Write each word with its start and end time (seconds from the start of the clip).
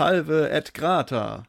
Salve 0.00 0.48
et 0.48 0.72
grata. 0.72 1.42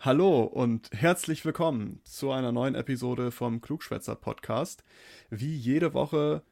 Hallo 0.00 0.42
und 0.42 0.90
herzlich 0.92 1.44
willkommen 1.44 2.00
zu 2.02 2.32
einer 2.32 2.50
neuen 2.50 2.74
Episode 2.74 3.30
vom 3.30 3.60
Klugschwätzer 3.60 4.16
Podcast. 4.16 4.82
Wie 5.30 5.54
jede 5.54 5.94
Woche 5.94 6.42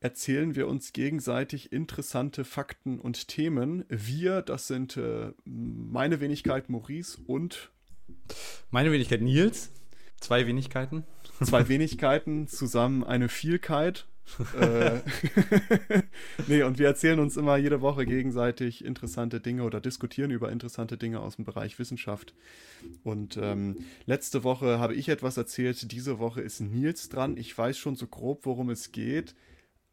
erzählen 0.00 0.56
wir 0.56 0.68
uns 0.68 0.94
gegenseitig 0.94 1.72
interessante 1.74 2.46
Fakten 2.46 3.00
und 3.00 3.28
Themen. 3.28 3.84
Wir, 3.90 4.40
das 4.40 4.66
sind 4.66 4.96
äh, 4.96 5.32
meine 5.44 6.20
Wenigkeit 6.20 6.70
Maurice 6.70 7.20
und 7.26 7.70
meine 8.70 8.92
Wenigkeit 8.92 9.20
Nils. 9.20 9.72
Zwei 10.20 10.46
Wenigkeiten. 10.46 11.04
Zwei 11.42 11.68
Wenigkeiten, 11.68 12.48
zusammen 12.48 13.04
eine 13.04 13.28
Vielkeit 13.28 14.06
äh, 14.60 15.00
nee, 16.46 16.62
und 16.62 16.78
wir 16.78 16.86
erzählen 16.86 17.18
uns 17.18 17.36
immer 17.36 17.56
jede 17.56 17.80
Woche 17.80 18.06
gegenseitig 18.06 18.84
interessante 18.84 19.40
Dinge 19.40 19.64
oder 19.64 19.80
diskutieren 19.80 20.30
über 20.30 20.50
interessante 20.50 20.96
Dinge 20.96 21.20
aus 21.20 21.36
dem 21.36 21.44
Bereich 21.44 21.78
Wissenschaft. 21.78 22.34
Und 23.04 23.36
ähm, 23.36 23.84
letzte 24.06 24.44
Woche 24.44 24.78
habe 24.78 24.94
ich 24.94 25.08
etwas 25.08 25.36
erzählt, 25.36 25.92
diese 25.92 26.18
Woche 26.18 26.40
ist 26.40 26.60
Nils 26.60 27.08
dran. 27.08 27.36
Ich 27.36 27.56
weiß 27.56 27.76
schon 27.76 27.96
so 27.96 28.06
grob, 28.06 28.46
worum 28.46 28.70
es 28.70 28.92
geht. 28.92 29.34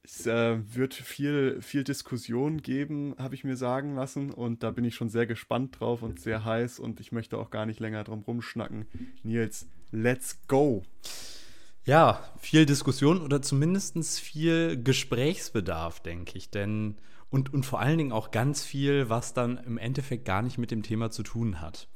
Es 0.04 0.26
äh, 0.26 0.58
wird 0.74 0.94
viel, 0.94 1.62
viel 1.62 1.84
Diskussion 1.84 2.62
geben, 2.62 3.16
habe 3.18 3.36
ich 3.36 3.44
mir 3.44 3.58
sagen 3.58 3.96
lassen. 3.96 4.32
Und 4.32 4.64
da 4.64 4.72
bin 4.72 4.86
ich 4.86 4.96
schon 4.96 5.10
sehr 5.10 5.28
gespannt 5.28 5.80
drauf 5.80 6.02
und 6.02 6.20
sehr 6.20 6.46
heiß. 6.46 6.80
Und 6.80 7.00
ich 7.00 7.12
möchte 7.12 7.38
auch 7.38 7.52
gar 7.52 7.66
nicht 7.66 7.80
länger 7.80 8.04
drum 8.04 8.22
rumschnacken. 8.22 8.88
Nils, 9.24 9.68
let's 9.92 10.40
go! 10.48 10.84
Ja, 11.90 12.24
viel 12.38 12.68
Diskussion 12.68 13.20
oder 13.20 13.42
zumindest 13.42 14.20
viel 14.20 14.80
Gesprächsbedarf, 14.80 16.02
denke 16.02 16.38
ich. 16.38 16.52
Denn 16.52 17.00
und, 17.32 17.52
und 17.52 17.66
vor 17.66 17.80
allen 17.80 17.98
Dingen 17.98 18.12
auch 18.12 18.30
ganz 18.30 18.64
viel, 18.64 19.10
was 19.10 19.34
dann 19.34 19.58
im 19.58 19.80
Endeffekt 19.80 20.24
gar 20.24 20.44
nicht 20.44 20.60
mit 20.60 20.70
dem 20.70 20.84
Thema 20.84 21.10
zu 21.10 21.24
tun 21.24 21.62
hat. 21.62 21.88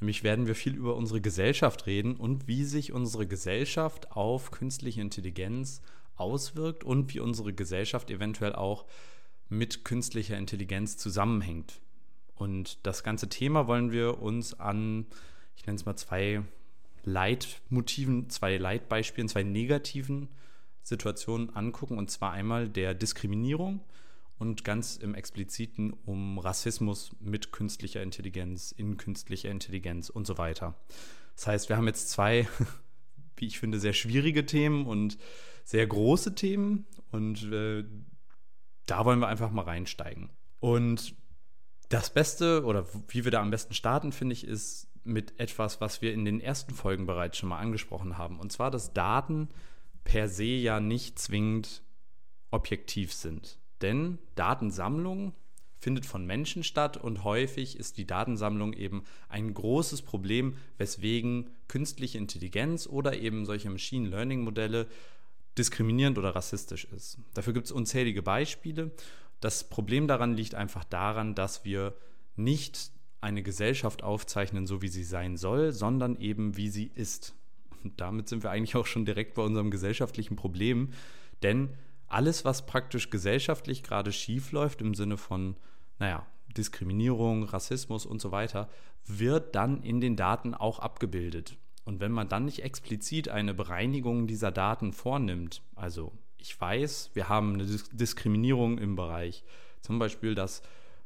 Nämlich 0.00 0.24
werden 0.24 0.48
wir 0.48 0.56
viel 0.56 0.74
über 0.74 0.96
unsere 0.96 1.20
Gesellschaft 1.20 1.86
reden 1.86 2.16
und 2.16 2.48
wie 2.48 2.64
sich 2.64 2.92
unsere 2.92 3.28
Gesellschaft 3.28 4.10
auf 4.10 4.50
künstliche 4.50 5.00
Intelligenz 5.00 5.80
auswirkt 6.16 6.82
und 6.82 7.14
wie 7.14 7.20
unsere 7.20 7.52
Gesellschaft 7.52 8.10
eventuell 8.10 8.52
auch 8.52 8.84
mit 9.48 9.84
künstlicher 9.84 10.36
Intelligenz 10.36 10.96
zusammenhängt. 10.96 11.80
Und 12.34 12.84
das 12.84 13.04
ganze 13.04 13.28
Thema 13.28 13.68
wollen 13.68 13.92
wir 13.92 14.20
uns 14.20 14.58
an, 14.58 15.06
ich 15.54 15.64
nenne 15.66 15.76
es 15.76 15.86
mal 15.86 15.94
zwei 15.94 16.42
Leitmotiven, 17.06 18.28
zwei 18.30 18.56
Leitbeispielen, 18.58 19.28
zwei 19.28 19.44
negativen 19.44 20.28
Situationen 20.82 21.54
angucken. 21.54 21.98
Und 21.98 22.10
zwar 22.10 22.32
einmal 22.32 22.68
der 22.68 22.94
Diskriminierung 22.94 23.80
und 24.38 24.64
ganz 24.64 24.96
im 24.96 25.14
Expliziten 25.14 25.92
um 26.04 26.38
Rassismus 26.38 27.12
mit 27.20 27.52
künstlicher 27.52 28.02
Intelligenz, 28.02 28.72
in 28.72 28.96
künstlicher 28.96 29.50
Intelligenz 29.50 30.10
und 30.10 30.26
so 30.26 30.36
weiter. 30.36 30.74
Das 31.36 31.46
heißt, 31.46 31.68
wir 31.68 31.76
haben 31.76 31.86
jetzt 31.86 32.10
zwei, 32.10 32.48
wie 33.36 33.46
ich 33.46 33.60
finde, 33.60 33.78
sehr 33.78 33.92
schwierige 33.92 34.44
Themen 34.44 34.84
und 34.86 35.16
sehr 35.64 35.86
große 35.86 36.34
Themen. 36.34 36.86
Und 37.12 37.44
äh, 37.52 37.84
da 38.86 39.04
wollen 39.04 39.20
wir 39.20 39.28
einfach 39.28 39.52
mal 39.52 39.62
reinsteigen. 39.62 40.30
Und 40.58 41.14
das 41.88 42.12
Beste 42.12 42.64
oder 42.64 42.84
wie 43.08 43.24
wir 43.24 43.30
da 43.30 43.40
am 43.40 43.50
besten 43.50 43.74
starten, 43.74 44.10
finde 44.10 44.32
ich, 44.32 44.44
ist 44.44 44.88
mit 45.06 45.38
etwas, 45.38 45.80
was 45.80 46.02
wir 46.02 46.12
in 46.12 46.24
den 46.24 46.40
ersten 46.40 46.74
Folgen 46.74 47.06
bereits 47.06 47.38
schon 47.38 47.48
mal 47.48 47.58
angesprochen 47.58 48.18
haben. 48.18 48.38
Und 48.38 48.52
zwar, 48.52 48.70
dass 48.70 48.92
Daten 48.92 49.48
per 50.04 50.28
se 50.28 50.44
ja 50.44 50.80
nicht 50.80 51.18
zwingend 51.18 51.82
objektiv 52.50 53.12
sind. 53.12 53.58
Denn 53.82 54.18
Datensammlung 54.34 55.34
findet 55.78 56.06
von 56.06 56.24
Menschen 56.26 56.64
statt 56.64 56.96
und 56.96 57.24
häufig 57.24 57.78
ist 57.78 57.98
die 57.98 58.06
Datensammlung 58.06 58.72
eben 58.72 59.04
ein 59.28 59.52
großes 59.52 60.02
Problem, 60.02 60.56
weswegen 60.78 61.50
künstliche 61.68 62.18
Intelligenz 62.18 62.86
oder 62.86 63.18
eben 63.18 63.44
solche 63.44 63.70
Machine 63.70 64.08
Learning 64.08 64.42
Modelle 64.42 64.86
diskriminierend 65.58 66.18
oder 66.18 66.34
rassistisch 66.34 66.84
ist. 66.84 67.18
Dafür 67.34 67.52
gibt 67.52 67.66
es 67.66 67.72
unzählige 67.72 68.22
Beispiele. 68.22 68.90
Das 69.40 69.68
Problem 69.68 70.08
daran 70.08 70.34
liegt 70.34 70.54
einfach 70.54 70.84
daran, 70.84 71.34
dass 71.34 71.64
wir 71.64 71.94
nicht 72.36 72.90
eine 73.20 73.42
Gesellschaft 73.42 74.02
aufzeichnen, 74.02 74.66
so 74.66 74.82
wie 74.82 74.88
sie 74.88 75.04
sein 75.04 75.36
soll, 75.36 75.72
sondern 75.72 76.16
eben 76.16 76.56
wie 76.56 76.68
sie 76.68 76.90
ist. 76.94 77.34
Und 77.82 78.00
damit 78.00 78.28
sind 78.28 78.42
wir 78.42 78.50
eigentlich 78.50 78.76
auch 78.76 78.86
schon 78.86 79.04
direkt 79.04 79.34
bei 79.34 79.42
unserem 79.42 79.70
gesellschaftlichen 79.70 80.36
Problem, 80.36 80.90
denn 81.42 81.70
alles, 82.08 82.44
was 82.44 82.66
praktisch 82.66 83.10
gesellschaftlich 83.10 83.82
gerade 83.82 84.12
schief 84.12 84.52
läuft, 84.52 84.80
im 84.80 84.94
Sinne 84.94 85.16
von, 85.16 85.56
naja, 85.98 86.26
Diskriminierung, 86.56 87.44
Rassismus 87.44 88.06
und 88.06 88.20
so 88.20 88.30
weiter, 88.32 88.68
wird 89.06 89.54
dann 89.54 89.82
in 89.82 90.00
den 90.00 90.16
Daten 90.16 90.54
auch 90.54 90.78
abgebildet. 90.78 91.56
Und 91.84 92.00
wenn 92.00 92.12
man 92.12 92.28
dann 92.28 92.44
nicht 92.44 92.62
explizit 92.62 93.28
eine 93.28 93.54
Bereinigung 93.54 94.26
dieser 94.26 94.50
Daten 94.50 94.92
vornimmt, 94.92 95.62
also 95.74 96.12
ich 96.38 96.60
weiß, 96.60 97.10
wir 97.14 97.28
haben 97.28 97.54
eine 97.54 97.66
Diskriminierung 97.92 98.78
im 98.78 98.96
Bereich, 98.96 99.44
zum 99.80 99.98
Beispiel, 99.98 100.34
dass 100.34 100.62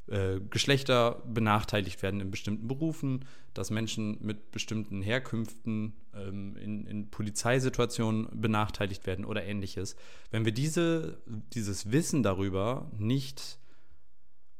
äh, 0.07 0.39
Geschlechter 0.49 1.21
benachteiligt 1.25 2.01
werden 2.01 2.19
in 2.19 2.31
bestimmten 2.31 2.67
Berufen, 2.67 3.25
dass 3.53 3.69
Menschen 3.69 4.17
mit 4.21 4.51
bestimmten 4.51 5.01
Herkünften 5.01 5.93
ähm, 6.13 6.55
in, 6.57 6.85
in, 6.85 7.09
Polizeisituationen 7.09 8.27
benachteiligt 8.33 9.05
werden 9.05 9.25
oder 9.25 9.43
ähnliches. 9.43 9.95
Wenn 10.31 10.43
wir 10.43 10.51
diese, 10.51 11.21
dieses 11.53 11.91
Wissen 11.91 12.23
darüber 12.23 12.91
nicht 12.97 13.59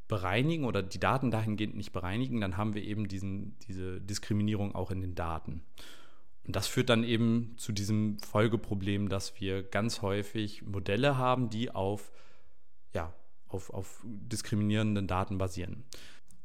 bereinigen 0.08 0.64
oder 0.64 0.82
die 0.82 1.00
Daten 1.00 1.30
dahingehend 1.30 1.74
nicht 1.74 1.92
bereinigen, 1.92 2.40
dann 2.40 2.56
haben 2.56 2.74
wir 2.74 2.82
eben 2.82 3.08
diesen, 3.08 3.58
diese 3.66 4.00
Diskriminierung 4.00 4.74
auch 4.74 4.90
in 4.90 5.00
den 5.00 5.14
Daten. 5.14 5.62
Und 6.44 6.56
das 6.56 6.66
führt 6.66 6.88
dann 6.88 7.04
eben 7.04 7.54
zu 7.56 7.72
diesem 7.72 8.18
Folgeproblem, 8.18 9.08
dass 9.08 9.40
wir 9.40 9.62
ganz 9.62 10.02
häufig 10.02 10.62
Modelle 10.62 11.16
haben, 11.16 11.50
die 11.50 11.70
auf 11.70 12.12
ja, 12.94 13.14
auf, 13.52 13.70
auf 13.70 14.04
diskriminierenden 14.04 15.06
Daten 15.06 15.38
basieren. 15.38 15.84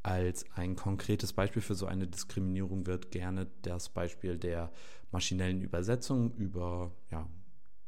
Als 0.03 0.45
ein 0.55 0.75
konkretes 0.75 1.33
Beispiel 1.33 1.61
für 1.61 1.75
so 1.75 1.85
eine 1.85 2.07
Diskriminierung 2.07 2.85
wird 2.85 3.11
gerne 3.11 3.47
das 3.61 3.89
Beispiel 3.89 4.37
der 4.37 4.71
maschinellen 5.11 5.61
Übersetzung 5.61 6.33
über 6.35 6.91
ja, 7.11 7.27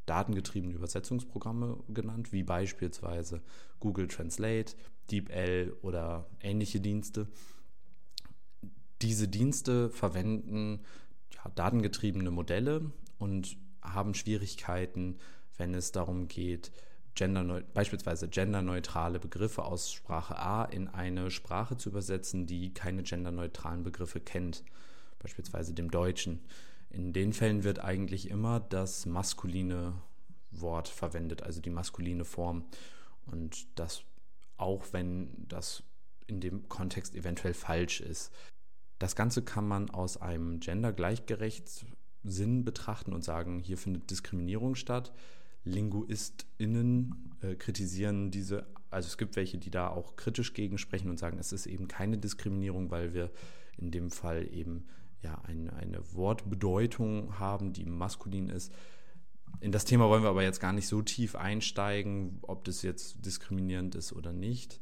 datengetriebene 0.05 0.73
Übersetzungsprogramme 0.73 1.77
genannt, 1.89 2.33
wie 2.33 2.43
beispielsweise 2.43 3.41
Google 3.79 4.07
Translate, 4.07 4.75
DeepL 5.11 5.77
oder 5.81 6.27
ähnliche 6.41 6.81
Dienste. 6.81 7.27
Diese 9.01 9.27
Dienste 9.27 9.89
verwenden 9.89 10.81
ja, 11.35 11.49
datengetriebene 11.55 12.31
Modelle 12.31 12.91
und 13.17 13.55
haben 13.81 14.13
Schwierigkeiten, 14.13 15.19
wenn 15.57 15.73
es 15.73 15.91
darum 15.91 16.27
geht, 16.27 16.71
gender 17.15 17.61
beispielsweise 17.73 18.27
genderneutrale 18.27 19.19
Begriffe 19.19 19.63
aus 19.63 19.91
Sprache 19.91 20.37
A 20.37 20.65
in 20.65 20.87
eine 20.87 21.31
Sprache 21.31 21.77
zu 21.77 21.89
übersetzen, 21.89 22.45
die 22.45 22.73
keine 22.73 23.03
genderneutralen 23.03 23.83
Begriffe 23.83 24.19
kennt, 24.19 24.63
beispielsweise 25.19 25.73
dem 25.73 25.91
Deutschen. 25.91 26.39
In 26.89 27.13
den 27.13 27.33
Fällen 27.33 27.63
wird 27.63 27.79
eigentlich 27.79 28.29
immer 28.29 28.59
das 28.59 29.05
maskuline 29.05 29.93
Wort 30.51 30.87
verwendet, 30.87 31.43
also 31.43 31.61
die 31.61 31.69
maskuline 31.69 32.25
Form. 32.25 32.65
Und 33.25 33.67
das 33.77 34.03
auch 34.59 34.85
wenn 34.91 35.29
das 35.47 35.83
in 36.27 36.39
dem 36.41 36.69
Kontext 36.69 37.15
eventuell 37.15 37.53
falsch 37.53 38.01
ist. 38.01 38.31
Das 38.99 39.15
Ganze 39.15 39.41
kann 39.41 39.67
man 39.67 39.89
aus 39.89 40.21
einem 40.21 40.59
gendergleichgerecht 40.59 41.85
Sinn 42.23 42.65
betrachten 42.65 43.13
und 43.13 43.23
sagen, 43.23 43.59
hier 43.59 43.77
findet 43.77 44.11
Diskriminierung 44.11 44.75
statt. 44.75 45.13
LinguistInnen 45.63 47.35
äh, 47.41 47.55
kritisieren 47.55 48.31
diese, 48.31 48.65
also 48.89 49.07
es 49.07 49.17
gibt 49.17 49.35
welche, 49.35 49.57
die 49.57 49.71
da 49.71 49.89
auch 49.89 50.15
kritisch 50.15 50.53
gegen 50.53 50.77
sprechen 50.77 51.09
und 51.09 51.19
sagen, 51.19 51.37
es 51.39 51.51
ist 51.51 51.65
eben 51.65 51.87
keine 51.87 52.17
Diskriminierung, 52.17 52.91
weil 52.91 53.13
wir 53.13 53.31
in 53.77 53.91
dem 53.91 54.11
Fall 54.11 54.47
eben 54.53 54.85
ja 55.21 55.41
eine, 55.45 55.73
eine 55.73 56.01
Wortbedeutung 56.13 57.39
haben, 57.39 57.73
die 57.73 57.85
maskulin 57.85 58.49
ist. 58.49 58.73
In 59.61 59.71
das 59.71 59.85
Thema 59.85 60.07
wollen 60.07 60.23
wir 60.23 60.29
aber 60.29 60.43
jetzt 60.43 60.61
gar 60.61 60.73
nicht 60.73 60.87
so 60.87 61.01
tief 61.01 61.35
einsteigen, 61.35 62.39
ob 62.43 62.63
das 62.63 62.81
jetzt 62.81 63.25
diskriminierend 63.25 63.95
ist 63.95 64.13
oder 64.13 64.31
nicht. 64.31 64.79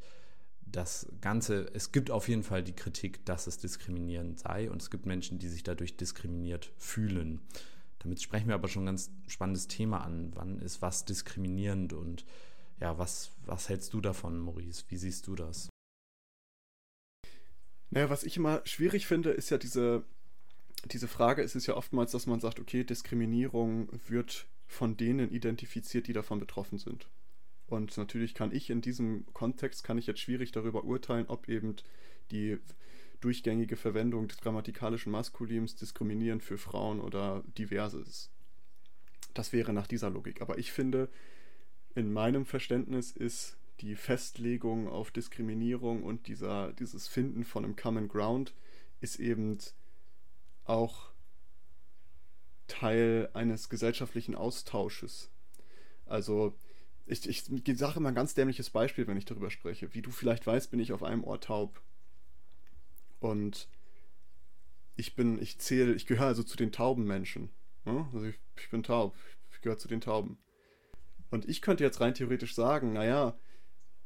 Das 0.66 1.08
Ganze, 1.20 1.70
es 1.74 1.92
gibt 1.92 2.10
auf 2.10 2.28
jeden 2.28 2.42
Fall 2.42 2.62
die 2.62 2.74
Kritik, 2.74 3.24
dass 3.24 3.46
es 3.46 3.58
diskriminierend 3.58 4.38
sei 4.38 4.70
und 4.70 4.82
es 4.82 4.90
gibt 4.90 5.06
Menschen, 5.06 5.38
die 5.38 5.48
sich 5.48 5.62
dadurch 5.62 5.96
diskriminiert 5.96 6.72
fühlen. 6.76 7.40
Damit 8.00 8.22
sprechen 8.22 8.48
wir 8.48 8.54
aber 8.54 8.68
schon 8.68 8.84
ein 8.84 8.86
ganz 8.86 9.10
spannendes 9.26 9.68
Thema 9.68 10.02
an. 10.02 10.30
Wann 10.34 10.58
ist 10.60 10.82
was 10.82 11.04
diskriminierend 11.04 11.92
und 11.92 12.24
ja, 12.80 12.96
was, 12.98 13.32
was 13.44 13.68
hältst 13.68 13.92
du 13.92 14.00
davon, 14.00 14.38
Maurice? 14.38 14.84
Wie 14.88 14.96
siehst 14.96 15.26
du 15.26 15.34
das? 15.34 15.68
Naja, 17.90 18.10
was 18.10 18.22
ich 18.22 18.36
immer 18.36 18.62
schwierig 18.64 19.06
finde, 19.06 19.30
ist 19.30 19.50
ja 19.50 19.58
diese, 19.58 20.04
diese 20.84 21.08
Frage, 21.08 21.42
es 21.42 21.54
ist 21.56 21.66
ja 21.66 21.74
oftmals, 21.74 22.12
dass 22.12 22.26
man 22.26 22.40
sagt, 22.40 22.60
okay, 22.60 22.84
Diskriminierung 22.84 23.88
wird 24.06 24.46
von 24.66 24.96
denen 24.96 25.30
identifiziert, 25.30 26.06
die 26.06 26.12
davon 26.12 26.38
betroffen 26.38 26.78
sind. 26.78 27.08
Und 27.66 27.96
natürlich 27.96 28.34
kann 28.34 28.52
ich 28.52 28.70
in 28.70 28.80
diesem 28.80 29.26
Kontext, 29.32 29.84
kann 29.84 29.98
ich 29.98 30.06
jetzt 30.06 30.20
schwierig 30.20 30.52
darüber 30.52 30.84
urteilen, 30.84 31.26
ob 31.28 31.48
eben 31.48 31.76
die 32.30 32.58
durchgängige 33.20 33.76
Verwendung 33.76 34.28
des 34.28 34.38
grammatikalischen 34.38 35.12
Maskulins 35.12 35.74
diskriminierend 35.74 36.42
für 36.42 36.58
Frauen 36.58 37.00
oder 37.00 37.42
divers 37.56 37.94
ist. 37.94 38.30
Das 39.34 39.52
wäre 39.52 39.72
nach 39.72 39.86
dieser 39.86 40.10
Logik. 40.10 40.40
Aber 40.40 40.58
ich 40.58 40.72
finde, 40.72 41.08
in 41.94 42.12
meinem 42.12 42.46
Verständnis 42.46 43.10
ist 43.10 43.56
die 43.80 43.94
Festlegung 43.94 44.88
auf 44.88 45.10
Diskriminierung 45.10 46.02
und 46.02 46.26
dieser, 46.26 46.72
dieses 46.72 47.06
Finden 47.08 47.44
von 47.44 47.64
einem 47.64 47.76
Common 47.76 48.08
Ground 48.08 48.54
ist 49.00 49.20
eben 49.20 49.58
auch 50.64 51.10
Teil 52.66 53.30
eines 53.34 53.68
gesellschaftlichen 53.68 54.34
Austausches. 54.34 55.30
Also 56.06 56.54
ich, 57.06 57.28
ich, 57.28 57.50
ich 57.50 57.78
sage 57.78 57.98
immer 57.98 58.10
ein 58.10 58.14
ganz 58.14 58.34
dämliches 58.34 58.70
Beispiel, 58.70 59.06
wenn 59.06 59.16
ich 59.16 59.24
darüber 59.24 59.50
spreche. 59.50 59.94
Wie 59.94 60.02
du 60.02 60.10
vielleicht 60.10 60.46
weißt, 60.46 60.70
bin 60.70 60.80
ich 60.80 60.92
auf 60.92 61.02
einem 61.02 61.24
Ohr 61.24 61.40
taub. 61.40 61.80
Und 63.20 63.68
ich 64.96 65.14
bin, 65.14 65.40
ich 65.40 65.58
zähle, 65.58 65.94
ich 65.94 66.06
gehöre 66.06 66.26
also 66.26 66.42
zu 66.42 66.56
den 66.56 66.72
tauben 66.72 67.04
Menschen. 67.04 67.50
Ne? 67.84 68.08
Also 68.12 68.26
ich, 68.26 68.38
ich 68.56 68.70
bin 68.70 68.82
taub, 68.82 69.16
ich 69.52 69.60
gehöre 69.60 69.78
zu 69.78 69.88
den 69.88 70.00
Tauben. 70.00 70.38
Und 71.30 71.48
ich 71.48 71.62
könnte 71.62 71.84
jetzt 71.84 72.00
rein 72.00 72.14
theoretisch 72.14 72.54
sagen, 72.54 72.92
naja, 72.92 73.38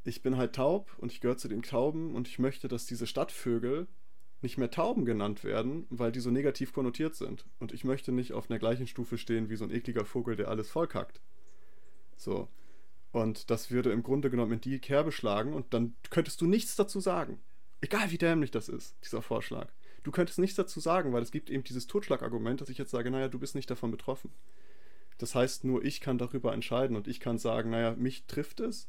ich 0.04 0.22
bin 0.22 0.36
halt 0.36 0.54
taub 0.54 0.96
und 0.98 1.12
ich 1.12 1.20
gehöre 1.20 1.36
zu 1.36 1.48
den 1.48 1.62
Tauben 1.62 2.14
und 2.14 2.26
ich 2.26 2.38
möchte, 2.38 2.68
dass 2.68 2.86
diese 2.86 3.06
Stadtvögel 3.06 3.86
nicht 4.42 4.58
mehr 4.58 4.70
Tauben 4.70 5.04
genannt 5.04 5.44
werden, 5.44 5.86
weil 5.88 6.10
die 6.10 6.20
so 6.20 6.30
negativ 6.30 6.72
konnotiert 6.72 7.14
sind. 7.14 7.46
Und 7.60 7.72
ich 7.72 7.84
möchte 7.84 8.10
nicht 8.10 8.32
auf 8.32 8.50
einer 8.50 8.58
gleichen 8.58 8.88
Stufe 8.88 9.16
stehen 9.16 9.48
wie 9.48 9.56
so 9.56 9.64
ein 9.64 9.70
ekliger 9.70 10.04
Vogel, 10.04 10.34
der 10.34 10.48
alles 10.48 10.68
vollkackt. 10.68 11.20
So. 12.16 12.48
Und 13.12 13.50
das 13.50 13.70
würde 13.70 13.92
im 13.92 14.02
Grunde 14.02 14.30
genommen 14.30 14.52
in 14.52 14.60
die 14.60 14.80
Kerbe 14.80 15.12
schlagen 15.12 15.54
und 15.54 15.72
dann 15.74 15.94
könntest 16.10 16.40
du 16.40 16.46
nichts 16.46 16.74
dazu 16.76 16.98
sagen. 16.98 17.40
Egal 17.82 18.12
wie 18.12 18.18
dämlich 18.18 18.52
das 18.52 18.68
ist, 18.68 18.96
dieser 19.04 19.22
Vorschlag. 19.22 19.68
Du 20.04 20.12
könntest 20.12 20.38
nichts 20.38 20.56
dazu 20.56 20.80
sagen, 20.80 21.12
weil 21.12 21.22
es 21.22 21.32
gibt 21.32 21.50
eben 21.50 21.64
dieses 21.64 21.88
Totschlagargument, 21.88 22.60
dass 22.60 22.68
ich 22.68 22.78
jetzt 22.78 22.92
sage, 22.92 23.10
naja, 23.10 23.28
du 23.28 23.38
bist 23.38 23.54
nicht 23.56 23.70
davon 23.70 23.90
betroffen. 23.90 24.30
Das 25.18 25.34
heißt, 25.34 25.64
nur 25.64 25.84
ich 25.84 26.00
kann 26.00 26.16
darüber 26.16 26.54
entscheiden 26.54 26.96
und 26.96 27.08
ich 27.08 27.20
kann 27.20 27.38
sagen, 27.38 27.70
naja, 27.70 27.94
mich 27.96 28.24
trifft 28.26 28.60
es 28.60 28.88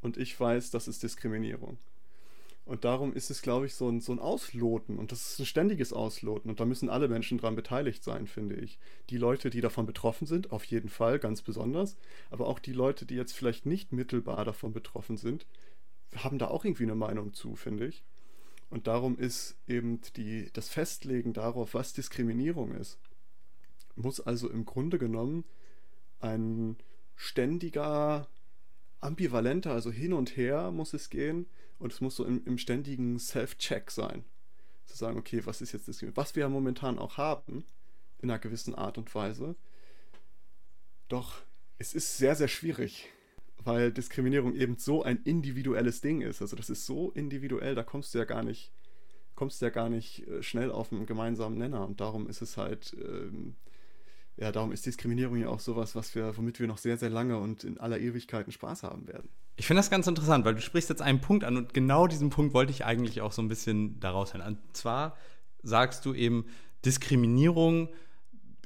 und 0.00 0.16
ich 0.16 0.38
weiß, 0.38 0.70
das 0.70 0.88
ist 0.88 1.02
Diskriminierung. 1.04 1.78
Und 2.64 2.84
darum 2.84 3.12
ist 3.12 3.30
es, 3.30 3.42
glaube 3.42 3.66
ich, 3.66 3.74
so 3.74 3.88
ein, 3.88 4.00
so 4.00 4.12
ein 4.12 4.18
Ausloten. 4.18 4.98
Und 4.98 5.10
das 5.10 5.32
ist 5.32 5.38
ein 5.40 5.46
ständiges 5.46 5.92
Ausloten. 5.92 6.48
Und 6.48 6.60
da 6.60 6.64
müssen 6.64 6.88
alle 6.88 7.08
Menschen 7.08 7.38
dran 7.38 7.56
beteiligt 7.56 8.04
sein, 8.04 8.26
finde 8.28 8.54
ich. 8.56 8.78
Die 9.10 9.18
Leute, 9.18 9.50
die 9.50 9.60
davon 9.60 9.86
betroffen 9.86 10.26
sind, 10.26 10.52
auf 10.52 10.64
jeden 10.64 10.88
Fall, 10.88 11.18
ganz 11.18 11.42
besonders. 11.42 11.96
Aber 12.30 12.46
auch 12.46 12.60
die 12.60 12.72
Leute, 12.72 13.04
die 13.04 13.16
jetzt 13.16 13.32
vielleicht 13.32 13.66
nicht 13.66 13.92
mittelbar 13.92 14.44
davon 14.44 14.72
betroffen 14.72 15.16
sind, 15.16 15.46
haben 16.14 16.38
da 16.38 16.48
auch 16.48 16.64
irgendwie 16.64 16.84
eine 16.84 16.94
Meinung 16.94 17.32
zu, 17.34 17.56
finde 17.56 17.86
ich. 17.86 18.04
Und 18.72 18.86
darum 18.86 19.18
ist 19.18 19.58
eben 19.68 20.00
die, 20.16 20.50
das 20.54 20.70
Festlegen 20.70 21.34
darauf, 21.34 21.74
was 21.74 21.92
Diskriminierung 21.92 22.72
ist, 22.72 22.98
muss 23.96 24.18
also 24.18 24.48
im 24.48 24.64
Grunde 24.64 24.98
genommen 24.98 25.44
ein 26.20 26.78
ständiger, 27.14 28.28
ambivalenter, 29.00 29.72
also 29.72 29.90
hin 29.90 30.14
und 30.14 30.38
her 30.38 30.70
muss 30.70 30.94
es 30.94 31.10
gehen 31.10 31.44
und 31.78 31.92
es 31.92 32.00
muss 32.00 32.16
so 32.16 32.24
im, 32.24 32.42
im 32.46 32.56
ständigen 32.56 33.18
Self-Check 33.18 33.90
sein. 33.90 34.24
Zu 34.86 34.96
sagen, 34.96 35.18
okay, 35.18 35.44
was 35.44 35.60
ist 35.60 35.72
jetzt 35.72 35.86
Diskriminierung? 35.86 36.16
Was 36.16 36.34
wir 36.34 36.40
ja 36.40 36.48
momentan 36.48 36.98
auch 36.98 37.18
haben, 37.18 37.66
in 38.22 38.30
einer 38.30 38.38
gewissen 38.38 38.74
Art 38.74 38.96
und 38.96 39.14
Weise. 39.14 39.54
Doch 41.08 41.42
es 41.76 41.92
ist 41.92 42.16
sehr, 42.16 42.36
sehr 42.36 42.48
schwierig, 42.48 43.10
weil 43.64 43.92
Diskriminierung 43.92 44.54
eben 44.54 44.76
so 44.76 45.02
ein 45.02 45.18
individuelles 45.24 46.00
Ding 46.00 46.20
ist. 46.20 46.42
Also 46.42 46.56
das 46.56 46.70
ist 46.70 46.86
so 46.86 47.10
individuell, 47.10 47.74
da 47.74 47.82
kommst 47.82 48.14
du 48.14 48.18
ja 48.18 48.24
gar 48.24 48.42
nicht, 48.42 48.72
kommst 49.34 49.62
ja 49.62 49.70
gar 49.70 49.88
nicht 49.88 50.26
äh, 50.28 50.42
schnell 50.42 50.70
auf 50.70 50.92
einen 50.92 51.06
gemeinsamen 51.06 51.58
Nenner. 51.58 51.86
Und 51.86 52.00
darum 52.00 52.28
ist 52.28 52.42
es 52.42 52.56
halt 52.56 52.96
ähm, 53.00 53.56
ja, 54.36 54.50
darum 54.50 54.72
ist 54.72 54.86
Diskriminierung 54.86 55.36
ja 55.36 55.48
auch 55.48 55.60
sowas, 55.60 55.94
was 55.94 56.14
wir, 56.14 56.36
womit 56.36 56.58
wir 56.58 56.66
noch 56.66 56.78
sehr, 56.78 56.96
sehr 56.96 57.10
lange 57.10 57.38
und 57.38 57.64
in 57.64 57.78
aller 57.78 58.00
Ewigkeit 58.00 58.50
Spaß 58.52 58.82
haben 58.82 59.06
werden. 59.06 59.28
Ich 59.56 59.66
finde 59.66 59.80
das 59.80 59.90
ganz 59.90 60.06
interessant, 60.06 60.44
weil 60.44 60.54
du 60.54 60.62
sprichst 60.62 60.88
jetzt 60.88 61.02
einen 61.02 61.20
Punkt 61.20 61.44
an 61.44 61.56
und 61.56 61.74
genau 61.74 62.06
diesen 62.06 62.30
Punkt 62.30 62.54
wollte 62.54 62.72
ich 62.72 62.84
eigentlich 62.84 63.20
auch 63.20 63.32
so 63.32 63.42
ein 63.42 63.48
bisschen 63.48 64.00
daraus 64.00 64.32
hören. 64.32 64.46
Und 64.46 64.76
zwar 64.76 65.16
sagst 65.62 66.06
du 66.06 66.14
eben, 66.14 66.46
Diskriminierung 66.84 67.90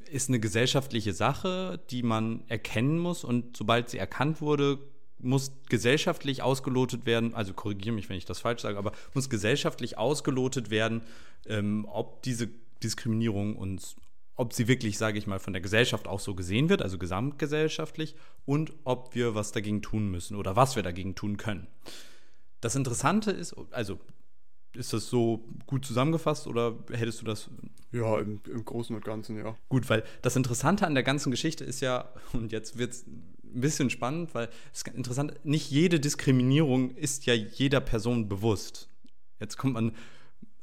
ist 0.09 0.29
eine 0.29 0.41
gesellschaftliche 0.41 1.13
Sache, 1.13 1.81
die 1.91 2.03
man 2.03 2.43
erkennen 2.49 2.99
muss 2.99 3.25
und 3.25 3.57
sobald 3.57 3.91
sie 3.91 3.99
erkannt 3.99 4.41
wurde, 4.41 4.79
muss 5.19 5.53
gesellschaftlich 5.69 6.43
ausgelotet 6.43 7.07
werden, 7.07 7.35
also 7.35 7.55
korrigiere 7.55 7.95
mich, 7.95 8.09
wenn 8.09 8.19
ich 8.19 8.27
das 8.27 8.41
falsch 8.41 8.63
sage, 8.63 8.79
aber 8.79 8.93
muss 9.15 9.31
gesellschaftlich 9.31 9.99
ausgelotet 9.99 10.71
werden, 10.71 11.03
ähm, 11.47 11.87
ob 11.89 12.23
diese 12.23 12.49
Diskriminierung 12.83 13.57
uns 13.57 13.97
ob 14.37 14.53
sie 14.53 14.69
wirklich, 14.69 14.99
sage 14.99 15.19
ich 15.19 15.27
mal, 15.27 15.39
von 15.39 15.55
der 15.55 15.63
Gesellschaft 15.63 16.07
auch 16.07 16.21
so 16.21 16.35
gesehen 16.35 16.69
wird, 16.69 16.83
also 16.83 16.99
gesamtgesellschaftlich, 16.99 18.15
und 18.45 18.73
ob 18.85 19.15
wir 19.15 19.35
was 19.35 19.51
dagegen 19.51 19.81
tun 19.81 20.11
müssen 20.11 20.37
oder 20.37 20.57
was 20.57 20.77
wir 20.77 20.83
dagegen 20.83 21.15
tun 21.15 21.39
können. 21.39 21.67
Das 22.61 22.77
Interessante 22.77 23.31
ist, 23.31 23.57
also 23.71 23.99
ist 24.77 24.93
das 24.93 25.09
so 25.09 25.45
gut 25.67 25.85
zusammengefasst 25.85 26.47
oder 26.47 26.75
hättest 26.93 27.21
du 27.21 27.25
das? 27.25 27.51
Ja, 27.93 28.19
im, 28.19 28.41
im 28.51 28.65
Großen 28.65 28.95
und 28.95 29.05
Ganzen, 29.05 29.37
ja. 29.37 29.57
Gut, 29.69 29.89
weil 29.89 30.05
das 30.23 30.37
Interessante 30.37 30.87
an 30.87 30.95
der 30.95 31.03
ganzen 31.03 31.31
Geschichte 31.31 31.65
ist 31.65 31.81
ja, 31.81 32.13
und 32.33 32.53
jetzt 32.53 32.79
wird 32.79 32.93
es 32.93 33.07
ein 33.07 33.61
bisschen 33.61 33.91
spannend, 33.91 34.35
weil 34.35 34.49
es 34.73 34.83
ist 34.83 34.89
interessant, 34.89 35.35
nicht 35.45 35.71
jede 35.71 36.01
Diskriminierung 36.01 36.91
ist 36.91 37.27
ja 37.27 37.35
jeder 37.35 37.81
Person 37.81 38.29
bewusst. 38.29 38.89
Jetzt 39.41 39.57
kommt 39.57 39.75
man 39.75 39.93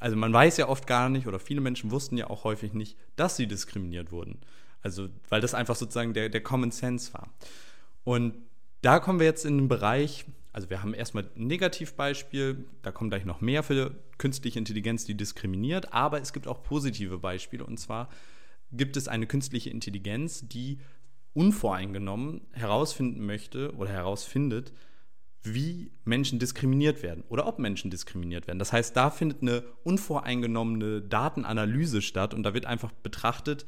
also 0.03 0.17
man 0.17 0.33
weiß 0.33 0.57
ja 0.57 0.67
oft 0.67 0.85
gar 0.85 1.07
nicht, 1.07 1.27
oder 1.27 1.39
viele 1.39 1.61
Menschen 1.61 1.89
wussten 1.89 2.17
ja 2.17 2.29
auch 2.29 2.43
häufig 2.43 2.73
nicht, 2.73 2.97
dass 3.15 3.37
sie 3.37 3.47
diskriminiert 3.47 4.11
wurden. 4.11 4.41
Also, 4.81 5.07
weil 5.29 5.39
das 5.39 5.53
einfach 5.53 5.77
sozusagen 5.77 6.13
der, 6.13 6.27
der 6.27 6.43
Common 6.43 6.71
Sense 6.71 7.13
war. 7.13 7.29
Und 8.03 8.33
da 8.81 8.99
kommen 8.99 9.19
wir 9.19 9.25
jetzt 9.25 9.45
in 9.45 9.57
den 9.57 9.67
Bereich, 9.69 10.25
also 10.53 10.69
wir 10.69 10.83
haben 10.83 10.93
erstmal 10.93 11.27
ein 11.35 11.47
Negativbeispiel, 11.47 12.65
da 12.83 12.91
kommen 12.91 13.09
gleich 13.09 13.25
noch 13.25 13.41
mehr 13.41 13.63
für 13.63 13.95
künstliche 14.19 14.59
Intelligenz, 14.59 15.03
die 15.03 15.15
diskriminiert, 15.15 15.91
aber 15.91 16.21
es 16.21 16.31
gibt 16.31 16.47
auch 16.47 16.61
positive 16.61 17.17
Beispiele. 17.17 17.65
Und 17.65 17.79
zwar 17.79 18.07
gibt 18.71 18.95
es 18.95 19.07
eine 19.07 19.25
künstliche 19.25 19.71
Intelligenz, 19.71 20.47
die 20.47 20.79
unvoreingenommen 21.33 22.41
herausfinden 22.51 23.25
möchte 23.25 23.73
oder 23.75 23.89
herausfindet, 23.89 24.73
wie 25.41 25.91
Menschen 26.05 26.37
diskriminiert 26.37 27.01
werden 27.01 27.23
oder 27.29 27.47
ob 27.47 27.57
Menschen 27.57 27.89
diskriminiert 27.89 28.45
werden. 28.45 28.59
Das 28.59 28.71
heißt, 28.71 28.95
da 28.95 29.09
findet 29.09 29.41
eine 29.41 29.63
unvoreingenommene 29.83 31.01
Datenanalyse 31.01 32.03
statt 32.03 32.35
und 32.35 32.43
da 32.43 32.53
wird 32.53 32.67
einfach 32.67 32.91
betrachtet, 32.91 33.65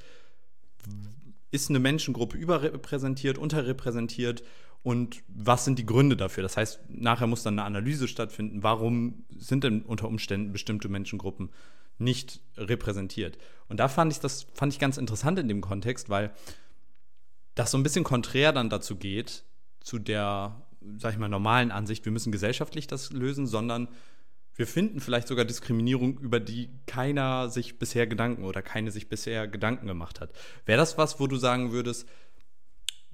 ist 1.50 1.72
eine 1.72 1.80
Menschengruppe 1.80 2.38
überrepräsentiert, 2.38 3.40
unterrepräsentiert 3.40 4.44
und 4.86 5.24
was 5.28 5.66
sind 5.66 5.80
die 5.80 5.86
Gründe 5.88 6.16
dafür? 6.16 6.44
Das 6.44 6.58
heißt, 6.58 6.80
nachher 6.90 7.26
muss 7.26 7.42
dann 7.42 7.56
eine 7.58 7.66
Analyse 7.66 8.08
stattfinden, 8.08 8.62
warum 8.62 9.26
sind 9.36 9.64
denn 9.64 9.82
unter 9.82 10.08
Umständen 10.08 10.52
bestimmte 10.52 10.90
Menschengruppen 10.90 11.50
nicht 11.98 12.40
repräsentiert? 12.56 13.40
Und 13.68 13.80
da 13.80 13.88
fand 13.88 14.12
ich 14.12 14.20
das 14.20 14.46
fand 14.54 14.72
ich 14.72 14.78
ganz 14.78 14.98
interessant 14.98 15.40
in 15.40 15.48
dem 15.48 15.62
Kontext, 15.62 16.10
weil 16.10 16.32
das 17.56 17.72
so 17.72 17.80
ein 17.80 17.84
bisschen 17.84 18.04
konträr 18.04 18.54
dann 18.54 18.70
dazu 18.70 18.96
geht, 18.96 19.44
zu 19.80 19.98
der 19.98 20.62
sag 21.00 21.14
ich 21.14 21.18
mal, 21.18 21.30
normalen 21.30 21.72
Ansicht, 21.72 22.06
wir 22.06 22.12
müssen 22.12 22.32
gesellschaftlich 22.32 22.86
das 22.86 23.12
lösen, 23.12 23.48
sondern 23.48 23.88
wir 24.54 24.68
finden 24.68 25.00
vielleicht 25.00 25.28
sogar 25.28 25.46
Diskriminierung, 25.46 26.20
über 26.20 26.40
die 26.40 26.70
keiner 26.86 27.50
sich 27.50 27.80
bisher 27.80 28.06
Gedanken 28.06 28.44
oder 28.44 28.62
keine 28.62 28.92
sich 28.92 29.10
bisher 29.10 29.48
Gedanken 29.48 29.88
gemacht 29.88 30.22
hat. 30.22 30.30
Wäre 30.68 30.78
das 30.78 30.96
was, 31.00 31.20
wo 31.20 31.26
du 31.26 31.38
sagen 31.38 31.72
würdest, 31.72 32.08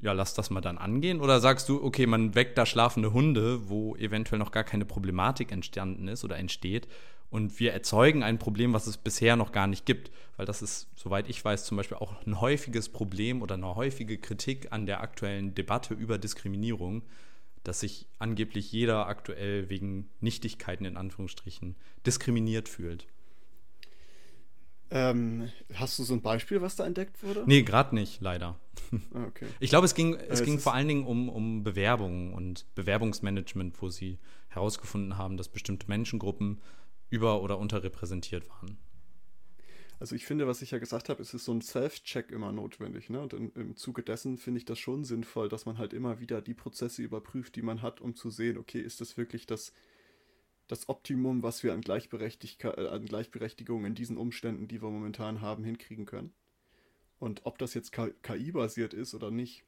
ja, 0.01 0.13
lass 0.13 0.33
das 0.33 0.49
mal 0.49 0.61
dann 0.61 0.77
angehen? 0.77 1.21
Oder 1.21 1.39
sagst 1.39 1.69
du, 1.69 1.83
okay, 1.83 2.07
man 2.07 2.35
weckt 2.35 2.57
da 2.57 2.65
schlafende 2.65 3.13
Hunde, 3.13 3.69
wo 3.69 3.95
eventuell 3.95 4.39
noch 4.39 4.51
gar 4.51 4.63
keine 4.63 4.85
Problematik 4.85 5.51
entstanden 5.51 6.07
ist 6.07 6.23
oder 6.23 6.37
entsteht 6.37 6.87
und 7.31 7.59
wir 7.59 7.71
erzeugen 7.71 8.23
ein 8.23 8.39
Problem, 8.39 8.73
was 8.73 8.87
es 8.87 8.97
bisher 8.97 9.35
noch 9.37 9.51
gar 9.51 9.65
nicht 9.65 9.85
gibt? 9.85 10.11
Weil 10.37 10.45
das 10.45 10.61
ist, 10.61 10.87
soweit 10.95 11.29
ich 11.29 11.43
weiß, 11.43 11.65
zum 11.65 11.77
Beispiel 11.77 11.97
auch 11.97 12.13
ein 12.25 12.41
häufiges 12.41 12.89
Problem 12.89 13.41
oder 13.41 13.55
eine 13.55 13.75
häufige 13.75 14.17
Kritik 14.17 14.67
an 14.71 14.85
der 14.85 15.01
aktuellen 15.01 15.55
Debatte 15.55 15.93
über 15.93 16.17
Diskriminierung, 16.17 17.03
dass 17.63 17.79
sich 17.79 18.07
angeblich 18.19 18.71
jeder 18.71 19.07
aktuell 19.07 19.69
wegen 19.69 20.09
Nichtigkeiten 20.19 20.83
in 20.83 20.97
Anführungsstrichen 20.97 21.75
diskriminiert 22.05 22.67
fühlt. 22.67 23.07
Ähm, 24.89 25.49
hast 25.73 25.97
du 25.99 26.03
so 26.03 26.13
ein 26.13 26.21
Beispiel, 26.21 26.61
was 26.61 26.75
da 26.75 26.85
entdeckt 26.85 27.23
wurde? 27.23 27.43
Nee, 27.45 27.61
gerade 27.61 27.95
nicht, 27.95 28.19
leider. 28.19 28.59
Ah, 29.13 29.25
okay. 29.27 29.47
Ich 29.59 29.69
glaube, 29.69 29.85
es 29.85 29.95
ging, 29.95 30.15
es 30.15 30.41
äh, 30.41 30.45
ging 30.45 30.59
vor 30.59 30.73
allen 30.73 30.87
Dingen 30.87 31.05
um, 31.05 31.29
um 31.29 31.63
Bewerbungen 31.63 32.33
und 32.33 32.65
Bewerbungsmanagement, 32.75 33.81
wo 33.81 33.89
sie 33.89 34.19
herausgefunden 34.49 35.17
haben, 35.17 35.37
dass 35.37 35.49
bestimmte 35.49 35.87
Menschengruppen 35.87 36.61
über- 37.09 37.41
oder 37.41 37.57
unterrepräsentiert 37.57 38.47
waren. 38.49 38.77
Also 39.99 40.15
ich 40.15 40.25
finde, 40.25 40.47
was 40.47 40.63
ich 40.63 40.71
ja 40.71 40.79
gesagt 40.79 41.09
habe, 41.09 41.21
es 41.21 41.33
ist 41.33 41.45
so 41.45 41.53
ein 41.53 41.61
Self-Check 41.61 42.31
immer 42.31 42.51
notwendig. 42.51 43.09
Ne? 43.09 43.21
Und 43.21 43.33
in, 43.33 43.51
im 43.51 43.75
Zuge 43.75 44.01
dessen 44.01 44.37
finde 44.37 44.57
ich 44.57 44.65
das 44.65 44.79
schon 44.79 45.03
sinnvoll, 45.03 45.47
dass 45.47 45.65
man 45.65 45.77
halt 45.77 45.93
immer 45.93 46.19
wieder 46.19 46.41
die 46.41 46.55
Prozesse 46.55 47.03
überprüft, 47.03 47.55
die 47.55 47.61
man 47.61 47.83
hat, 47.83 48.01
um 48.01 48.15
zu 48.15 48.31
sehen, 48.31 48.57
okay, 48.57 48.79
ist 48.79 48.99
das 48.99 49.15
wirklich 49.15 49.45
das 49.45 49.73
das 50.71 50.87
Optimum, 50.87 51.43
was 51.43 51.63
wir 51.63 51.73
an, 51.73 51.81
Gleichberechtigkeit, 51.81 52.77
äh, 52.77 52.87
an 52.87 53.05
Gleichberechtigung 53.05 53.83
in 53.85 53.93
diesen 53.93 54.17
Umständen, 54.17 54.67
die 54.67 54.81
wir 54.81 54.89
momentan 54.89 55.41
haben, 55.41 55.63
hinkriegen 55.65 56.05
können. 56.05 56.33
Und 57.21 57.41
ob 57.45 57.59
das 57.59 57.75
jetzt 57.75 57.91
KI-basiert 57.91 58.93
ist 58.95 59.13
oder 59.13 59.29
nicht, 59.29 59.63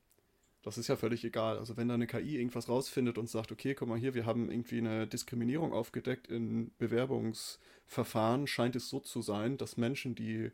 das 0.63 0.79
ist 0.79 0.88
ja 0.88 0.95
völlig 0.95 1.24
egal. 1.24 1.60
Also 1.60 1.77
wenn 1.77 1.88
da 1.88 1.93
eine 1.93 2.07
KI 2.07 2.38
irgendwas 2.38 2.67
rausfindet 2.67 3.17
und 3.17 3.29
sagt, 3.29 3.51
okay, 3.51 3.75
guck 3.75 3.88
mal 3.88 3.98
hier, 3.98 4.15
wir 4.15 4.25
haben 4.25 4.50
irgendwie 4.50 4.79
eine 4.79 5.05
Diskriminierung 5.05 5.72
aufgedeckt 5.72 6.27
in 6.27 6.72
Bewerbungsverfahren, 6.79 8.48
scheint 8.48 8.75
es 8.75 8.89
so 8.89 9.00
zu 9.00 9.22
sein, 9.22 9.57
dass 9.57 9.77
Menschen, 9.77 10.15
die 10.15 10.51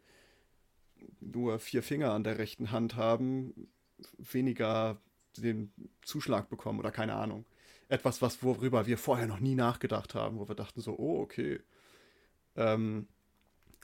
nur 1.22 1.60
vier 1.60 1.84
Finger 1.84 2.12
an 2.12 2.26
der 2.26 2.38
rechten 2.38 2.72
Hand 2.72 2.98
haben, 2.98 3.70
weniger 4.18 5.00
den 5.38 5.72
Zuschlag 6.02 6.50
bekommen 6.50 6.80
oder 6.80 6.92
keine 6.92 7.14
Ahnung 7.14 7.46
etwas, 7.88 8.22
was, 8.22 8.44
worüber 8.44 8.86
wir 8.86 8.98
vorher 8.98 9.26
noch 9.26 9.40
nie 9.40 9.56
nachgedacht 9.56 10.14
haben, 10.14 10.38
wo 10.38 10.48
wir 10.48 10.56
dachten 10.56 10.80
so, 10.80 10.96
oh, 10.98 11.22
okay. 11.22 11.60
Ähm, 12.56 13.08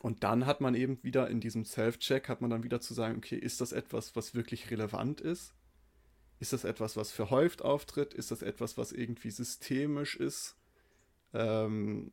und 0.02 0.24
dann 0.24 0.46
hat 0.46 0.62
man 0.62 0.75
eben 0.75 1.00
wieder 1.04 1.30
in 1.30 1.40
diesem 1.40 1.66
Self-Check, 1.66 2.30
hat 2.30 2.42
man 2.42 2.50
dann 2.50 2.64
wieder 2.64 2.82
zu 2.82 2.94
sagen, 2.94 3.18
okay, 3.18 3.38
ist 3.38 3.62
das 3.62 3.72
etwas, 3.72 4.16
was 4.16 4.36
wirklich 4.36 4.70
relevant 4.70 5.22
ist? 5.22 5.54
Ist 6.40 6.54
das 6.54 6.64
etwas, 6.64 6.98
was 6.98 7.12
verhäuft 7.12 7.62
auftritt? 7.64 8.14
Ist 8.14 8.32
das 8.32 8.42
etwas, 8.42 8.78
was 8.78 8.92
irgendwie 8.92 9.32
systemisch 9.32 10.16
ist? 10.16 10.56
Ähm, 11.34 12.12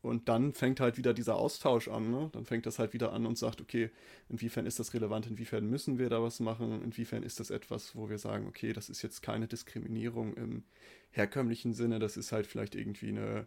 und 0.00 0.28
dann 0.28 0.52
fängt 0.54 0.80
halt 0.80 0.96
wieder 0.96 1.12
dieser 1.12 1.36
Austausch 1.36 1.88
an. 1.88 2.10
Ne? 2.10 2.30
Dann 2.32 2.46
fängt 2.46 2.66
das 2.66 2.78
halt 2.78 2.92
wieder 2.92 3.12
an 3.12 3.26
und 3.26 3.36
sagt, 3.36 3.60
okay, 3.60 3.90
inwiefern 4.28 4.64
ist 4.64 4.78
das 4.78 4.94
relevant, 4.94 5.26
inwiefern 5.26 5.68
müssen 5.68 5.98
wir 5.98 6.08
da 6.08 6.22
was 6.22 6.40
machen, 6.40 6.82
inwiefern 6.82 7.22
ist 7.22 7.40
das 7.40 7.50
etwas, 7.50 7.96
wo 7.96 8.08
wir 8.08 8.18
sagen, 8.18 8.46
okay, 8.46 8.72
das 8.72 8.88
ist 8.88 9.02
jetzt 9.02 9.22
keine 9.22 9.48
Diskriminierung 9.48 10.34
im 10.34 10.62
herkömmlichen 11.10 11.74
Sinne, 11.74 11.98
das 11.98 12.16
ist 12.16 12.32
halt 12.32 12.46
vielleicht 12.46 12.74
irgendwie 12.74 13.08
eine, 13.08 13.46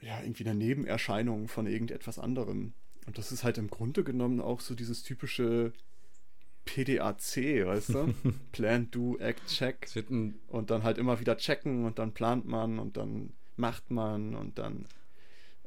ja, 0.00 0.20
irgendwie 0.22 0.44
eine 0.44 0.54
Nebenerscheinung 0.54 1.48
von 1.48 1.66
irgendetwas 1.66 2.18
anderem. 2.18 2.72
Und 3.06 3.18
das 3.18 3.32
ist 3.32 3.44
halt 3.44 3.58
im 3.58 3.68
Grunde 3.68 4.04
genommen 4.04 4.40
auch 4.40 4.60
so 4.60 4.74
dieses 4.74 5.02
typische 5.02 5.72
PDAC, 6.64 7.66
weißt 7.66 7.90
du? 7.90 8.14
Plan, 8.52 8.90
Do, 8.90 9.16
Act, 9.18 9.46
Check. 9.46 9.88
Und 10.48 10.70
dann 10.70 10.82
halt 10.82 10.98
immer 10.98 11.20
wieder 11.20 11.36
checken 11.36 11.84
und 11.84 11.98
dann 11.98 12.12
plant 12.12 12.46
man 12.46 12.78
und 12.78 12.96
dann 12.96 13.32
macht 13.56 13.90
man 13.90 14.34
und 14.34 14.58
dann 14.58 14.86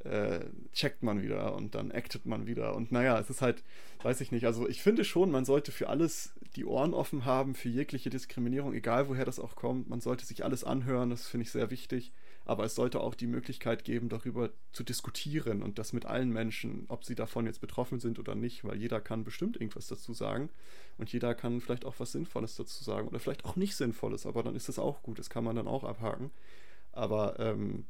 äh, 0.04 0.46
checkt 0.74 1.04
man 1.04 1.22
wieder 1.22 1.56
und 1.56 1.76
dann 1.76 1.92
actet 1.92 2.26
man 2.26 2.46
wieder. 2.46 2.76
Und 2.76 2.92
naja, 2.92 3.20
es 3.20 3.30
ist 3.30 3.42
halt, 3.42 3.64
weiß 4.02 4.22
ich 4.22 4.32
nicht, 4.32 4.46
also 4.46 4.68
ich 4.68 4.82
finde 4.82 5.04
schon, 5.04 5.32
man 5.32 5.46
sollte 5.46 5.72
für 5.72 5.90
alles 5.90 6.34
die 6.56 6.66
Ohren 6.66 6.94
offen 6.94 7.26
haben, 7.26 7.56
für 7.56 7.70
jegliche 7.70 8.10
Diskriminierung, 8.10 8.74
egal 8.74 9.08
woher 9.08 9.26
das 9.26 9.40
auch 9.40 9.56
kommt. 9.56 9.90
Man 9.90 10.02
sollte 10.02 10.26
sich 10.26 10.44
alles 10.44 10.64
anhören, 10.64 11.10
das 11.10 11.28
finde 11.28 11.44
ich 11.46 11.52
sehr 11.52 11.72
wichtig. 11.72 12.12
Aber 12.46 12.66
es 12.66 12.76
sollte 12.76 13.00
auch 13.00 13.16
die 13.16 13.28
Möglichkeit 13.28 13.86
geben, 13.86 14.10
darüber 14.10 14.50
zu 14.74 14.84
diskutieren 14.84 15.64
und 15.64 15.80
das 15.80 15.94
mit 15.94 16.06
allen 16.06 16.30
Menschen, 16.30 16.86
ob 16.90 17.06
sie 17.06 17.16
davon 17.16 17.46
jetzt 17.46 17.62
betroffen 17.62 18.00
sind 18.00 18.20
oder 18.20 18.36
nicht, 18.36 18.66
weil 18.66 18.78
jeder 18.78 19.00
kann 19.00 19.24
bestimmt 19.24 19.56
irgendwas 19.56 19.88
dazu 19.88 20.14
sagen 20.14 20.50
und 20.98 21.12
jeder 21.12 21.36
kann 21.36 21.62
vielleicht 21.62 21.86
auch 21.86 21.96
was 22.00 22.12
Sinnvolles 22.12 22.56
dazu 22.56 22.84
sagen 22.84 23.08
oder 23.08 23.20
vielleicht 23.20 23.46
auch 23.46 23.56
nicht 23.56 23.76
Sinnvolles, 23.76 24.26
aber 24.26 24.44
dann 24.44 24.56
ist 24.56 24.68
das 24.68 24.80
auch 24.80 25.04
gut, 25.04 25.20
das 25.20 25.30
kann 25.30 25.44
man 25.44 25.56
dann 25.56 25.68
auch 25.68 25.84
abhaken. 25.84 26.32
Aber 26.92 27.40
ähm, 27.40 27.86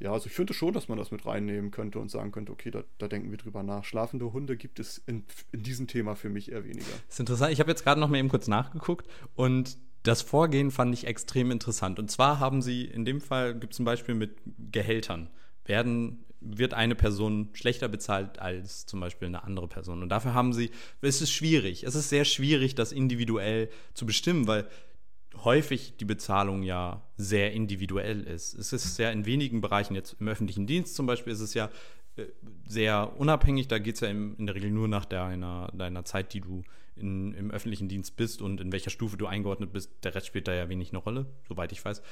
ja, 0.00 0.12
also 0.12 0.26
ich 0.26 0.32
finde 0.32 0.54
schon, 0.54 0.74
dass 0.74 0.88
man 0.88 0.98
das 0.98 1.10
mit 1.10 1.24
reinnehmen 1.24 1.70
könnte 1.70 1.98
und 1.98 2.10
sagen 2.10 2.32
könnte, 2.32 2.52
okay, 2.52 2.70
da, 2.70 2.82
da 2.98 3.06
denken 3.06 3.30
wir 3.30 3.38
drüber 3.38 3.62
nach. 3.62 3.84
Schlafende 3.84 4.32
Hunde 4.32 4.56
gibt 4.56 4.80
es 4.80 4.98
in, 4.98 5.24
in 5.52 5.62
diesem 5.62 5.86
Thema 5.86 6.16
für 6.16 6.28
mich 6.28 6.50
eher 6.50 6.64
weniger. 6.64 6.84
Das 7.06 7.14
ist 7.14 7.20
interessant. 7.20 7.52
Ich 7.52 7.60
habe 7.60 7.70
jetzt 7.70 7.84
gerade 7.84 8.00
noch 8.00 8.08
mal 8.08 8.18
eben 8.18 8.28
kurz 8.28 8.48
nachgeguckt 8.48 9.08
und 9.34 9.78
das 10.04 10.20
Vorgehen 10.20 10.70
fand 10.70 10.94
ich 10.94 11.06
extrem 11.06 11.50
interessant. 11.50 11.98
Und 11.98 12.10
zwar 12.10 12.38
haben 12.38 12.62
sie, 12.62 12.84
in 12.84 13.04
dem 13.04 13.20
Fall 13.20 13.58
gibt 13.58 13.72
es 13.72 13.78
ein 13.78 13.86
Beispiel 13.86 14.14
mit 14.14 14.36
Gehältern. 14.70 15.30
Werden, 15.64 16.24
wird 16.40 16.74
eine 16.74 16.94
Person 16.94 17.48
schlechter 17.54 17.88
bezahlt 17.88 18.38
als 18.38 18.84
zum 18.84 19.00
Beispiel 19.00 19.28
eine 19.28 19.44
andere 19.44 19.66
Person. 19.66 20.02
Und 20.02 20.10
dafür 20.10 20.34
haben 20.34 20.52
sie, 20.52 20.70
es 21.00 21.22
ist 21.22 21.32
schwierig, 21.32 21.84
es 21.84 21.94
ist 21.94 22.10
sehr 22.10 22.26
schwierig, 22.26 22.74
das 22.74 22.92
individuell 22.92 23.70
zu 23.94 24.04
bestimmen, 24.04 24.46
weil 24.46 24.68
häufig 25.42 25.96
die 25.96 26.04
Bezahlung 26.04 26.62
ja 26.62 27.02
sehr 27.16 27.52
individuell 27.52 28.24
ist. 28.24 28.52
Es 28.54 28.74
ist 28.74 28.98
ja 28.98 29.10
in 29.10 29.24
wenigen 29.24 29.62
Bereichen, 29.62 29.94
jetzt 29.94 30.16
im 30.20 30.28
öffentlichen 30.28 30.66
Dienst 30.66 30.96
zum 30.96 31.06
Beispiel, 31.06 31.32
ist 31.32 31.40
es 31.40 31.54
ja 31.54 31.70
äh, 32.16 32.26
sehr 32.66 33.18
unabhängig. 33.18 33.68
Da 33.68 33.78
geht 33.78 33.94
es 33.94 34.00
ja 34.02 34.08
in 34.08 34.44
der 34.44 34.54
Regel 34.54 34.70
nur 34.70 34.86
nach 34.86 35.06
deiner, 35.06 35.72
deiner 35.74 36.04
Zeit, 36.04 36.34
die 36.34 36.42
du 36.42 36.62
in, 36.96 37.34
im 37.34 37.50
öffentlichen 37.50 37.88
Dienst 37.88 38.16
bist 38.16 38.42
und 38.42 38.60
in 38.60 38.72
welcher 38.72 38.90
Stufe 38.90 39.16
du 39.16 39.26
eingeordnet 39.26 39.72
bist. 39.72 39.90
Der 40.02 40.14
Rest 40.14 40.26
spielt 40.26 40.48
da 40.48 40.54
ja 40.54 40.68
wenig 40.68 40.90
eine 40.90 40.98
Rolle, 40.98 41.26
soweit 41.48 41.72
ich 41.72 41.84
weiß. 41.84 42.02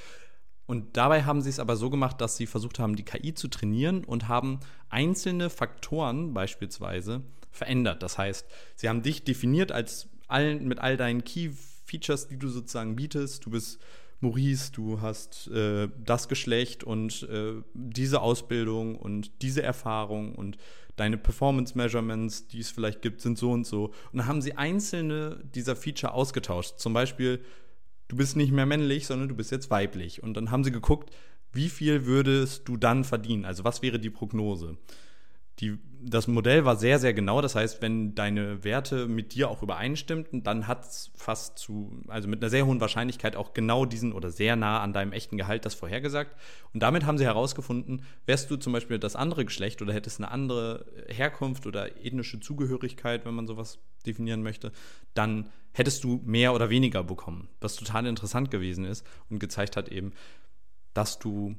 Und 0.66 0.96
dabei 0.96 1.24
haben 1.24 1.42
sie 1.42 1.50
es 1.50 1.58
aber 1.58 1.76
so 1.76 1.90
gemacht, 1.90 2.20
dass 2.20 2.36
sie 2.36 2.46
versucht 2.46 2.78
haben, 2.78 2.96
die 2.96 3.04
KI 3.04 3.34
zu 3.34 3.48
trainieren 3.48 4.04
und 4.04 4.28
haben 4.28 4.60
einzelne 4.88 5.50
Faktoren 5.50 6.34
beispielsweise 6.34 7.22
verändert. 7.50 8.02
Das 8.02 8.16
heißt, 8.16 8.46
sie 8.76 8.88
haben 8.88 9.02
dich 9.02 9.24
definiert 9.24 9.72
als 9.72 10.08
allen, 10.28 10.66
mit 10.66 10.78
all 10.78 10.96
deinen 10.96 11.24
Key 11.24 11.50
Features, 11.84 12.28
die 12.28 12.38
du 12.38 12.48
sozusagen 12.48 12.96
bietest. 12.96 13.44
Du 13.44 13.50
bist 13.50 13.80
Maurice, 14.20 14.70
du 14.72 15.00
hast 15.00 15.48
äh, 15.48 15.88
das 15.98 16.28
Geschlecht 16.28 16.84
und 16.84 17.24
äh, 17.24 17.54
diese 17.74 18.22
Ausbildung 18.22 18.96
und 18.96 19.42
diese 19.42 19.62
Erfahrung 19.62 20.34
und 20.34 20.56
deine 20.96 21.16
Performance 21.16 21.76
Measurements, 21.76 22.48
die 22.48 22.60
es 22.60 22.70
vielleicht 22.70 23.02
gibt, 23.02 23.20
sind 23.20 23.38
so 23.38 23.52
und 23.52 23.66
so. 23.66 23.86
Und 24.12 24.18
dann 24.18 24.26
haben 24.26 24.42
sie 24.42 24.56
einzelne 24.56 25.42
dieser 25.54 25.76
Feature 25.76 26.12
ausgetauscht. 26.12 26.78
Zum 26.78 26.92
Beispiel, 26.92 27.40
du 28.08 28.16
bist 28.16 28.36
nicht 28.36 28.52
mehr 28.52 28.66
männlich, 28.66 29.06
sondern 29.06 29.28
du 29.28 29.34
bist 29.34 29.50
jetzt 29.50 29.70
weiblich. 29.70 30.22
Und 30.22 30.34
dann 30.34 30.50
haben 30.50 30.64
sie 30.64 30.72
geguckt, 30.72 31.10
wie 31.52 31.68
viel 31.68 32.06
würdest 32.06 32.68
du 32.68 32.76
dann 32.76 33.04
verdienen? 33.04 33.44
Also 33.44 33.64
was 33.64 33.82
wäre 33.82 33.98
die 33.98 34.10
Prognose? 34.10 34.76
Die, 35.62 35.78
das 36.00 36.26
Modell 36.26 36.64
war 36.64 36.74
sehr, 36.74 36.98
sehr 36.98 37.14
genau. 37.14 37.40
Das 37.40 37.54
heißt, 37.54 37.80
wenn 37.80 38.16
deine 38.16 38.64
Werte 38.64 39.06
mit 39.06 39.32
dir 39.32 39.48
auch 39.48 39.62
übereinstimmten, 39.62 40.42
dann 40.42 40.66
hat 40.66 40.84
es 40.84 41.12
fast 41.14 41.56
zu, 41.56 42.02
also 42.08 42.28
mit 42.28 42.42
einer 42.42 42.50
sehr 42.50 42.66
hohen 42.66 42.80
Wahrscheinlichkeit 42.80 43.36
auch 43.36 43.54
genau 43.54 43.86
diesen 43.86 44.12
oder 44.12 44.30
sehr 44.30 44.56
nah 44.56 44.80
an 44.80 44.92
deinem 44.92 45.12
echten 45.12 45.38
Gehalt 45.38 45.64
das 45.64 45.74
vorhergesagt. 45.74 46.34
Und 46.74 46.82
damit 46.82 47.06
haben 47.06 47.16
sie 47.16 47.24
herausgefunden, 47.24 48.02
wärst 48.26 48.50
du 48.50 48.56
zum 48.56 48.72
Beispiel 48.72 48.98
das 48.98 49.14
andere 49.14 49.44
Geschlecht 49.44 49.80
oder 49.80 49.92
hättest 49.92 50.18
eine 50.18 50.32
andere 50.32 50.84
Herkunft 51.06 51.66
oder 51.66 51.96
ethnische 52.04 52.40
Zugehörigkeit, 52.40 53.24
wenn 53.24 53.34
man 53.34 53.46
sowas 53.46 53.78
definieren 54.04 54.42
möchte, 54.42 54.72
dann 55.14 55.48
hättest 55.72 56.02
du 56.02 56.20
mehr 56.24 56.54
oder 56.54 56.70
weniger 56.70 57.04
bekommen. 57.04 57.48
Was 57.60 57.76
total 57.76 58.06
interessant 58.06 58.50
gewesen 58.50 58.84
ist 58.84 59.06
und 59.30 59.38
gezeigt 59.38 59.76
hat 59.76 59.88
eben, 59.88 60.12
dass 60.92 61.20
du 61.20 61.54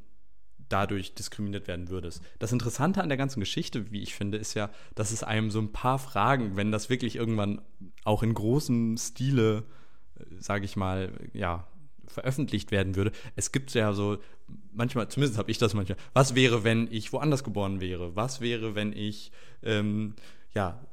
dadurch 0.69 1.13
diskriminiert 1.13 1.67
werden 1.67 1.89
würdest. 1.89 2.21
Das 2.39 2.51
Interessante 2.51 3.01
an 3.01 3.09
der 3.09 3.17
ganzen 3.17 3.39
Geschichte, 3.39 3.91
wie 3.91 4.01
ich 4.01 4.15
finde, 4.15 4.37
ist 4.37 4.53
ja, 4.53 4.69
dass 4.95 5.11
es 5.11 5.23
einem 5.23 5.51
so 5.51 5.59
ein 5.59 5.71
paar 5.71 5.99
Fragen, 5.99 6.55
wenn 6.55 6.71
das 6.71 6.89
wirklich 6.89 7.15
irgendwann 7.15 7.61
auch 8.03 8.23
in 8.23 8.33
großem 8.33 8.97
Stile, 8.97 9.63
äh, 10.17 10.23
sage 10.39 10.65
ich 10.65 10.75
mal, 10.75 11.11
ja, 11.33 11.67
veröffentlicht 12.07 12.71
werden 12.71 12.95
würde. 12.95 13.11
Es 13.35 13.51
gibt 13.51 13.73
ja 13.73 13.93
so, 13.93 14.17
manchmal, 14.71 15.07
zumindest 15.09 15.37
habe 15.37 15.51
ich 15.51 15.57
das 15.57 15.73
manchmal, 15.73 15.97
was 16.13 16.35
wäre, 16.35 16.63
wenn 16.63 16.87
ich 16.91 17.11
woanders 17.13 17.43
geboren 17.43 17.81
wäre? 17.81 18.15
Was 18.15 18.41
wäre, 18.41 18.75
wenn 18.75 18.93
ich, 18.93 19.31
ähm, 19.63 20.15
ja, 20.53 20.85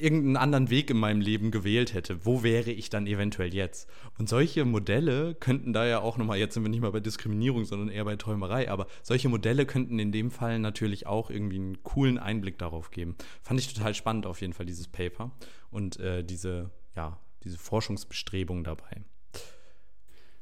irgendeinen 0.00 0.36
anderen 0.36 0.70
Weg 0.70 0.90
in 0.90 0.98
meinem 0.98 1.20
Leben 1.20 1.50
gewählt 1.50 1.94
hätte, 1.94 2.24
wo 2.24 2.42
wäre 2.42 2.70
ich 2.70 2.90
dann 2.90 3.06
eventuell 3.06 3.54
jetzt? 3.54 3.88
Und 4.18 4.28
solche 4.28 4.64
Modelle 4.64 5.34
könnten 5.34 5.72
da 5.72 5.86
ja 5.86 6.00
auch 6.00 6.16
nochmal, 6.16 6.38
jetzt 6.38 6.54
sind 6.54 6.62
wir 6.62 6.70
nicht 6.70 6.80
mal 6.80 6.92
bei 6.92 7.00
Diskriminierung, 7.00 7.64
sondern 7.64 7.88
eher 7.88 8.04
bei 8.04 8.16
Träumerei, 8.16 8.70
aber 8.70 8.86
solche 9.02 9.28
Modelle 9.28 9.66
könnten 9.66 9.98
in 9.98 10.12
dem 10.12 10.30
Fall 10.30 10.58
natürlich 10.58 11.06
auch 11.06 11.30
irgendwie 11.30 11.56
einen 11.56 11.82
coolen 11.82 12.18
Einblick 12.18 12.58
darauf 12.58 12.90
geben. 12.90 13.16
Fand 13.42 13.60
ich 13.60 13.72
total 13.72 13.94
spannend 13.94 14.26
auf 14.26 14.40
jeden 14.40 14.52
Fall, 14.52 14.66
dieses 14.66 14.88
Paper 14.88 15.30
und 15.70 15.98
äh, 16.00 16.24
diese, 16.24 16.70
ja, 16.96 17.18
diese 17.44 17.58
Forschungsbestrebungen 17.58 18.64
dabei. 18.64 19.02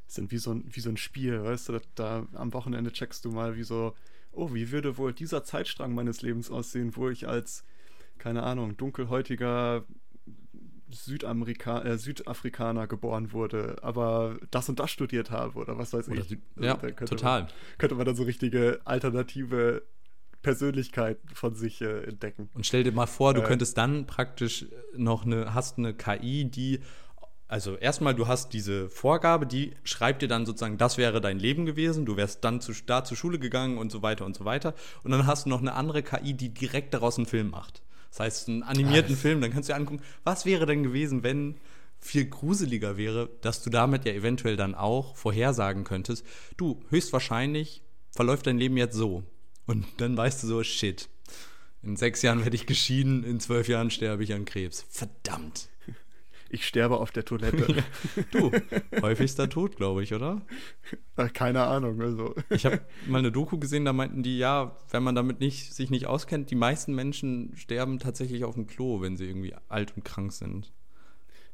Sind 0.07 0.31
wie 0.31 0.39
so 0.39 0.53
ein, 0.53 0.65
wie 0.69 0.81
so 0.81 0.91
ein 0.91 0.97
Spiel, 0.97 1.43
weißt 1.43 1.69
du, 1.69 1.81
da 1.95 2.27
am 2.35 2.53
Wochenende 2.53 2.93
checkst 2.93 3.25
du 3.25 3.31
mal, 3.31 3.57
wie 3.57 3.65
so, 3.65 3.95
oh, 4.33 4.55
wie 4.55 4.71
würde 4.71 4.99
wohl 4.99 5.13
dieser 5.13 5.43
Zeitstrang 5.43 5.95
meines 5.95 6.23
Lebens 6.23 6.51
aussehen, 6.51 6.95
wo 6.95 7.09
ich 7.09 7.27
als 7.27 7.65
keine 8.19 8.43
Ahnung, 8.43 8.77
dunkelhäutiger 8.77 9.85
Südamerika 10.91 11.83
äh, 11.83 11.99
Südafrikaner 11.99 12.87
geboren 12.87 13.33
wurde, 13.33 13.77
aber 13.83 14.37
das 14.51 14.69
und 14.69 14.79
das 14.79 14.91
studiert 14.91 15.31
habe 15.31 15.59
oder 15.59 15.79
was 15.79 15.93
weiß 15.93 16.09
oder 16.09 16.21
ich. 16.21 16.39
Ja, 16.59 16.77
könnte 16.77 17.07
total. 17.07 17.43
Man, 17.43 17.51
könnte 17.79 17.95
man 17.97 18.07
dann 18.07 18.17
so 18.17 18.23
richtige 18.23 18.81
alternative 18.85 19.83
Persönlichkeit 20.43 21.19
von 21.35 21.55
sich 21.55 21.81
äh, 21.81 22.05
entdecken. 22.05 22.49
Und 22.55 22.67
stell 22.67 22.85
dir 22.85 22.93
mal 22.93 23.07
vor, 23.07 23.35
du 23.35 23.43
äh, 23.43 23.45
könntest 23.45 23.77
dann 23.79 24.07
praktisch 24.07 24.67
noch 24.95 25.27
eine, 25.27 25.55
hast 25.55 25.79
eine 25.79 25.93
KI, 25.93 26.45
die 26.45 26.81
also 27.49 27.77
erstmal, 27.77 28.15
du 28.15 28.27
hast 28.27 28.53
diese 28.53 28.89
Vorgabe, 28.89 29.47
die 29.47 29.75
schreibt 29.85 30.23
dir 30.23 30.29
dann 30.29 30.47
sozusagen, 30.47 30.79
das 30.79 30.99
wäre 30.99 31.21
dein 31.21 31.39
Leben 31.39 31.65
gewesen, 31.65 32.05
du 32.05 32.17
wärst 32.17 32.43
dann 32.43 32.61
zu, 32.61 32.73
da 32.87 33.05
zur 33.05 33.17
Schule 33.17 33.39
gegangen 33.39 33.79
und 33.79 33.93
so 33.93 34.03
weiter 34.03 34.25
und 34.25 34.35
so 34.35 34.45
weiter. 34.45 34.75
Und 35.05 35.13
dann 35.13 35.27
hast 35.27 35.47
du 35.47 35.51
noch 35.51 35.61
eine 35.61 35.75
andere 35.75 36.03
KI, 36.03 36.35
die 36.35 36.53
direkt 36.53 36.93
daraus 36.93 37.19
einen 37.19 37.27
Film 37.27 37.51
macht. 37.51 37.83
Das 38.17 38.21
heißt, 38.21 38.49
einen 38.49 38.63
animierten 38.63 39.11
Alles. 39.11 39.21
Film, 39.21 39.41
dann 39.43 39.53
kannst 39.53 39.69
du 39.69 39.75
dir 39.75 39.79
angucken, 39.79 40.03
was 40.25 40.47
wäre 40.47 40.65
denn 40.65 40.83
gewesen, 40.83 41.23
wenn 41.23 41.57
viel 41.99 42.25
gruseliger 42.25 42.97
wäre, 42.97 43.29
dass 43.43 43.63
du 43.63 43.69
damit 43.69 44.07
ja 44.07 44.13
eventuell 44.13 44.57
dann 44.57 44.75
auch 44.75 45.17
vorhersagen 45.17 45.85
könntest, 45.85 46.25
du, 46.57 46.83
höchstwahrscheinlich 46.89 47.83
verläuft 48.11 48.47
dein 48.47 48.57
Leben 48.57 48.79
jetzt 48.79 48.95
so. 48.95 49.23
Und 49.67 49.85
dann 49.99 50.17
weißt 50.17 50.43
du 50.43 50.47
so, 50.47 50.63
shit. 50.63 51.11
In 51.83 51.97
sechs 51.97 52.23
Jahren 52.23 52.43
werde 52.43 52.57
ich 52.57 52.65
geschieden, 52.65 53.23
in 53.23 53.39
zwölf 53.39 53.69
Jahren 53.69 53.91
sterbe 53.91 54.25
ich 54.25 54.33
an 54.33 54.47
Krebs. 54.47 54.87
Verdammt 54.89 55.69
ich 56.49 56.67
sterbe 56.67 56.99
auf 56.99 57.11
der 57.11 57.25
Toilette. 57.25 57.85
du, 58.31 58.51
häufigster 59.01 59.49
Tod, 59.49 59.77
glaube 59.77 60.03
ich, 60.03 60.15
oder? 60.15 60.43
Keine 61.33 61.65
Ahnung. 61.65 62.01
Also. 62.01 62.35
Ich 62.51 62.67
habe 62.67 62.81
mal 63.07 63.19
eine 63.19 63.33
Doku 63.33 63.59
gesehen, 63.59 63.85
da 63.85 63.93
meinten 63.93 64.23
die, 64.23 64.39
ja, 64.39 64.77
wenn 64.91 65.03
man 65.03 65.15
damit 65.15 65.41
nicht, 65.41 65.75
sich 65.75 65.91
nicht 65.91 66.07
auskennt, 66.07 66.51
die 66.51 66.57
meisten 66.57 66.95
Menschen 66.95 67.53
sterben 67.57 67.99
tatsächlich 67.99 68.45
auf 68.45 68.55
dem 68.55 68.67
Klo, 68.67 69.01
wenn 69.01 69.17
sie 69.17 69.27
irgendwie 69.27 69.55
alt 69.69 69.97
und 69.97 70.05
krank 70.05 70.33
sind. 70.33 70.73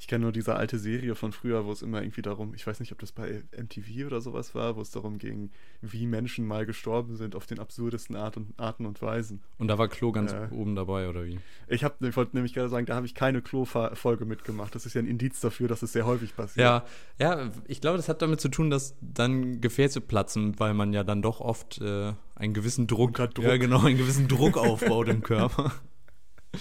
Ich 0.02 0.08
kenne 0.08 0.22
nur 0.24 0.32
diese 0.32 0.56
alte 0.56 0.80
Serie 0.80 1.14
von 1.14 1.30
früher, 1.30 1.64
wo 1.64 1.70
es 1.70 1.80
immer 1.80 2.02
irgendwie 2.02 2.22
darum, 2.22 2.54
ich 2.56 2.66
weiß 2.66 2.80
nicht, 2.80 2.90
ob 2.90 2.98
das 2.98 3.12
bei 3.12 3.44
MTV 3.56 4.04
oder 4.04 4.20
sowas 4.20 4.52
war, 4.52 4.74
wo 4.74 4.80
es 4.80 4.90
darum 4.90 5.18
ging, 5.18 5.52
wie 5.80 6.08
Menschen 6.08 6.44
mal 6.44 6.66
gestorben 6.66 7.14
sind 7.14 7.36
auf 7.36 7.46
den 7.46 7.60
absurdesten 7.60 8.16
Art 8.16 8.36
und, 8.36 8.52
Arten 8.58 8.84
und 8.84 9.00
Weisen. 9.00 9.42
Und 9.58 9.68
da 9.68 9.78
war 9.78 9.86
Klo 9.86 10.10
ganz 10.10 10.32
äh, 10.32 10.48
oben 10.50 10.74
dabei, 10.74 11.08
oder 11.08 11.24
wie? 11.24 11.38
Ich, 11.68 11.84
hab, 11.84 12.02
ich 12.02 12.16
wollte 12.16 12.34
nämlich 12.34 12.52
gerade 12.52 12.68
sagen, 12.68 12.84
da 12.84 12.96
habe 12.96 13.06
ich 13.06 13.14
keine 13.14 13.42
Klo-Folge 13.42 14.24
mitgemacht. 14.24 14.74
Das 14.74 14.86
ist 14.86 14.94
ja 14.94 15.00
ein 15.00 15.06
Indiz 15.06 15.38
dafür, 15.38 15.68
dass 15.68 15.82
es 15.82 15.92
sehr 15.92 16.04
häufig 16.04 16.34
passiert. 16.34 16.64
Ja, 16.64 16.84
ja, 17.20 17.52
ich 17.68 17.80
glaube, 17.80 17.96
das 17.96 18.08
hat 18.08 18.22
damit 18.22 18.40
zu 18.40 18.48
tun, 18.48 18.70
dass 18.70 18.96
dann 19.00 19.60
Gefäße 19.60 20.00
platzen, 20.00 20.58
weil 20.58 20.74
man 20.74 20.92
ja 20.92 21.04
dann 21.04 21.22
doch 21.22 21.40
oft 21.40 21.80
äh, 21.80 22.12
einen 22.34 22.54
gewissen 22.54 22.88
Druck, 22.88 23.14
Druck, 23.14 23.44
ja 23.44 23.56
genau, 23.56 23.84
einen 23.84 23.98
gewissen 23.98 24.26
Druck 24.26 24.56
aufbaut 24.56 25.06
im 25.06 25.22
Körper. 25.22 25.70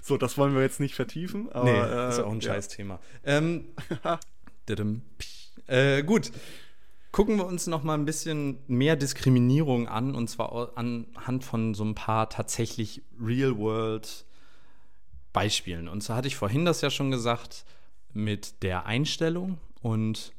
So, 0.00 0.16
das 0.16 0.38
wollen 0.38 0.54
wir 0.54 0.62
jetzt 0.62 0.80
nicht 0.80 0.94
vertiefen. 0.94 1.52
Aber, 1.52 1.70
nee, 1.70 1.78
äh, 1.78 2.08
ist 2.08 2.20
auch 2.20 2.32
ein 2.32 2.40
scheiß 2.40 2.68
Thema. 2.68 3.00
Ähm, 3.22 3.66
äh, 5.66 6.02
gut. 6.02 6.32
Gucken 7.12 7.36
wir 7.36 7.46
uns 7.46 7.66
noch 7.66 7.82
mal 7.82 7.94
ein 7.94 8.06
bisschen 8.06 8.58
mehr 8.66 8.96
Diskriminierung 8.96 9.86
an 9.88 10.14
und 10.14 10.28
zwar 10.28 10.76
anhand 10.76 11.44
von 11.44 11.74
so 11.74 11.84
ein 11.84 11.94
paar 11.94 12.30
tatsächlich 12.30 13.02
Real-World 13.20 14.24
Beispielen. 15.32 15.88
Und 15.88 16.02
zwar 16.02 16.16
hatte 16.16 16.28
ich 16.28 16.36
vorhin 16.36 16.64
das 16.64 16.80
ja 16.80 16.90
schon 16.90 17.10
gesagt 17.10 17.64
mit 18.12 18.62
der 18.62 18.86
Einstellung 18.86 19.58
und 19.80 20.32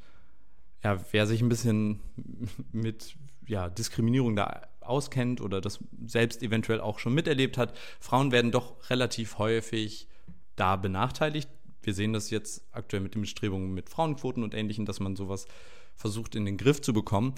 ja, 0.83 0.97
wer 1.11 1.27
sich 1.27 1.41
ein 1.41 1.49
bisschen 1.49 1.99
mit 2.71 3.15
ja, 3.47 3.69
Diskriminierung 3.69 4.35
da 4.35 4.61
auskennt 4.81 5.41
oder 5.41 5.61
das 5.61 5.79
selbst 6.05 6.41
eventuell 6.41 6.81
auch 6.81 6.99
schon 6.99 7.13
miterlebt 7.13 7.57
hat, 7.57 7.77
Frauen 7.99 8.31
werden 8.31 8.51
doch 8.51 8.89
relativ 8.89 9.37
häufig 9.37 10.07
da 10.55 10.75
benachteiligt. 10.75 11.49
Wir 11.81 11.93
sehen 11.93 12.13
das 12.13 12.29
jetzt 12.29 12.67
aktuell 12.71 13.01
mit 13.01 13.15
den 13.15 13.21
Bestrebungen 13.21 13.73
mit 13.73 13.89
Frauenquoten 13.89 14.43
und 14.43 14.53
Ähnlichem, 14.53 14.85
dass 14.85 14.99
man 14.99 15.15
sowas 15.15 15.47
versucht 15.95 16.35
in 16.35 16.45
den 16.45 16.57
Griff 16.57 16.81
zu 16.81 16.93
bekommen. 16.93 17.33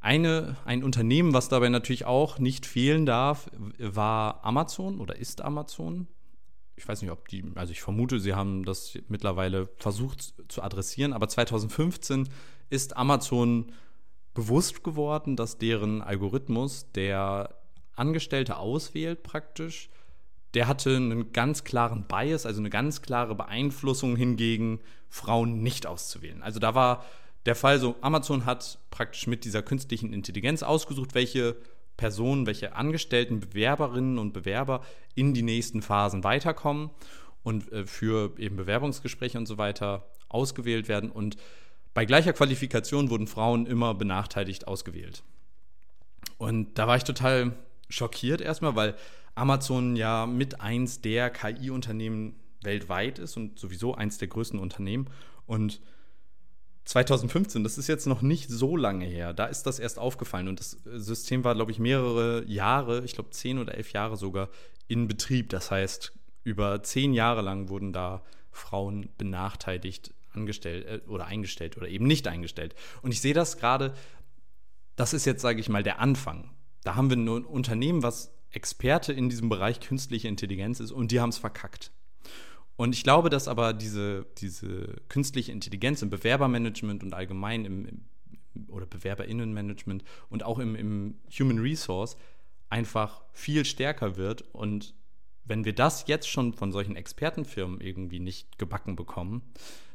Eine, 0.00 0.56
ein 0.64 0.82
Unternehmen, 0.82 1.32
was 1.32 1.48
dabei 1.48 1.68
natürlich 1.68 2.04
auch 2.04 2.38
nicht 2.38 2.66
fehlen 2.66 3.06
darf, 3.06 3.48
war 3.78 4.44
Amazon 4.44 5.00
oder 5.00 5.16
ist 5.16 5.40
Amazon. 5.42 6.08
Ich 6.74 6.88
weiß 6.88 7.02
nicht, 7.02 7.12
ob 7.12 7.28
die, 7.28 7.44
also 7.54 7.70
ich 7.70 7.82
vermute, 7.82 8.18
sie 8.18 8.34
haben 8.34 8.64
das 8.64 8.98
mittlerweile 9.08 9.68
versucht 9.76 10.34
zu 10.48 10.62
adressieren, 10.62 11.12
aber 11.12 11.28
2015 11.28 12.28
ist 12.68 12.96
Amazon 12.96 13.72
bewusst 14.34 14.82
geworden, 14.84 15.36
dass 15.36 15.58
deren 15.58 16.02
Algorithmus, 16.02 16.90
der 16.92 17.54
Angestellte 17.94 18.56
auswählt 18.56 19.22
praktisch, 19.22 19.90
der 20.54 20.68
hatte 20.68 20.96
einen 20.96 21.32
ganz 21.32 21.64
klaren 21.64 22.04
Bias, 22.06 22.46
also 22.46 22.60
eine 22.60 22.70
ganz 22.70 23.02
klare 23.02 23.34
Beeinflussung 23.34 24.16
hingegen, 24.16 24.80
Frauen 25.08 25.62
nicht 25.62 25.86
auszuwählen. 25.86 26.42
Also 26.42 26.60
da 26.60 26.74
war 26.74 27.04
der 27.46 27.54
Fall 27.54 27.78
so, 27.78 27.96
Amazon 28.00 28.44
hat 28.44 28.78
praktisch 28.90 29.26
mit 29.26 29.44
dieser 29.44 29.62
künstlichen 29.62 30.12
Intelligenz 30.12 30.62
ausgesucht, 30.62 31.14
welche 31.14 31.56
Personen, 31.96 32.46
welche 32.46 32.74
Angestellten, 32.74 33.40
Bewerberinnen 33.40 34.18
und 34.18 34.32
Bewerber 34.32 34.82
in 35.14 35.34
die 35.34 35.42
nächsten 35.42 35.82
Phasen 35.82 36.24
weiterkommen 36.24 36.90
und 37.42 37.70
äh, 37.72 37.86
für 37.86 38.38
eben 38.38 38.56
Bewerbungsgespräche 38.56 39.38
und 39.38 39.46
so 39.46 39.58
weiter 39.58 40.06
ausgewählt 40.28 40.88
werden. 40.88 41.10
Und 41.10 41.36
bei 41.94 42.04
gleicher 42.04 42.32
Qualifikation 42.32 43.10
wurden 43.10 43.26
Frauen 43.26 43.66
immer 43.66 43.94
benachteiligt 43.94 44.66
ausgewählt. 44.66 45.22
Und 46.38 46.78
da 46.78 46.86
war 46.86 46.96
ich 46.96 47.04
total 47.04 47.52
schockiert 47.88 48.40
erstmal, 48.40 48.74
weil 48.74 48.96
Amazon 49.34 49.96
ja 49.96 50.26
mit 50.26 50.60
eins 50.60 51.00
der 51.00 51.30
KI-Unternehmen 51.30 52.36
weltweit 52.62 53.18
ist 53.18 53.36
und 53.36 53.58
sowieso 53.58 53.94
eins 53.94 54.18
der 54.18 54.28
größten 54.28 54.58
Unternehmen. 54.58 55.08
Und 55.46 55.80
2015, 56.84 57.62
das 57.62 57.78
ist 57.78 57.88
jetzt 57.88 58.06
noch 58.06 58.22
nicht 58.22 58.50
so 58.50 58.76
lange 58.76 59.04
her, 59.04 59.32
da 59.32 59.46
ist 59.46 59.64
das 59.64 59.78
erst 59.78 59.98
aufgefallen. 59.98 60.48
Und 60.48 60.60
das 60.60 60.70
System 60.84 61.44
war, 61.44 61.54
glaube 61.54 61.70
ich, 61.70 61.78
mehrere 61.78 62.44
Jahre, 62.46 63.04
ich 63.04 63.14
glaube 63.14 63.30
zehn 63.30 63.58
oder 63.58 63.74
elf 63.74 63.92
Jahre 63.92 64.16
sogar, 64.16 64.48
in 64.88 65.08
Betrieb. 65.08 65.50
Das 65.50 65.70
heißt, 65.70 66.12
über 66.44 66.82
zehn 66.82 67.14
Jahre 67.14 67.42
lang 67.42 67.68
wurden 67.68 67.92
da 67.92 68.22
Frauen 68.50 69.08
benachteiligt 69.16 70.12
angestellt 70.34 70.86
äh, 70.86 71.08
oder 71.08 71.26
eingestellt 71.26 71.76
oder 71.76 71.88
eben 71.88 72.06
nicht 72.06 72.28
eingestellt. 72.28 72.74
Und 73.02 73.12
ich 73.12 73.20
sehe 73.20 73.34
das 73.34 73.58
gerade, 73.58 73.94
das 74.96 75.14
ist 75.14 75.24
jetzt, 75.24 75.42
sage 75.42 75.60
ich 75.60 75.68
mal, 75.68 75.82
der 75.82 76.00
Anfang. 76.00 76.50
Da 76.84 76.94
haben 76.94 77.10
wir 77.10 77.16
ein 77.16 77.28
Unternehmen, 77.44 78.02
was 78.02 78.34
Experte 78.50 79.12
in 79.12 79.28
diesem 79.28 79.48
Bereich 79.48 79.80
künstliche 79.80 80.28
Intelligenz 80.28 80.80
ist 80.80 80.92
und 80.92 81.10
die 81.10 81.20
haben 81.20 81.30
es 81.30 81.38
verkackt. 81.38 81.90
Und 82.76 82.94
ich 82.94 83.04
glaube, 83.04 83.30
dass 83.30 83.48
aber 83.48 83.72
diese, 83.72 84.26
diese 84.38 84.96
künstliche 85.08 85.52
Intelligenz 85.52 86.02
im 86.02 86.10
Bewerbermanagement 86.10 87.02
und 87.02 87.14
allgemein 87.14 87.64
im, 87.64 87.86
im 87.86 88.04
oder 88.68 88.86
Bewerberinnenmanagement 88.86 90.04
und 90.28 90.42
auch 90.42 90.58
im, 90.58 90.74
im 90.74 91.14
Human 91.38 91.58
Resource 91.58 92.16
einfach 92.68 93.22
viel 93.32 93.64
stärker 93.64 94.16
wird. 94.16 94.42
Und 94.52 94.94
wenn 95.44 95.64
wir 95.64 95.74
das 95.74 96.06
jetzt 96.06 96.28
schon 96.28 96.52
von 96.52 96.72
solchen 96.72 96.96
Expertenfirmen 96.96 97.80
irgendwie 97.80 98.20
nicht 98.20 98.58
gebacken 98.58 98.96
bekommen, 98.96 99.42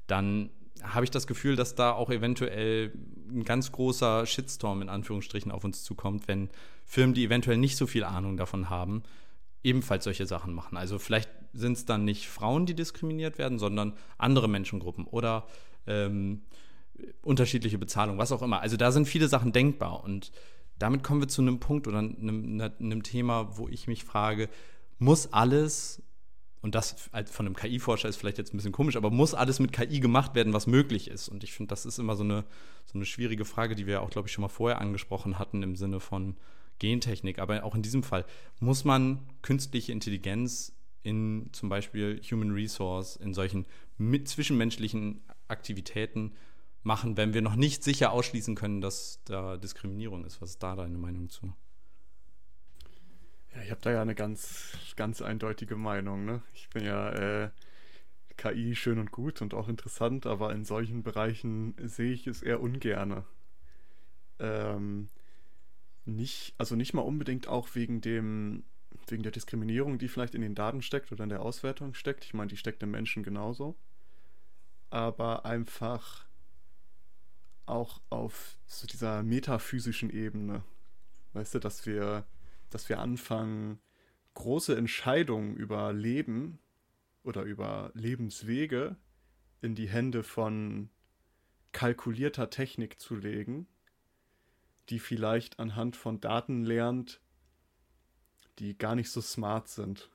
dann 0.08 0.50
habe 0.82 1.04
ich 1.04 1.12
das 1.12 1.28
Gefühl, 1.28 1.56
dass 1.56 1.76
da 1.76 1.91
auch 1.91 2.10
eventuell 2.10 2.91
ein 3.30 3.43
ganz 3.43 3.72
großer 3.72 4.26
Shitstorm 4.26 4.82
in 4.82 4.89
Anführungsstrichen 4.89 5.52
auf 5.52 5.63
uns 5.63 5.84
zukommt, 5.84 6.28
wenn 6.28 6.50
Firmen, 6.86 7.13
die 7.13 7.26
eventuell 7.26 7.58
nicht 7.58 7.78
so 7.78 7.88
viel 7.88 8.04
Ahnung 8.04 8.38
davon 8.38 8.70
haben, 8.70 9.04
ebenfalls 9.63 10.06
solche 10.06 10.26
Sachen 10.26 10.54
machen. 10.54 10.78
Also 10.78 11.00
vielleicht 11.00 11.30
sind 11.54 11.74
es 11.74 11.86
dann 11.86 12.06
nicht 12.06 12.28
Frauen, 12.28 12.65
die 12.65 12.76
diskriminiert 12.76 13.38
werden, 13.38 13.60
sondern 13.60 13.93
andere 14.17 14.48
Menschengruppen 14.48 15.06
oder 15.06 15.48
ähm, 15.88 16.43
unterschiedliche 17.22 17.78
Bezahlung, 17.78 18.17
was 18.17 18.32
auch 18.32 18.41
immer. 18.41 18.62
Also 18.62 18.78
da 18.78 18.91
sind 18.91 19.08
viele 19.08 19.28
Sachen 19.28 19.52
denkbar 19.52 20.04
und 20.04 20.32
damit 20.80 21.04
kommen 21.04 21.22
wir 21.22 21.28
zu 21.28 21.41
einem 21.41 21.60
Punkt 21.60 21.88
oder 21.88 22.00
einem, 22.00 22.62
einem 22.62 23.04
Thema, 23.04 23.58
wo 23.58 23.67
ich 23.67 23.88
mich 23.88 24.04
frage, 24.04 24.48
muss 25.00 25.34
alles 25.34 26.02
und 26.68 26.76
das 26.76 27.10
von 27.32 27.46
einem 27.46 27.56
KI-Forscher 27.56 28.10
ist 28.10 28.18
vielleicht 28.18 28.38
jetzt 28.38 28.54
ein 28.54 28.58
bisschen 28.58 28.74
komisch, 28.74 28.98
aber 28.98 29.10
muss 29.10 29.34
alles 29.34 29.62
mit 29.62 29.72
KI 29.72 30.02
gemacht 30.02 30.36
werden, 30.36 30.52
was 30.52 30.68
möglich 30.68 31.10
ist? 31.10 31.30
Und 31.30 31.46
ich 31.46 31.54
finde, 31.54 31.70
das 31.70 31.86
ist 31.86 31.98
immer 31.98 32.18
so 32.18 32.26
eine, 32.26 32.44
so 32.86 32.96
eine 32.96 33.06
schwierige 33.06 33.46
Frage, 33.46 33.74
die 33.74 33.88
wir 33.88 34.02
auch, 34.02 34.10
glaube 34.10 34.28
ich, 34.28 34.34
schon 34.34 34.42
mal 34.42 34.50
vorher 34.50 34.82
angesprochen 34.82 35.40
hatten 35.40 35.64
im 35.64 35.78
Sinne 35.78 36.02
von 36.02 36.36
Gentechnik. 36.80 37.40
Aber 37.40 37.64
auch 37.64 37.74
in 37.74 37.84
diesem 37.84 38.04
Fall 38.04 38.26
muss 38.60 38.84
man 38.84 39.30
künstliche 39.44 39.94
Intelligenz 39.94 40.74
in 41.04 41.48
zum 41.54 41.70
Beispiel 41.70 42.20
Human 42.30 42.52
Resource, 42.52 43.16
in 43.16 43.34
solchen 43.34 43.66
zwischenmenschlichen 44.26 45.22
Aktivitäten 45.48 46.34
machen, 46.84 47.16
wenn 47.16 47.34
wir 47.34 47.42
noch 47.42 47.56
nicht 47.56 47.82
sicher 47.82 48.12
ausschließen 48.12 48.56
können, 48.56 48.82
dass 48.82 49.22
da 49.24 49.56
Diskriminierung 49.56 50.26
ist. 50.26 50.42
Was 50.42 50.50
ist 50.50 50.64
da 50.64 50.76
deine 50.76 50.98
Meinung 50.98 51.30
zu? 51.30 51.54
Ja, 53.58 53.63
ich 53.63 53.72
habe 53.72 53.82
da 53.82 53.91
ja 53.91 54.02
eine 54.04 54.13
ganz, 54.13 54.78
ganz 54.96 55.22
eindeutige 55.22 55.76
Meinung. 55.78 56.26
Ne? 56.26 56.43
Ich 56.54 56.70
bin 56.70 56.86
ja 56.86 57.10
äh, 57.10 57.50
KI 58.38 58.76
schön 58.76 59.00
und 59.00 59.12
gut 59.12 59.41
und 59.41 59.56
auch 59.56 59.67
interessant, 59.67 60.28
aber 60.28 60.54
in 60.54 60.63
solchen 60.63 61.02
Bereichen 61.02 61.74
sehe 61.82 62.13
ich 62.13 62.28
es 62.28 62.43
eher 62.43 62.62
ungerne. 62.62 63.26
Ähm, 64.38 65.10
nicht, 66.06 66.54
also 66.60 66.76
nicht 66.76 66.93
mal 66.93 67.02
unbedingt 67.02 67.48
auch 67.48 67.74
wegen 67.74 68.00
dem, 68.00 68.63
wegen 69.08 69.24
der 69.24 69.32
Diskriminierung, 69.32 69.98
die 69.98 70.08
vielleicht 70.08 70.36
in 70.36 70.41
den 70.41 70.54
Daten 70.54 70.84
steckt 70.84 71.12
oder 71.12 71.24
in 71.24 71.32
der 71.32 71.41
Auswertung 71.41 71.96
steckt. 71.96 72.26
Ich 72.26 72.36
meine, 72.36 72.50
die 72.50 72.58
steckt 72.58 72.84
im 72.84 72.91
Menschen 72.91 73.24
genauso. 73.24 73.76
Aber 74.91 75.46
einfach 75.46 76.28
auch 77.65 78.02
auf 78.12 78.60
so 78.67 78.86
dieser 78.86 79.24
metaphysischen 79.24 80.12
Ebene. 80.12 80.63
Weißt 81.34 81.56
du, 81.56 81.60
dass 81.60 81.88
wir, 81.88 82.26
dass 82.70 82.90
wir 82.90 83.00
anfangen, 83.00 83.80
große 84.34 84.76
Entscheidungen 84.76 85.56
über 85.56 85.94
Leben 85.94 86.60
oder 87.24 87.44
über 87.44 87.92
Lebenswege 87.94 88.98
in 89.62 89.76
die 89.76 89.90
Hände 89.90 90.24
von 90.24 90.90
kalkulierter 91.72 92.50
Technik 92.50 93.00
zu 93.00 93.16
legen, 93.16 93.68
die 94.90 95.00
vielleicht 95.00 95.60
anhand 95.60 95.96
von 95.96 96.22
Daten 96.22 96.64
lernt, 96.64 97.22
die 98.60 98.78
gar 98.78 98.96
nicht 98.96 99.12
so 99.12 99.22
smart 99.22 99.68
sind. 99.68 100.10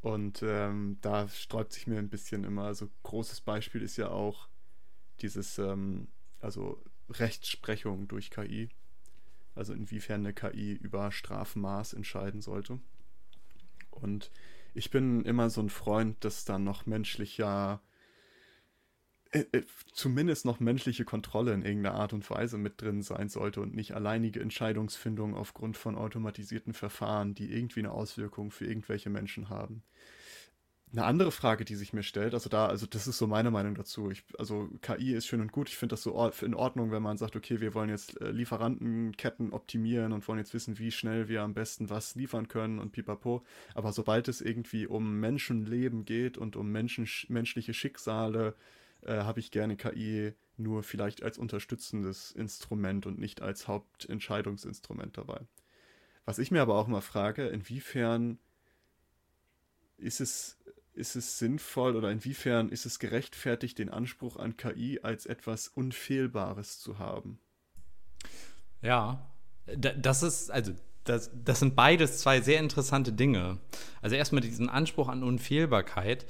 Und 0.00 0.42
ähm, 0.42 0.98
da 1.00 1.28
sträubt 1.28 1.72
sich 1.72 1.86
mir 1.86 1.98
ein 1.98 2.10
bisschen 2.10 2.42
immer. 2.42 2.64
Also 2.64 2.90
großes 3.04 3.40
Beispiel 3.40 3.82
ist 3.82 3.96
ja 3.96 4.08
auch 4.10 4.48
dieses, 5.20 5.58
ähm, 5.58 6.08
also 6.40 6.82
Rechtsprechung 7.08 8.08
durch 8.08 8.30
KI. 8.30 8.68
Also 9.54 9.74
inwiefern 9.74 10.20
eine 10.20 10.32
KI 10.32 10.72
über 10.72 11.12
Strafmaß 11.12 11.92
entscheiden 11.92 12.40
sollte. 12.40 12.80
Und 13.90 14.30
ich 14.74 14.90
bin 14.90 15.22
immer 15.22 15.50
so 15.50 15.60
ein 15.60 15.68
Freund, 15.68 16.24
dass 16.24 16.44
da 16.44 16.58
noch 16.58 16.86
menschlicher, 16.86 17.82
äh, 19.30 19.44
äh, 19.52 19.62
zumindest 19.92 20.46
noch 20.46 20.60
menschliche 20.60 21.04
Kontrolle 21.04 21.52
in 21.52 21.62
irgendeiner 21.62 21.96
Art 21.96 22.12
und 22.14 22.28
Weise 22.30 22.56
mit 22.56 22.80
drin 22.80 23.02
sein 23.02 23.28
sollte 23.28 23.60
und 23.60 23.74
nicht 23.74 23.94
alleinige 23.94 24.40
Entscheidungsfindung 24.40 25.34
aufgrund 25.34 25.76
von 25.76 25.96
automatisierten 25.96 26.72
Verfahren, 26.72 27.34
die 27.34 27.52
irgendwie 27.52 27.80
eine 27.80 27.92
Auswirkung 27.92 28.50
für 28.50 28.66
irgendwelche 28.66 29.10
Menschen 29.10 29.50
haben. 29.50 29.82
Eine 30.92 31.04
andere 31.04 31.32
Frage, 31.32 31.64
die 31.64 31.74
sich 31.74 31.94
mir 31.94 32.02
stellt, 32.02 32.34
also 32.34 32.50
da, 32.50 32.66
also 32.66 32.84
das 32.84 33.06
ist 33.06 33.16
so 33.16 33.26
meine 33.26 33.50
Meinung 33.50 33.74
dazu. 33.74 34.10
Ich, 34.10 34.24
also 34.38 34.68
KI 34.82 35.14
ist 35.14 35.26
schön 35.26 35.40
und 35.40 35.50
gut. 35.50 35.70
Ich 35.70 35.76
finde 35.78 35.94
das 35.94 36.02
so 36.02 36.30
in 36.42 36.54
Ordnung, 36.54 36.90
wenn 36.90 37.02
man 37.02 37.16
sagt, 37.16 37.34
okay, 37.34 37.62
wir 37.62 37.72
wollen 37.72 37.88
jetzt 37.88 38.20
äh, 38.20 38.30
Lieferantenketten 38.30 39.54
optimieren 39.54 40.12
und 40.12 40.28
wollen 40.28 40.38
jetzt 40.38 40.52
wissen, 40.52 40.78
wie 40.78 40.90
schnell 40.90 41.28
wir 41.28 41.42
am 41.42 41.54
besten 41.54 41.88
was 41.88 42.14
liefern 42.14 42.48
können 42.48 42.78
und 42.78 42.92
pipapo. 42.92 43.42
Aber 43.74 43.94
sobald 43.94 44.28
es 44.28 44.42
irgendwie 44.42 44.86
um 44.86 45.18
Menschenleben 45.18 46.04
geht 46.04 46.36
und 46.36 46.56
um 46.56 46.70
Menschen, 46.70 47.08
menschliche 47.28 47.72
Schicksale, 47.72 48.54
äh, 49.00 49.14
habe 49.14 49.40
ich 49.40 49.50
gerne 49.50 49.76
KI 49.76 50.34
nur 50.58 50.82
vielleicht 50.82 51.22
als 51.22 51.38
unterstützendes 51.38 52.32
Instrument 52.32 53.06
und 53.06 53.18
nicht 53.18 53.40
als 53.40 53.66
Hauptentscheidungsinstrument 53.66 55.16
dabei. 55.16 55.40
Was 56.26 56.38
ich 56.38 56.50
mir 56.50 56.60
aber 56.60 56.74
auch 56.74 56.86
mal 56.86 57.00
frage, 57.00 57.48
inwiefern 57.48 58.38
ist 59.96 60.20
es 60.20 60.58
ist 60.94 61.16
es 61.16 61.38
sinnvoll 61.38 61.96
oder 61.96 62.10
inwiefern 62.10 62.68
ist 62.68 62.86
es 62.86 62.98
gerechtfertigt, 62.98 63.78
den 63.78 63.88
Anspruch 63.88 64.36
an 64.36 64.56
KI 64.56 65.00
als 65.02 65.26
etwas 65.26 65.68
Unfehlbares 65.68 66.80
zu 66.80 66.98
haben? 66.98 67.38
Ja, 68.82 69.30
das 69.66 70.22
ist, 70.22 70.50
also 70.50 70.72
das, 71.04 71.30
das 71.44 71.60
sind 71.60 71.74
beides 71.74 72.18
zwei 72.18 72.40
sehr 72.40 72.60
interessante 72.60 73.12
Dinge. 73.12 73.58
Also 74.00 74.16
erstmal 74.16 74.42
diesen 74.42 74.68
Anspruch 74.68 75.08
an 75.08 75.22
Unfehlbarkeit. 75.22 76.26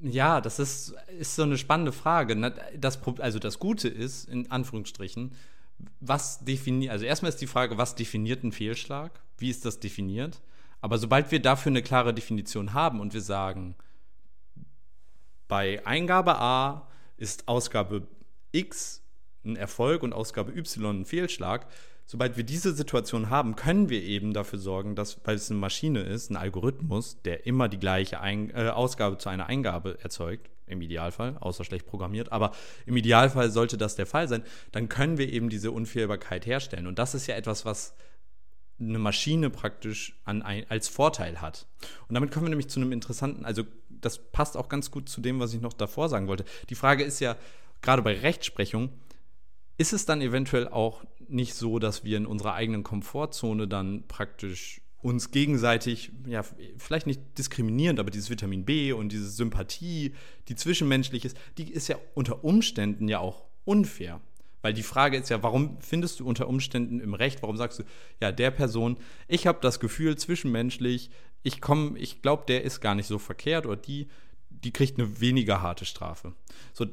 Ja, 0.00 0.40
das 0.40 0.58
ist, 0.58 0.94
ist 1.18 1.34
so 1.34 1.42
eine 1.42 1.58
spannende 1.58 1.92
Frage. 1.92 2.36
Das, 2.76 3.00
also 3.18 3.38
das 3.38 3.58
Gute 3.58 3.88
ist, 3.88 4.28
in 4.28 4.50
Anführungsstrichen, 4.50 5.34
was 6.00 6.44
definiert, 6.44 6.92
also 6.92 7.04
erstmal 7.04 7.30
ist 7.30 7.40
die 7.40 7.46
Frage, 7.46 7.78
was 7.78 7.94
definiert 7.94 8.42
einen 8.42 8.52
Fehlschlag? 8.52 9.20
Wie 9.38 9.50
ist 9.50 9.64
das 9.64 9.80
definiert? 9.80 10.40
Aber 10.80 10.98
sobald 10.98 11.30
wir 11.30 11.40
dafür 11.40 11.70
eine 11.70 11.82
klare 11.82 12.14
Definition 12.14 12.72
haben 12.72 13.00
und 13.00 13.14
wir 13.14 13.20
sagen, 13.20 13.74
bei 15.48 15.84
Eingabe 15.86 16.38
A 16.38 16.88
ist 17.16 17.48
Ausgabe 17.48 18.06
X 18.52 19.02
ein 19.44 19.56
Erfolg 19.56 20.02
und 20.02 20.12
Ausgabe 20.12 20.52
Y 20.56 21.00
ein 21.00 21.04
Fehlschlag, 21.04 21.66
sobald 22.06 22.36
wir 22.36 22.44
diese 22.44 22.72
Situation 22.72 23.30
haben, 23.30 23.56
können 23.56 23.88
wir 23.88 24.02
eben 24.02 24.32
dafür 24.32 24.58
sorgen, 24.58 24.94
dass, 24.94 25.20
weil 25.24 25.36
es 25.36 25.50
eine 25.50 25.58
Maschine 25.58 26.00
ist, 26.00 26.30
ein 26.30 26.36
Algorithmus, 26.36 27.20
der 27.22 27.46
immer 27.46 27.68
die 27.68 27.78
gleiche 27.78 28.20
Ein 28.20 28.50
äh, 28.50 28.68
Ausgabe 28.68 29.18
zu 29.18 29.28
einer 29.28 29.46
Eingabe 29.46 29.98
erzeugt, 30.02 30.50
im 30.66 30.82
Idealfall, 30.82 31.36
außer 31.40 31.64
schlecht 31.64 31.86
programmiert, 31.86 32.30
aber 32.30 32.52
im 32.86 32.96
Idealfall 32.96 33.50
sollte 33.50 33.78
das 33.78 33.96
der 33.96 34.06
Fall 34.06 34.28
sein, 34.28 34.42
dann 34.72 34.88
können 34.88 35.18
wir 35.18 35.32
eben 35.32 35.48
diese 35.48 35.70
Unfehlbarkeit 35.70 36.46
herstellen. 36.46 36.86
Und 36.86 36.98
das 36.98 37.14
ist 37.14 37.26
ja 37.26 37.36
etwas, 37.36 37.64
was 37.64 37.94
eine 38.80 38.98
Maschine 38.98 39.50
praktisch 39.50 40.18
an 40.24 40.42
ein, 40.42 40.64
als 40.68 40.88
Vorteil 40.88 41.40
hat. 41.40 41.66
Und 42.08 42.14
damit 42.14 42.30
kommen 42.30 42.46
wir 42.46 42.50
nämlich 42.50 42.68
zu 42.68 42.80
einem 42.80 42.92
interessanten, 42.92 43.44
also 43.44 43.64
das 43.88 44.30
passt 44.30 44.56
auch 44.56 44.68
ganz 44.68 44.90
gut 44.90 45.08
zu 45.08 45.20
dem, 45.20 45.40
was 45.40 45.52
ich 45.52 45.60
noch 45.60 45.72
davor 45.72 46.08
sagen 46.08 46.28
wollte. 46.28 46.44
Die 46.70 46.74
Frage 46.74 47.04
ist 47.04 47.20
ja, 47.20 47.36
gerade 47.82 48.02
bei 48.02 48.14
Rechtsprechung, 48.14 48.90
ist 49.76 49.92
es 49.92 50.06
dann 50.06 50.20
eventuell 50.20 50.68
auch 50.68 51.04
nicht 51.28 51.54
so, 51.54 51.78
dass 51.78 52.04
wir 52.04 52.16
in 52.16 52.26
unserer 52.26 52.54
eigenen 52.54 52.82
Komfortzone 52.82 53.68
dann 53.68 54.06
praktisch 54.08 54.80
uns 55.00 55.30
gegenseitig, 55.30 56.10
ja, 56.26 56.44
vielleicht 56.76 57.06
nicht 57.06 57.20
diskriminierend, 57.38 58.00
aber 58.00 58.10
dieses 58.10 58.30
Vitamin 58.30 58.64
B 58.64 58.92
und 58.92 59.12
diese 59.12 59.28
Sympathie, 59.28 60.14
die 60.48 60.56
zwischenmenschlich 60.56 61.24
ist, 61.24 61.36
die 61.56 61.70
ist 61.70 61.88
ja 61.88 61.96
unter 62.14 62.44
Umständen 62.44 63.06
ja 63.08 63.20
auch 63.20 63.44
unfair. 63.64 64.20
Weil 64.62 64.72
die 64.72 64.82
Frage 64.82 65.16
ist 65.16 65.28
ja, 65.28 65.42
warum 65.42 65.78
findest 65.80 66.20
du 66.20 66.26
unter 66.26 66.48
Umständen 66.48 67.00
im 67.00 67.14
Recht, 67.14 67.42
warum 67.42 67.56
sagst 67.56 67.78
du, 67.78 67.84
ja, 68.20 68.32
der 68.32 68.50
Person, 68.50 68.98
ich 69.28 69.46
habe 69.46 69.58
das 69.60 69.80
Gefühl 69.80 70.16
zwischenmenschlich, 70.16 71.10
ich 71.42 71.60
komme, 71.60 71.98
ich 71.98 72.22
glaube, 72.22 72.44
der 72.48 72.64
ist 72.64 72.80
gar 72.80 72.94
nicht 72.94 73.06
so 73.06 73.18
verkehrt 73.18 73.66
oder 73.66 73.76
die, 73.76 74.08
die 74.50 74.72
kriegt 74.72 74.98
eine 74.98 75.20
weniger 75.20 75.62
harte 75.62 75.84
Strafe. 75.84 76.34
So, 76.72 76.86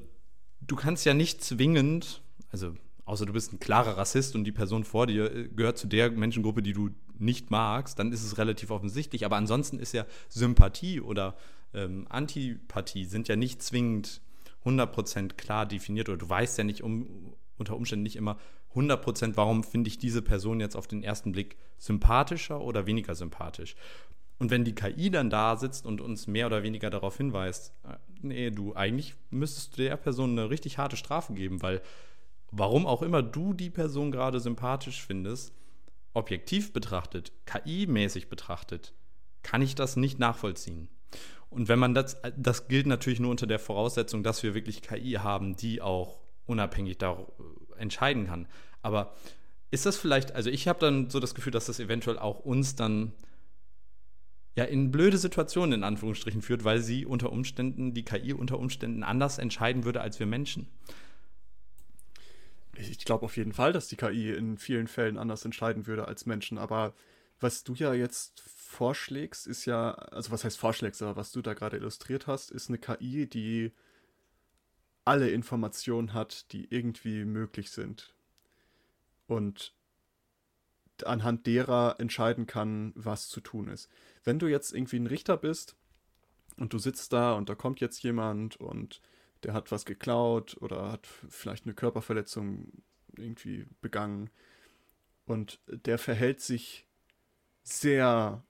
du 0.61 0.75
kannst 0.75 1.05
ja 1.05 1.13
nicht 1.13 1.43
zwingend, 1.43 2.21
also 2.51 2.75
außer 3.05 3.25
du 3.25 3.33
bist 3.33 3.53
ein 3.53 3.59
klarer 3.59 3.97
Rassist 3.97 4.35
und 4.35 4.43
die 4.43 4.51
Person 4.51 4.83
vor 4.83 5.07
dir 5.07 5.33
äh, 5.33 5.47
gehört 5.47 5.77
zu 5.77 5.87
der 5.87 6.11
Menschengruppe, 6.11 6.61
die 6.61 6.73
du 6.73 6.89
nicht 7.17 7.49
magst, 7.51 7.97
dann 7.99 8.11
ist 8.11 8.23
es 8.23 8.37
relativ 8.37 8.71
offensichtlich. 8.71 9.25
Aber 9.25 9.37
ansonsten 9.37 9.79
ist 9.79 9.93
ja 9.93 10.05
Sympathie 10.29 11.01
oder 11.01 11.35
ähm, 11.73 12.07
Antipathie 12.09 13.05
sind 13.05 13.27
ja 13.27 13.35
nicht 13.35 13.61
zwingend 13.61 14.21
100% 14.65 15.33
klar 15.33 15.65
definiert 15.65 16.09
oder 16.09 16.17
du 16.17 16.27
weißt 16.27 16.57
ja 16.57 16.63
nicht 16.63 16.81
um, 16.81 17.35
unter 17.57 17.75
Umständen 17.75 18.03
nicht 18.03 18.15
immer 18.15 18.37
100% 18.73 19.33
warum 19.35 19.63
finde 19.63 19.87
ich 19.87 19.97
diese 19.97 20.21
Person 20.21 20.59
jetzt 20.59 20.75
auf 20.75 20.87
den 20.87 21.03
ersten 21.03 21.31
Blick 21.31 21.57
sympathischer 21.77 22.61
oder 22.61 22.85
weniger 22.85 23.15
sympathisch. 23.15 23.75
Und 24.37 24.51
wenn 24.51 24.65
die 24.65 24.75
KI 24.75 25.09
dann 25.09 25.29
da 25.29 25.55
sitzt 25.55 25.85
und 25.85 26.01
uns 26.01 26.27
mehr 26.27 26.47
oder 26.47 26.61
weniger 26.61 26.89
darauf 26.89 27.15
hinweist, 27.17 27.73
äh, 27.83 27.95
nee, 28.21 28.51
du, 28.51 28.73
eigentlich 28.73 29.15
müsstest 29.29 29.77
du 29.77 29.83
der 29.83 29.95
Person 29.95 30.31
eine 30.31 30.49
richtig 30.49 30.77
harte 30.77 30.97
Strafe 30.97 31.33
geben, 31.33 31.61
weil 31.61 31.81
warum 32.51 32.85
auch 32.85 33.01
immer 33.01 33.23
du 33.23 33.53
die 33.53 33.69
Person 33.69 34.11
gerade 34.11 34.39
sympathisch 34.39 35.01
findest, 35.05 35.53
objektiv 36.13 36.73
betrachtet, 36.73 37.31
KI-mäßig 37.45 38.27
betrachtet, 38.27 38.93
kann 39.41 39.61
ich 39.61 39.75
das 39.75 39.95
nicht 39.95 40.19
nachvollziehen. 40.19 40.89
Und 41.49 41.69
wenn 41.69 41.79
man 41.79 41.93
das, 41.93 42.17
das 42.35 42.67
gilt 42.67 42.87
natürlich 42.87 43.19
nur 43.19 43.31
unter 43.31 43.47
der 43.47 43.59
Voraussetzung, 43.59 44.23
dass 44.23 44.43
wir 44.43 44.53
wirklich 44.53 44.81
KI 44.81 45.13
haben, 45.13 45.55
die 45.55 45.81
auch 45.81 46.19
unabhängig 46.45 46.97
da 46.97 47.25
entscheiden 47.77 48.27
kann. 48.27 48.47
Aber 48.81 49.15
ist 49.71 49.85
das 49.85 49.97
vielleicht, 49.97 50.33
also 50.33 50.49
ich 50.49 50.67
habe 50.67 50.79
dann 50.79 51.09
so 51.09 51.19
das 51.19 51.35
Gefühl, 51.35 51.51
dass 51.51 51.65
das 51.65 51.79
eventuell 51.79 52.19
auch 52.19 52.39
uns 52.39 52.75
dann 52.75 53.13
ja 54.55 54.63
in 54.63 54.91
blöde 54.91 55.17
Situationen 55.17 55.73
in 55.73 55.83
Anführungsstrichen 55.83 56.41
führt, 56.41 56.63
weil 56.63 56.79
sie 56.79 57.05
unter 57.05 57.31
Umständen, 57.31 57.93
die 57.93 58.05
KI 58.05 58.33
unter 58.33 58.57
Umständen 58.57 59.03
anders 59.03 59.37
entscheiden 59.37 59.83
würde 59.83 60.01
als 60.01 60.19
wir 60.19 60.25
Menschen. 60.25 60.67
Ich 62.77 63.05
glaube 63.05 63.25
auf 63.25 63.37
jeden 63.37 63.53
Fall, 63.53 63.73
dass 63.73 63.87
die 63.87 63.95
KI 63.95 64.31
in 64.31 64.57
vielen 64.57 64.87
Fällen 64.87 65.17
anders 65.17 65.45
entscheiden 65.45 65.87
würde 65.87 66.07
als 66.07 66.25
Menschen, 66.25 66.57
aber 66.57 66.93
was 67.39 67.63
du 67.63 67.73
ja 67.73 67.93
jetzt 67.93 68.41
vorschlägst, 68.41 69.47
ist 69.47 69.65
ja, 69.65 69.91
also 69.91 70.31
was 70.31 70.43
heißt 70.43 70.57
vorschlägst, 70.57 71.01
aber 71.01 71.15
was 71.15 71.31
du 71.31 71.41
da 71.41 71.53
gerade 71.53 71.77
illustriert 71.77 72.27
hast, 72.27 72.51
ist 72.51 72.69
eine 72.69 72.77
KI, 72.77 73.27
die 73.27 73.71
alle 75.05 75.29
Informationen 75.29 76.13
hat, 76.13 76.51
die 76.51 76.67
irgendwie 76.73 77.25
möglich 77.25 77.71
sind. 77.71 78.13
Und 79.27 79.73
anhand 81.03 81.45
derer 81.45 81.95
entscheiden 81.99 82.47
kann, 82.47 82.93
was 82.95 83.29
zu 83.29 83.41
tun 83.41 83.67
ist. 83.67 83.89
Wenn 84.23 84.39
du 84.39 84.47
jetzt 84.47 84.73
irgendwie 84.73 84.97
ein 84.97 85.07
Richter 85.07 85.37
bist 85.37 85.75
und 86.57 86.73
du 86.73 86.79
sitzt 86.79 87.11
da 87.13 87.33
und 87.33 87.49
da 87.49 87.55
kommt 87.55 87.81
jetzt 87.81 88.01
jemand 88.03 88.57
und 88.57 89.01
der 89.43 89.53
hat 89.53 89.71
was 89.71 89.85
geklaut 89.85 90.57
oder 90.61 90.91
hat 90.91 91.05
vielleicht 91.05 91.65
eine 91.65 91.73
Körperverletzung 91.73 92.71
irgendwie 93.17 93.67
begangen 93.81 94.29
und 95.25 95.59
der 95.67 95.97
verhält 95.97 96.41
sich 96.41 96.87
sehr, 97.63 98.43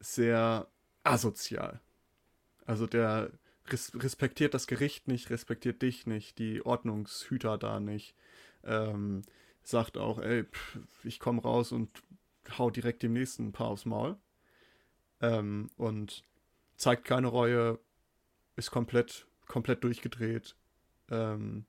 sehr 0.00 0.68
asozial. 1.02 1.80
Also 2.66 2.86
der 2.86 3.30
respektiert 3.70 4.54
das 4.54 4.66
Gericht 4.66 5.08
nicht, 5.08 5.30
respektiert 5.30 5.82
dich 5.82 6.06
nicht, 6.06 6.38
die 6.38 6.64
Ordnungshüter 6.64 7.58
da 7.58 7.80
nicht. 7.80 8.14
Ähm, 8.62 9.22
sagt 9.62 9.96
auch, 9.96 10.18
ey, 10.18 10.44
pff, 10.44 10.78
ich 11.04 11.18
komme 11.18 11.42
raus 11.42 11.72
und 11.72 12.02
hau 12.58 12.70
direkt 12.70 13.02
dem 13.02 13.14
nächsten 13.14 13.48
ein 13.48 13.52
paar 13.52 13.68
aufs 13.68 13.86
Maul. 13.86 14.16
Ähm, 15.20 15.70
und 15.76 16.24
zeigt 16.76 17.04
keine 17.04 17.28
Reue, 17.28 17.78
ist 18.56 18.70
komplett, 18.70 19.26
komplett 19.46 19.82
durchgedreht. 19.84 20.56
Ähm, 21.10 21.64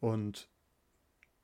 und 0.00 0.48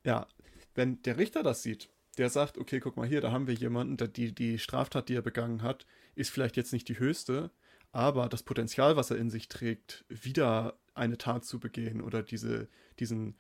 ja, 0.04 0.26
wenn 0.74 1.00
der 1.02 1.18
Richter 1.18 1.42
das 1.42 1.62
sieht, 1.62 1.88
der 2.16 2.30
sagt, 2.30 2.58
okay, 2.58 2.80
guck 2.80 2.96
mal 2.96 3.06
hier, 3.06 3.20
da 3.20 3.30
haben 3.30 3.46
wir 3.46 3.54
jemanden, 3.54 3.96
der, 3.96 4.08
die, 4.08 4.34
die 4.34 4.58
Straftat, 4.58 5.08
die 5.08 5.14
er 5.14 5.22
begangen 5.22 5.62
hat, 5.62 5.86
ist 6.16 6.30
vielleicht 6.30 6.56
jetzt 6.56 6.72
nicht 6.72 6.88
die 6.88 6.98
höchste, 6.98 7.50
aber 7.92 8.28
das 8.28 8.42
Potenzial, 8.42 8.96
was 8.96 9.10
er 9.10 9.16
in 9.16 9.30
sich 9.30 9.48
trägt, 9.48 10.04
wieder 10.08 10.78
eine 10.94 11.18
Tat 11.18 11.44
zu 11.44 11.58
begehen 11.58 12.00
oder 12.00 12.22
diese, 12.22 12.68
diesen 12.98 13.36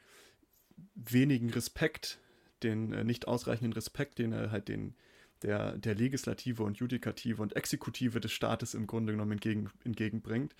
wenigen 0.94 1.50
Respekt, 1.50 2.20
den 2.62 2.92
äh, 2.92 3.04
nicht 3.04 3.28
ausreichenden 3.28 3.72
Respekt, 3.72 4.18
den 4.18 4.32
er 4.32 4.50
halt 4.50 4.68
den, 4.68 4.94
der, 5.42 5.76
der 5.76 5.94
Legislative 5.94 6.62
und 6.62 6.78
Judikative 6.78 7.42
und 7.42 7.56
Exekutive 7.56 8.20
des 8.20 8.32
Staates 8.32 8.74
im 8.74 8.86
Grunde 8.86 9.12
genommen 9.12 9.32
entgegen, 9.32 9.70
entgegenbringt, 9.84 10.54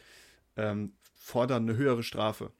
ähm, 0.56 0.92
fordern 1.14 1.68
eine 1.68 1.76
höhere 1.76 2.02
Strafe. 2.02 2.52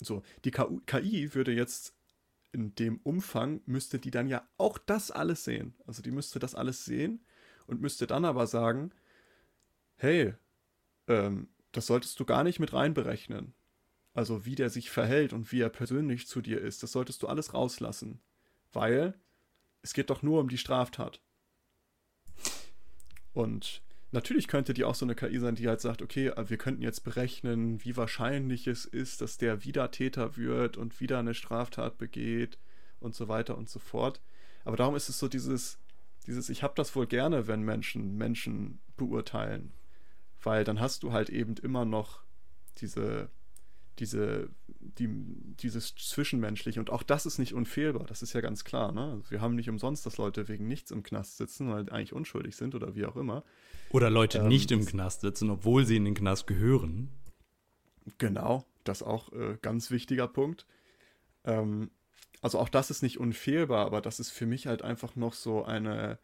So, 0.00 0.22
die 0.44 0.52
KI 0.52 1.34
würde 1.34 1.52
jetzt 1.52 1.94
in 2.52 2.74
dem 2.76 2.98
Umfang, 3.02 3.60
müsste 3.66 3.98
die 3.98 4.10
dann 4.10 4.28
ja 4.28 4.46
auch 4.56 4.78
das 4.78 5.10
alles 5.10 5.44
sehen. 5.44 5.74
Also 5.86 6.02
die 6.02 6.10
müsste 6.10 6.38
das 6.38 6.54
alles 6.54 6.84
sehen 6.84 7.24
und 7.66 7.80
müsste 7.80 8.06
dann 8.06 8.24
aber 8.24 8.46
sagen, 8.46 8.92
hey, 9.98 10.34
ähm, 11.06 11.48
das 11.72 11.86
solltest 11.86 12.18
du 12.18 12.24
gar 12.24 12.44
nicht 12.44 12.60
mit 12.60 12.72
reinberechnen. 12.72 13.54
Also 14.14 14.44
wie 14.44 14.54
der 14.54 14.70
sich 14.70 14.90
verhält 14.90 15.32
und 15.32 15.52
wie 15.52 15.60
er 15.60 15.68
persönlich 15.68 16.26
zu 16.26 16.40
dir 16.40 16.60
ist, 16.60 16.82
das 16.82 16.92
solltest 16.92 17.22
du 17.22 17.28
alles 17.28 17.54
rauslassen. 17.54 18.20
Weil 18.72 19.14
es 19.82 19.92
geht 19.92 20.10
doch 20.10 20.22
nur 20.22 20.40
um 20.40 20.48
die 20.48 20.58
Straftat. 20.58 21.20
Und 23.32 23.82
natürlich 24.10 24.48
könnte 24.48 24.74
die 24.74 24.84
auch 24.84 24.94
so 24.94 25.04
eine 25.04 25.14
KI 25.14 25.38
sein, 25.38 25.54
die 25.54 25.68
halt 25.68 25.80
sagt, 25.80 26.02
okay, 26.02 26.32
wir 26.48 26.56
könnten 26.56 26.82
jetzt 26.82 27.04
berechnen, 27.04 27.84
wie 27.84 27.96
wahrscheinlich 27.96 28.66
es 28.66 28.84
ist, 28.84 29.20
dass 29.20 29.38
der 29.38 29.64
wieder 29.64 29.90
Täter 29.90 30.36
wird 30.36 30.76
und 30.76 31.00
wieder 31.00 31.20
eine 31.20 31.34
Straftat 31.34 31.98
begeht 31.98 32.58
und 32.98 33.14
so 33.14 33.28
weiter 33.28 33.56
und 33.56 33.68
so 33.68 33.78
fort. 33.78 34.20
Aber 34.64 34.76
darum 34.76 34.96
ist 34.96 35.08
es 35.08 35.18
so 35.18 35.28
dieses, 35.28 35.78
dieses, 36.26 36.48
ich 36.48 36.62
habe 36.62 36.74
das 36.76 36.96
wohl 36.96 37.06
gerne, 37.06 37.46
wenn 37.46 37.62
Menschen 37.62 38.16
Menschen 38.16 38.80
beurteilen 38.96 39.72
weil 40.42 40.64
dann 40.64 40.80
hast 40.80 41.02
du 41.02 41.12
halt 41.12 41.30
eben 41.30 41.56
immer 41.56 41.84
noch 41.84 42.22
diese, 42.78 43.30
diese, 43.98 44.50
die, 44.66 45.08
dieses 45.08 45.94
Zwischenmenschliche 45.94 46.80
und 46.80 46.90
auch 46.90 47.02
das 47.02 47.26
ist 47.26 47.38
nicht 47.38 47.54
unfehlbar, 47.54 48.06
das 48.06 48.22
ist 48.22 48.32
ja 48.32 48.40
ganz 48.40 48.64
klar. 48.64 48.92
Ne? 48.92 49.12
Also 49.12 49.30
wir 49.30 49.40
haben 49.40 49.54
nicht 49.54 49.68
umsonst, 49.68 50.06
dass 50.06 50.18
Leute 50.18 50.48
wegen 50.48 50.68
nichts 50.68 50.90
im 50.90 51.02
Knast 51.02 51.36
sitzen, 51.36 51.70
weil 51.70 51.90
eigentlich 51.90 52.12
unschuldig 52.12 52.56
sind 52.56 52.74
oder 52.74 52.94
wie 52.94 53.06
auch 53.06 53.16
immer. 53.16 53.44
Oder 53.90 54.10
Leute 54.10 54.38
ähm, 54.38 54.48
nicht 54.48 54.70
im 54.70 54.84
Knast 54.86 55.22
sitzen, 55.22 55.50
obwohl 55.50 55.84
sie 55.84 55.96
in 55.96 56.04
den 56.04 56.14
Knast 56.14 56.46
gehören. 56.46 57.10
Genau, 58.18 58.64
das 58.84 59.02
auch 59.02 59.32
äh, 59.32 59.58
ganz 59.60 59.90
wichtiger 59.90 60.28
Punkt. 60.28 60.66
Ähm, 61.44 61.90
also 62.40 62.58
auch 62.58 62.68
das 62.68 62.90
ist 62.90 63.02
nicht 63.02 63.18
unfehlbar, 63.18 63.86
aber 63.86 64.00
das 64.00 64.20
ist 64.20 64.30
für 64.30 64.46
mich 64.46 64.66
halt 64.66 64.82
einfach 64.82 65.16
noch 65.16 65.34
so 65.34 65.64
eine 65.64 66.18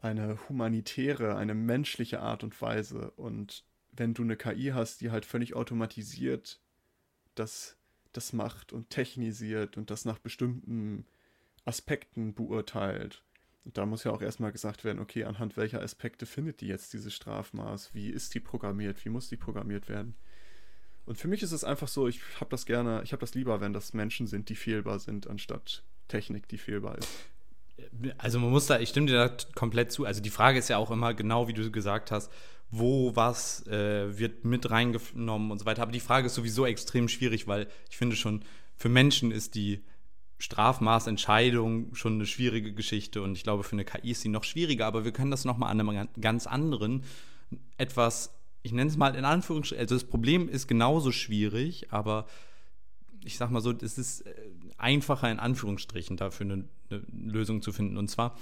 eine 0.00 0.38
humanitäre, 0.48 1.36
eine 1.36 1.54
menschliche 1.54 2.20
Art 2.20 2.44
und 2.44 2.60
Weise. 2.60 3.10
Und 3.12 3.64
wenn 3.92 4.14
du 4.14 4.22
eine 4.22 4.36
KI 4.36 4.72
hast, 4.74 5.00
die 5.00 5.10
halt 5.10 5.24
völlig 5.24 5.54
automatisiert 5.54 6.60
das, 7.34 7.76
das 8.12 8.32
macht 8.32 8.72
und 8.72 8.90
technisiert 8.90 9.76
und 9.76 9.90
das 9.90 10.04
nach 10.04 10.18
bestimmten 10.18 11.06
Aspekten 11.64 12.34
beurteilt. 12.34 13.22
Und 13.64 13.76
da 13.76 13.84
muss 13.86 14.04
ja 14.04 14.12
auch 14.12 14.22
erstmal 14.22 14.52
gesagt 14.52 14.84
werden, 14.84 14.98
okay, 14.98 15.24
anhand 15.24 15.56
welcher 15.56 15.82
Aspekte 15.82 16.26
findet 16.26 16.60
die 16.60 16.68
jetzt 16.68 16.92
dieses 16.94 17.14
Strafmaß? 17.14 17.94
Wie 17.94 18.08
ist 18.08 18.34
die 18.34 18.40
programmiert? 18.40 19.04
Wie 19.04 19.10
muss 19.10 19.28
die 19.28 19.36
programmiert 19.36 19.88
werden? 19.88 20.14
Und 21.04 21.16
für 21.16 21.28
mich 21.28 21.42
ist 21.42 21.52
es 21.52 21.64
einfach 21.64 21.88
so, 21.88 22.06
ich 22.06 22.20
habe 22.40 22.50
das 22.50 22.66
gerne, 22.66 23.02
ich 23.02 23.12
habe 23.12 23.20
das 23.20 23.34
lieber, 23.34 23.60
wenn 23.60 23.72
das 23.72 23.94
Menschen 23.94 24.26
sind, 24.26 24.48
die 24.48 24.54
fehlbar 24.54 24.98
sind, 24.98 25.26
anstatt 25.26 25.84
Technik, 26.06 26.48
die 26.48 26.58
fehlbar 26.58 26.98
ist. 26.98 27.08
Also 28.18 28.38
man 28.38 28.50
muss 28.50 28.66
da, 28.66 28.78
ich 28.78 28.90
stimme 28.90 29.06
dir 29.06 29.28
da 29.28 29.36
komplett 29.54 29.92
zu. 29.92 30.04
Also 30.04 30.20
die 30.20 30.30
Frage 30.30 30.58
ist 30.58 30.68
ja 30.68 30.78
auch 30.78 30.90
immer 30.90 31.14
genau, 31.14 31.48
wie 31.48 31.52
du 31.52 31.70
gesagt 31.70 32.10
hast, 32.10 32.30
wo 32.70 33.16
was 33.16 33.66
äh, 33.66 34.18
wird 34.18 34.44
mit 34.44 34.70
reingenommen 34.70 35.50
und 35.50 35.58
so 35.58 35.66
weiter. 35.66 35.82
Aber 35.82 35.92
die 35.92 36.00
Frage 36.00 36.26
ist 36.26 36.34
sowieso 36.34 36.66
extrem 36.66 37.08
schwierig, 37.08 37.46
weil 37.46 37.66
ich 37.90 37.96
finde 37.96 38.16
schon, 38.16 38.44
für 38.76 38.88
Menschen 38.88 39.30
ist 39.30 39.54
die 39.54 39.84
Strafmaßentscheidung 40.38 41.94
schon 41.94 42.14
eine 42.14 42.26
schwierige 42.26 42.72
Geschichte 42.72 43.22
und 43.22 43.32
ich 43.32 43.42
glaube, 43.42 43.64
für 43.64 43.72
eine 43.72 43.84
KI 43.84 44.12
ist 44.12 44.20
sie 44.22 44.28
noch 44.28 44.44
schwieriger, 44.44 44.86
aber 44.86 45.04
wir 45.04 45.12
können 45.12 45.32
das 45.32 45.44
nochmal 45.44 45.70
an 45.70 45.80
einem 45.80 46.08
ganz 46.20 46.46
anderen, 46.46 47.02
etwas, 47.76 48.38
ich 48.62 48.72
nenne 48.72 48.88
es 48.88 48.96
mal 48.96 49.16
in 49.16 49.24
Anführungsstrichen, 49.24 49.80
also 49.80 49.96
das 49.96 50.04
Problem 50.04 50.48
ist 50.48 50.68
genauso 50.68 51.10
schwierig, 51.10 51.92
aber 51.92 52.26
ich 53.24 53.36
sag 53.36 53.50
mal 53.50 53.60
so, 53.60 53.72
es 53.72 53.98
ist 53.98 54.22
äh, 54.22 54.34
einfacher 54.76 55.30
in 55.30 55.38
Anführungsstrichen 55.38 56.16
dafür 56.16 56.46
eine, 56.46 56.64
eine 56.90 57.02
Lösung 57.12 57.62
zu 57.62 57.72
finden. 57.72 57.96
Und 57.96 58.08
zwar 58.08 58.36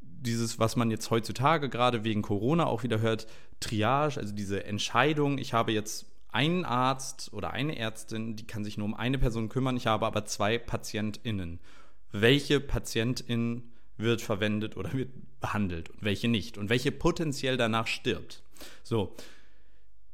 dieses, 0.00 0.58
was 0.58 0.76
man 0.76 0.90
jetzt 0.90 1.10
heutzutage 1.10 1.68
gerade 1.68 2.04
wegen 2.04 2.22
Corona 2.22 2.66
auch 2.66 2.82
wieder 2.82 3.00
hört, 3.00 3.26
Triage, 3.60 4.18
also 4.18 4.34
diese 4.34 4.64
Entscheidung, 4.64 5.38
ich 5.38 5.52
habe 5.52 5.72
jetzt 5.72 6.06
einen 6.28 6.64
Arzt 6.64 7.32
oder 7.32 7.52
eine 7.52 7.76
Ärztin, 7.78 8.36
die 8.36 8.46
kann 8.46 8.64
sich 8.64 8.78
nur 8.78 8.86
um 8.86 8.94
eine 8.94 9.18
Person 9.18 9.48
kümmern, 9.48 9.76
ich 9.76 9.86
habe 9.86 10.06
aber 10.06 10.24
zwei 10.24 10.58
PatientInnen. 10.58 11.60
Welche 12.10 12.60
Patientin 12.60 13.72
wird 13.96 14.22
verwendet 14.22 14.76
oder 14.76 14.92
wird 14.92 15.10
behandelt 15.40 15.90
und 15.90 16.02
welche 16.02 16.28
nicht 16.28 16.56
und 16.56 16.70
welche 16.70 16.92
potenziell 16.92 17.56
danach 17.56 17.86
stirbt. 17.86 18.42
So, 18.82 19.14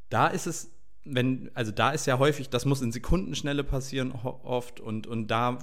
da 0.09 0.27
ist 0.27 0.47
es 0.47 0.71
wenn, 1.05 1.51
also 1.55 1.73
da 1.73 1.91
ist 1.91 2.07
ja 2.07 2.19
häufig, 2.19 2.51
das 2.51 2.65
muss 2.65 2.83
in 2.83 2.93
Sekundenschnelle 2.93 3.65
passieren 3.65 4.13
oft 4.13 4.81
und, 4.81 5.07
und 5.07 5.29
da 5.29 5.59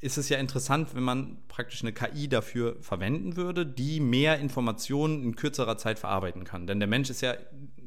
ist 0.00 0.16
es 0.16 0.28
ja 0.28 0.38
interessant, 0.38 0.94
wenn 0.94 1.02
man 1.02 1.38
praktisch 1.48 1.82
eine 1.82 1.92
KI 1.92 2.28
dafür 2.28 2.76
verwenden 2.80 3.36
würde, 3.36 3.66
die 3.66 3.98
mehr 3.98 4.38
Informationen 4.38 5.22
in 5.22 5.34
kürzerer 5.34 5.76
Zeit 5.76 5.98
verarbeiten 5.98 6.44
kann. 6.44 6.68
Denn 6.68 6.78
der 6.78 6.86
Mensch 6.86 7.10
ist 7.10 7.20
ja, 7.20 7.34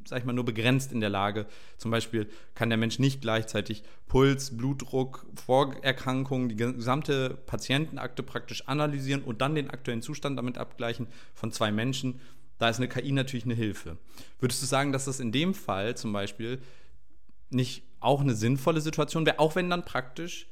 sag 0.05 0.19
ich 0.19 0.25
mal, 0.25 0.33
nur 0.33 0.43
begrenzt 0.43 0.91
in 0.91 0.99
der 0.99 1.09
Lage. 1.09 1.45
Zum 1.77 1.89
Beispiel 1.89 2.27
kann 2.53 2.69
der 2.69 2.77
Mensch 2.77 2.99
nicht 2.99 3.21
gleichzeitig 3.21 3.83
Puls, 4.07 4.57
Blutdruck, 4.57 5.25
Vorerkrankungen, 5.35 6.49
die 6.49 6.57
gesamte 6.57 7.37
Patientenakte 7.45 8.23
praktisch 8.23 8.67
analysieren 8.67 9.23
und 9.23 9.39
dann 9.39 9.55
den 9.55 9.69
aktuellen 9.69 10.01
Zustand 10.01 10.37
damit 10.37 10.57
abgleichen 10.57 11.07
von 11.33 11.53
zwei 11.53 11.71
Menschen. 11.71 12.19
Da 12.57 12.67
ist 12.67 12.77
eine 12.77 12.89
KI 12.89 13.13
natürlich 13.13 13.45
eine 13.45 13.55
Hilfe. 13.55 13.97
Würdest 14.39 14.61
du 14.61 14.65
sagen, 14.65 14.91
dass 14.91 15.05
das 15.05 15.21
in 15.21 15.31
dem 15.31 15.53
Fall 15.53 15.95
zum 15.95 16.11
Beispiel 16.11 16.59
nicht 17.53 17.83
auch 17.99 18.21
eine 18.21 18.35
sinnvolle 18.35 18.81
Situation 18.81 19.25
wäre, 19.25 19.39
auch 19.39 19.55
wenn 19.55 19.69
dann 19.69 19.85
praktisch 19.85 20.47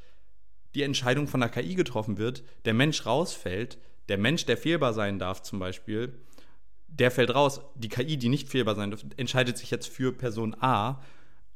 die 0.75 0.83
Entscheidung 0.83 1.27
von 1.27 1.39
der 1.39 1.49
KI 1.49 1.75
getroffen 1.75 2.17
wird, 2.17 2.43
der 2.65 2.73
Mensch 2.73 3.05
rausfällt, 3.05 3.77
der 4.07 4.17
Mensch, 4.17 4.45
der 4.45 4.57
fehlbar 4.57 4.93
sein 4.93 5.19
darf 5.19 5.41
zum 5.41 5.59
Beispiel, 5.59 6.13
der 6.87 7.11
fällt 7.11 7.33
raus, 7.33 7.61
die 7.75 7.89
KI, 7.89 8.17
die 8.17 8.29
nicht 8.29 8.49
fehlbar 8.49 8.75
sein 8.75 8.91
darf, 8.91 9.05
entscheidet 9.17 9.57
sich 9.57 9.71
jetzt 9.71 9.87
für 9.87 10.11
Person 10.11 10.55
A, 10.59 11.01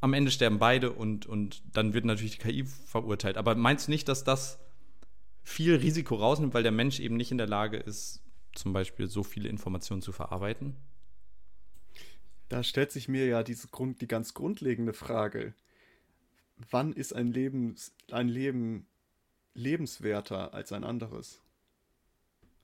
am 0.01 0.13
Ende 0.13 0.32
sterben 0.32 0.60
beide 0.60 0.91
und, 0.91 1.25
und 1.25 1.63
dann 1.73 1.93
wird 1.93 2.06
natürlich 2.06 2.38
die 2.38 2.43
KI 2.43 2.65
verurteilt. 2.65 3.38
Aber 3.38 3.56
meinst 3.56 3.88
du 3.88 3.91
nicht, 3.91 4.08
dass 4.08 4.23
das 4.23 4.60
viel 5.43 5.75
Risiko 5.75 6.15
rausnimmt, 6.15 6.53
weil 6.53 6.63
der 6.63 6.71
Mensch 6.71 6.99
eben 6.99 7.15
nicht 7.15 7.32
in 7.32 7.38
der 7.38 7.47
Lage 7.47 7.77
ist, 7.77 8.21
zum 8.53 8.73
Beispiel 8.73 9.08
so 9.08 9.23
viele 9.23 9.49
Informationen 9.49 10.01
zu 10.01 10.12
verarbeiten? 10.12 10.75
Da 12.49 12.63
stellt 12.63 12.91
sich 12.91 13.08
mir 13.08 13.25
ja 13.25 13.43
diese 13.43 13.67
Grund, 13.67 14.01
die 14.01 14.08
ganz 14.08 14.34
grundlegende 14.34 14.93
Frage. 14.93 15.53
Wann 16.69 16.93
ist 16.93 17.13
ein, 17.13 17.32
Lebens, 17.32 17.93
ein 18.12 18.29
Leben 18.29 18.86
lebenswerter 19.53 20.53
als 20.53 20.71
ein 20.71 20.84
anderes? 20.84 21.41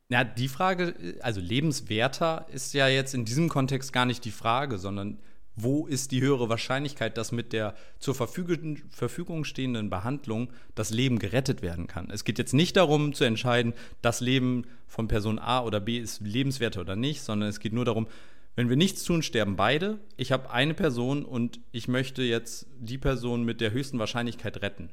Ja, 0.09 0.23
die 0.23 0.47
Frage, 0.47 1.17
also 1.21 1.39
lebenswerter 1.39 2.47
ist 2.51 2.73
ja 2.73 2.87
jetzt 2.87 3.13
in 3.13 3.25
diesem 3.25 3.47
Kontext 3.47 3.93
gar 3.93 4.05
nicht 4.05 4.25
die 4.25 4.31
Frage, 4.31 4.79
sondern 4.79 5.19
wo 5.55 5.87
ist 5.87 6.11
die 6.11 6.21
höhere 6.21 6.49
Wahrscheinlichkeit, 6.49 7.17
dass 7.17 7.31
mit 7.31 7.53
der 7.53 7.75
zur 7.99 8.15
Verfügung 8.15 9.43
stehenden 9.43 9.89
Behandlung 9.89 10.51
das 10.73 10.89
Leben 10.89 11.19
gerettet 11.19 11.61
werden 11.61 11.87
kann. 11.87 12.09
Es 12.09 12.23
geht 12.23 12.39
jetzt 12.39 12.53
nicht 12.53 12.77
darum 12.77 13.13
zu 13.13 13.23
entscheiden, 13.25 13.73
das 14.01 14.21
Leben 14.21 14.65
von 14.87 15.07
Person 15.07 15.37
A 15.37 15.61
oder 15.63 15.79
B 15.79 15.97
ist 15.97 16.21
lebenswerter 16.21 16.81
oder 16.81 16.95
nicht, 16.95 17.21
sondern 17.21 17.49
es 17.49 17.59
geht 17.59 17.73
nur 17.73 17.85
darum, 17.85 18.07
wenn 18.55 18.69
wir 18.69 18.75
nichts 18.75 19.03
tun, 19.03 19.23
sterben 19.23 19.55
beide. 19.55 19.99
Ich 20.17 20.31
habe 20.31 20.51
eine 20.51 20.73
Person 20.73 21.23
und 21.23 21.59
ich 21.71 21.87
möchte 21.87 22.23
jetzt 22.23 22.67
die 22.77 22.97
Person 22.97 23.43
mit 23.43 23.61
der 23.61 23.71
höchsten 23.71 23.99
Wahrscheinlichkeit 23.99 24.61
retten. 24.61 24.89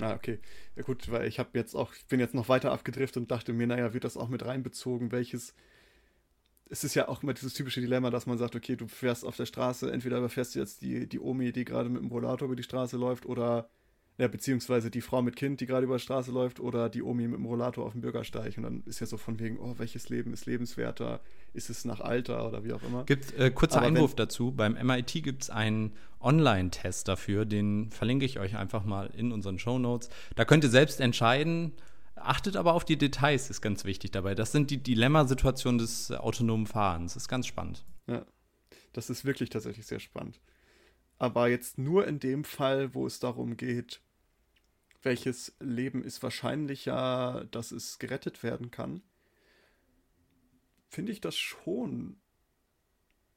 Ah, 0.00 0.14
okay. 0.14 0.38
Ja 0.76 0.82
gut, 0.82 1.10
weil 1.10 1.28
ich 1.28 1.38
habe 1.38 1.50
jetzt 1.54 1.74
auch, 1.74 1.94
ich 1.94 2.06
bin 2.06 2.20
jetzt 2.20 2.34
noch 2.34 2.48
weiter 2.48 2.72
abgedriftet 2.72 3.22
und 3.22 3.30
dachte 3.30 3.52
mir, 3.52 3.66
naja, 3.66 3.92
wird 3.92 4.04
das 4.04 4.16
auch 4.16 4.28
mit 4.28 4.44
reinbezogen, 4.44 5.12
welches 5.12 5.54
es 6.70 6.84
ist 6.84 6.94
ja 6.94 7.08
auch 7.08 7.22
immer 7.22 7.34
dieses 7.34 7.52
typische 7.52 7.80
Dilemma, 7.80 8.10
dass 8.10 8.26
man 8.26 8.38
sagt, 8.38 8.54
okay, 8.54 8.76
du 8.76 8.86
fährst 8.86 9.24
auf 9.24 9.36
der 9.36 9.46
Straße, 9.46 9.92
entweder 9.92 10.18
überfährst 10.18 10.54
du 10.54 10.60
jetzt 10.60 10.82
die, 10.82 11.08
die 11.08 11.18
Omi, 11.18 11.52
die 11.52 11.64
gerade 11.64 11.88
mit 11.88 12.00
dem 12.00 12.08
Rollator 12.08 12.46
über 12.46 12.56
die 12.56 12.62
Straße 12.62 12.96
läuft, 12.96 13.26
oder 13.26 13.68
ja, 14.20 14.28
beziehungsweise 14.28 14.90
die 14.90 15.00
Frau 15.00 15.22
mit 15.22 15.34
Kind, 15.34 15.62
die 15.62 15.66
gerade 15.66 15.86
über 15.86 15.96
die 15.96 16.02
Straße 16.02 16.30
läuft, 16.30 16.60
oder 16.60 16.90
die 16.90 17.02
Omi 17.02 17.26
mit 17.26 17.38
dem 17.38 17.46
Rollator 17.46 17.86
auf 17.86 17.92
dem 17.92 18.02
Bürgersteig. 18.02 18.58
Und 18.58 18.64
dann 18.64 18.82
ist 18.84 19.00
ja 19.00 19.06
so 19.06 19.16
von 19.16 19.40
wegen, 19.40 19.58
oh, 19.58 19.76
welches 19.78 20.10
Leben 20.10 20.34
ist 20.34 20.44
lebenswerter? 20.44 21.20
Ist 21.54 21.70
es 21.70 21.86
nach 21.86 22.00
Alter 22.00 22.46
oder 22.46 22.62
wie 22.62 22.74
auch 22.74 22.82
immer? 22.82 23.04
Gibt 23.04 23.32
äh, 23.38 23.50
kurzer 23.50 23.78
Aber 23.78 23.86
Einwurf 23.86 24.14
dazu. 24.14 24.52
Beim 24.52 24.74
MIT 24.74 25.24
gibt 25.24 25.44
es 25.44 25.50
einen 25.50 25.94
Online-Test 26.20 27.08
dafür, 27.08 27.46
den 27.46 27.90
verlinke 27.90 28.26
ich 28.26 28.38
euch 28.38 28.56
einfach 28.56 28.84
mal 28.84 29.10
in 29.16 29.32
unseren 29.32 29.58
Show 29.58 29.78
Notes. 29.78 30.10
Da 30.36 30.44
könnt 30.44 30.64
ihr 30.64 30.70
selbst 30.70 31.00
entscheiden, 31.00 31.72
Achtet 32.16 32.56
aber 32.56 32.74
auf 32.74 32.84
die 32.84 32.98
Details, 32.98 33.48
ist 33.48 33.62
ganz 33.62 33.86
wichtig 33.86 34.10
dabei. 34.10 34.34
Das 34.34 34.52
sind 34.52 34.70
die 34.70 34.82
Dilemmasituationen 34.82 35.78
des 35.78 36.10
autonomen 36.10 36.66
Fahrens. 36.66 37.16
Ist 37.16 37.28
ganz 37.28 37.46
spannend. 37.46 37.86
Ja, 38.06 38.26
das 38.92 39.08
ist 39.08 39.24
wirklich 39.24 39.48
tatsächlich 39.48 39.86
sehr 39.86 40.00
spannend. 40.00 40.38
Aber 41.16 41.48
jetzt 41.48 41.78
nur 41.78 42.06
in 42.06 42.18
dem 42.18 42.44
Fall, 42.44 42.94
wo 42.94 43.06
es 43.06 43.20
darum 43.20 43.56
geht, 43.56 44.02
welches 45.02 45.54
Leben 45.60 46.04
ist 46.04 46.22
wahrscheinlicher, 46.22 47.46
dass 47.50 47.72
es 47.72 47.98
gerettet 47.98 48.42
werden 48.42 48.70
kann, 48.70 49.02
finde 50.88 51.12
ich 51.12 51.20
das 51.20 51.36
schon 51.36 52.20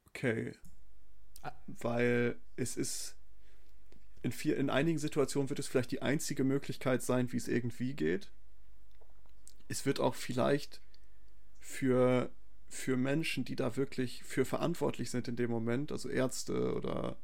okay. 0.08 0.54
Weil 1.67 2.38
es 2.56 2.78
ist 2.78 3.15
in, 4.21 4.32
vier, 4.32 4.58
in 4.58 4.69
einigen 4.69 4.99
Situationen 4.99 5.49
wird 5.49 5.60
es 5.60 5.67
vielleicht 5.67 5.91
die 5.91 6.02
einzige 6.02 6.43
Möglichkeit 6.43 7.02
sein, 7.02 7.32
wie 7.32 7.38
es 7.38 7.47
irgendwie 7.47 7.93
geht 7.93 8.32
es 9.67 9.86
wird 9.86 9.99
auch 9.99 10.15
vielleicht 10.15 10.82
für, 11.60 12.32
für 12.67 12.97
Menschen, 12.97 13.45
die 13.45 13.56
da 13.56 13.76
wirklich 13.76 14.23
für 14.23 14.45
verantwortlich 14.45 15.10
sind 15.10 15.28
in 15.28 15.36
dem 15.36 15.49
Moment, 15.49 15.91
also 15.91 16.10
Ärzte 16.10 16.76
oder 16.76 17.17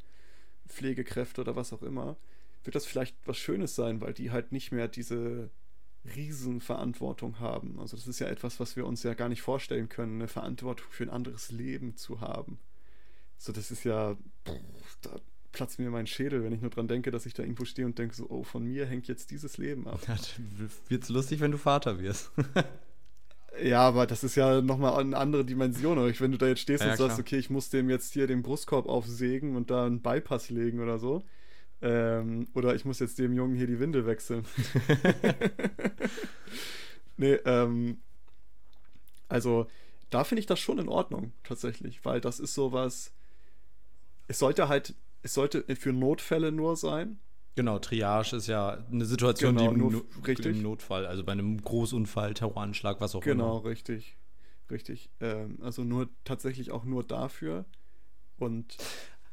Pflegekräfte 0.67 1.41
oder 1.41 1.55
was 1.55 1.73
auch 1.73 1.83
immer, 1.83 2.17
wird 2.63 2.75
das 2.75 2.85
vielleicht 2.85 3.15
was 3.25 3.37
Schönes 3.37 3.75
sein, 3.75 4.01
weil 4.01 4.13
die 4.13 4.31
halt 4.31 4.51
nicht 4.51 4.71
mehr 4.71 4.87
diese 4.87 5.49
Riesenverantwortung 6.15 7.39
haben. 7.39 7.79
Also 7.79 7.97
das 7.97 8.07
ist 8.07 8.19
ja 8.19 8.27
etwas, 8.27 8.59
was 8.59 8.75
wir 8.75 8.85
uns 8.85 9.03
ja 9.03 9.13
gar 9.13 9.29
nicht 9.29 9.41
vorstellen 9.41 9.89
können, 9.89 10.15
eine 10.15 10.27
Verantwortung 10.27 10.87
für 10.89 11.03
ein 11.03 11.09
anderes 11.09 11.51
Leben 11.51 11.95
zu 11.95 12.21
haben. 12.21 12.59
So, 13.37 13.53
das 13.53 13.71
ist 13.71 13.83
ja, 13.83 14.17
da 15.01 15.19
platzt 15.51 15.79
mir 15.79 15.89
mein 15.89 16.07
Schädel, 16.07 16.43
wenn 16.43 16.53
ich 16.53 16.61
nur 16.61 16.69
dran 16.69 16.87
denke, 16.87 17.11
dass 17.11 17.25
ich 17.25 17.33
da 17.33 17.43
irgendwo 17.43 17.65
stehe 17.65 17.85
und 17.85 17.97
denke 17.97 18.15
so, 18.15 18.29
oh, 18.29 18.43
von 18.43 18.63
mir 18.63 18.85
hängt 18.85 19.07
jetzt 19.07 19.31
dieses 19.31 19.57
Leben 19.57 19.87
ab. 19.87 20.01
Ja, 20.07 20.17
wird's 20.87 21.09
lustig, 21.09 21.39
wenn 21.39 21.51
du 21.51 21.57
Vater 21.57 21.99
wirst. 21.99 22.31
ja, 23.63 23.81
aber 23.81 24.07
das 24.07 24.23
ist 24.23 24.35
ja 24.35 24.61
nochmal 24.61 24.99
eine 24.99 25.17
andere 25.17 25.45
Dimension. 25.45 25.97
wenn 25.97 26.31
du 26.31 26.37
da 26.37 26.47
jetzt 26.47 26.61
stehst 26.61 26.83
ja, 26.83 26.91
und 26.91 26.97
sagst, 26.97 27.15
klar. 27.15 27.19
okay, 27.19 27.37
ich 27.37 27.49
muss 27.49 27.69
dem 27.69 27.89
jetzt 27.89 28.13
hier 28.13 28.27
den 28.27 28.41
Brustkorb 28.41 28.87
aufsägen 28.87 29.55
und 29.55 29.71
da 29.71 29.85
einen 29.85 30.01
Bypass 30.01 30.49
legen 30.49 30.79
oder 30.79 30.99
so. 30.99 31.23
Ähm, 31.81 32.47
oder 32.53 32.75
ich 32.75 32.85
muss 32.85 32.99
jetzt 32.99 33.19
dem 33.19 33.33
Jungen 33.33 33.55
hier 33.55 33.67
die 33.67 33.79
Windel 33.79 34.05
wechseln. 34.05 34.45
nee, 37.17 37.33
ähm, 37.45 37.99
also 39.27 39.67
da 40.09 40.23
finde 40.23 40.39
ich 40.39 40.45
das 40.45 40.59
schon 40.59 40.79
in 40.79 40.89
Ordnung, 40.89 41.33
tatsächlich, 41.43 42.03
weil 42.03 42.19
das 42.19 42.39
ist 42.39 42.53
sowas, 42.53 43.13
es 44.27 44.39
sollte 44.39 44.67
halt 44.67 44.95
es 45.21 45.33
sollte 45.33 45.63
für 45.75 45.93
Notfälle 45.93 46.51
nur 46.51 46.75
sein. 46.75 47.19
Genau, 47.55 47.79
Triage 47.79 48.37
ist 48.37 48.47
ja 48.47 48.85
eine 48.89 49.05
Situation, 49.05 49.57
genau, 49.57 49.69
die 49.69 49.75
im, 49.75 49.91
nur, 49.91 50.05
richtig. 50.25 50.57
im 50.57 50.61
Notfall, 50.61 51.05
also 51.05 51.23
bei 51.23 51.33
einem 51.33 51.61
Großunfall, 51.61 52.33
Terroranschlag, 52.33 53.01
was 53.01 53.15
auch 53.15 53.21
genau, 53.21 53.33
immer. 53.33 53.57
Genau, 53.57 53.69
richtig. 53.69 54.15
Richtig. 54.71 55.09
Ähm, 55.19 55.57
also 55.61 55.83
nur 55.83 56.09
tatsächlich 56.23 56.71
auch 56.71 56.85
nur 56.85 57.03
dafür. 57.03 57.65
Und 58.37 58.77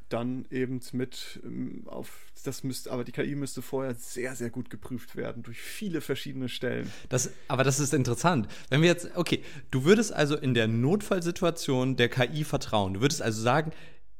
dann 0.09 0.45
eben 0.51 0.79
mit 0.93 1.39
ähm, 1.43 1.83
auf 1.85 2.31
das 2.43 2.63
müsste 2.63 2.91
aber 2.91 3.03
die 3.03 3.11
KI 3.11 3.35
müsste 3.35 3.61
vorher 3.61 3.95
sehr 3.95 4.35
sehr 4.35 4.49
gut 4.49 4.69
geprüft 4.69 5.15
werden 5.15 5.43
durch 5.43 5.59
viele 5.59 6.01
verschiedene 6.01 6.49
Stellen. 6.49 6.91
Das 7.09 7.31
aber 7.47 7.63
das 7.63 7.79
ist 7.79 7.93
interessant. 7.93 8.47
Wenn 8.69 8.81
wir 8.81 8.87
jetzt 8.87 9.15
okay, 9.15 9.43
du 9.71 9.83
würdest 9.83 10.13
also 10.13 10.35
in 10.37 10.53
der 10.53 10.67
Notfallsituation 10.67 11.95
der 11.97 12.09
KI 12.09 12.43
vertrauen. 12.43 12.93
Du 12.93 13.01
würdest 13.01 13.21
also 13.21 13.41
sagen, 13.41 13.71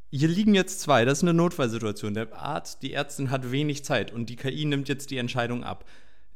hier 0.09 0.27
liegen 0.27 0.55
jetzt 0.55 0.79
zwei, 0.81 1.05
das 1.05 1.19
ist 1.19 1.23
eine 1.23 1.33
Notfallsituation. 1.33 2.13
Der 2.13 2.33
Arzt, 2.33 2.81
die 2.81 2.93
Ärztin 2.93 3.29
hat 3.29 3.51
wenig 3.51 3.83
Zeit 3.83 4.11
und 4.11 4.29
die 4.29 4.35
KI 4.35 4.65
nimmt 4.65 4.87
jetzt 4.89 5.11
die 5.11 5.17
Entscheidung 5.17 5.63
ab. 5.63 5.85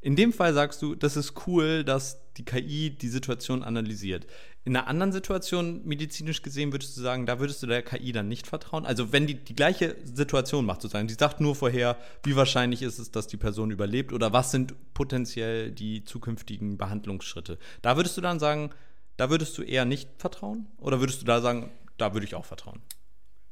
In 0.01 0.15
dem 0.15 0.33
Fall 0.33 0.53
sagst 0.53 0.81
du, 0.81 0.95
das 0.95 1.15
ist 1.15 1.47
cool, 1.47 1.83
dass 1.83 2.20
die 2.37 2.45
KI 2.45 2.89
die 2.91 3.07
Situation 3.07 3.63
analysiert. 3.63 4.27
In 4.63 4.75
einer 4.75 4.87
anderen 4.87 5.11
Situation, 5.11 5.85
medizinisch 5.85 6.41
gesehen, 6.41 6.71
würdest 6.71 6.95
du 6.95 7.01
sagen, 7.01 7.25
da 7.25 7.39
würdest 7.39 7.63
du 7.63 7.67
der 7.67 7.81
KI 7.81 8.11
dann 8.11 8.27
nicht 8.27 8.47
vertrauen? 8.47 8.85
Also 8.85 9.11
wenn 9.11 9.27
die 9.27 9.35
die 9.35 9.55
gleiche 9.55 9.95
Situation 10.03 10.65
macht, 10.65 10.81
sozusagen, 10.81 11.07
die 11.07 11.15
sagt 11.15 11.41
nur 11.41 11.55
vorher, 11.55 11.97
wie 12.23 12.35
wahrscheinlich 12.35 12.81
ist 12.81 12.99
es, 12.99 13.11
dass 13.11 13.27
die 13.27 13.37
Person 13.37 13.71
überlebt 13.71 14.13
oder 14.13 14.33
was 14.33 14.51
sind 14.51 14.75
potenziell 14.93 15.71
die 15.71 16.03
zukünftigen 16.03 16.77
Behandlungsschritte. 16.77 17.57
Da 17.81 17.97
würdest 17.97 18.17
du 18.17 18.21
dann 18.21 18.39
sagen, 18.39 18.69
da 19.17 19.29
würdest 19.29 19.57
du 19.57 19.63
eher 19.63 19.85
nicht 19.85 20.09
vertrauen? 20.17 20.67
Oder 20.77 20.99
würdest 20.99 21.21
du 21.21 21.25
da 21.25 21.41
sagen, 21.41 21.71
da 21.97 22.13
würde 22.13 22.25
ich 22.25 22.35
auch 22.35 22.45
vertrauen? 22.45 22.81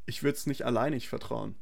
ich 0.10 0.24
würde 0.24 0.38
es 0.38 0.48
nicht 0.48 0.66
alleinig 0.66 1.08
vertrauen. 1.08 1.56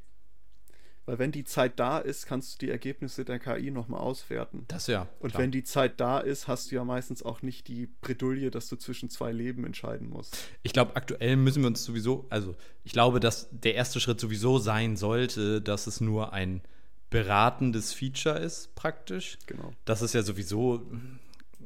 Weil 1.07 1.19
wenn 1.19 1.31
die 1.31 1.45
Zeit 1.45 1.79
da 1.79 1.99
ist, 1.99 2.25
kannst 2.25 2.55
du 2.55 2.65
die 2.65 2.69
Ergebnisse 2.69 3.23
der 3.23 3.39
KI 3.39 3.71
nochmal 3.71 4.01
auswerten. 4.01 4.65
Das 4.67 4.87
ja. 4.87 5.07
Und 5.21 5.29
klar. 5.29 5.41
wenn 5.41 5.51
die 5.51 5.63
Zeit 5.63 6.01
da 6.01 6.19
ist, 6.19 6.49
hast 6.49 6.69
du 6.69 6.75
ja 6.75 6.83
meistens 6.83 7.23
auch 7.23 7.41
nicht 7.41 7.69
die 7.69 7.87
Bredouille, 8.01 8.51
dass 8.51 8.67
du 8.67 8.75
zwischen 8.75 9.09
zwei 9.09 9.31
Leben 9.31 9.65
entscheiden 9.65 10.09
musst. 10.09 10.37
Ich 10.63 10.73
glaube, 10.73 10.97
aktuell 10.97 11.37
müssen 11.37 11.63
wir 11.63 11.67
uns 11.67 11.85
sowieso, 11.85 12.25
also 12.29 12.55
ich 12.83 12.91
glaube, 12.91 13.21
dass 13.21 13.47
der 13.51 13.75
erste 13.75 14.01
Schritt 14.01 14.19
sowieso 14.19 14.59
sein 14.59 14.97
sollte, 14.97 15.61
dass 15.61 15.87
es 15.87 16.01
nur 16.01 16.33
ein 16.33 16.61
beratendes 17.09 17.93
Feature 17.93 18.39
ist, 18.39 18.75
praktisch. 18.75 19.37
Genau. 19.47 19.71
Das 19.85 20.01
ist 20.01 20.13
ja 20.13 20.23
sowieso 20.23 20.85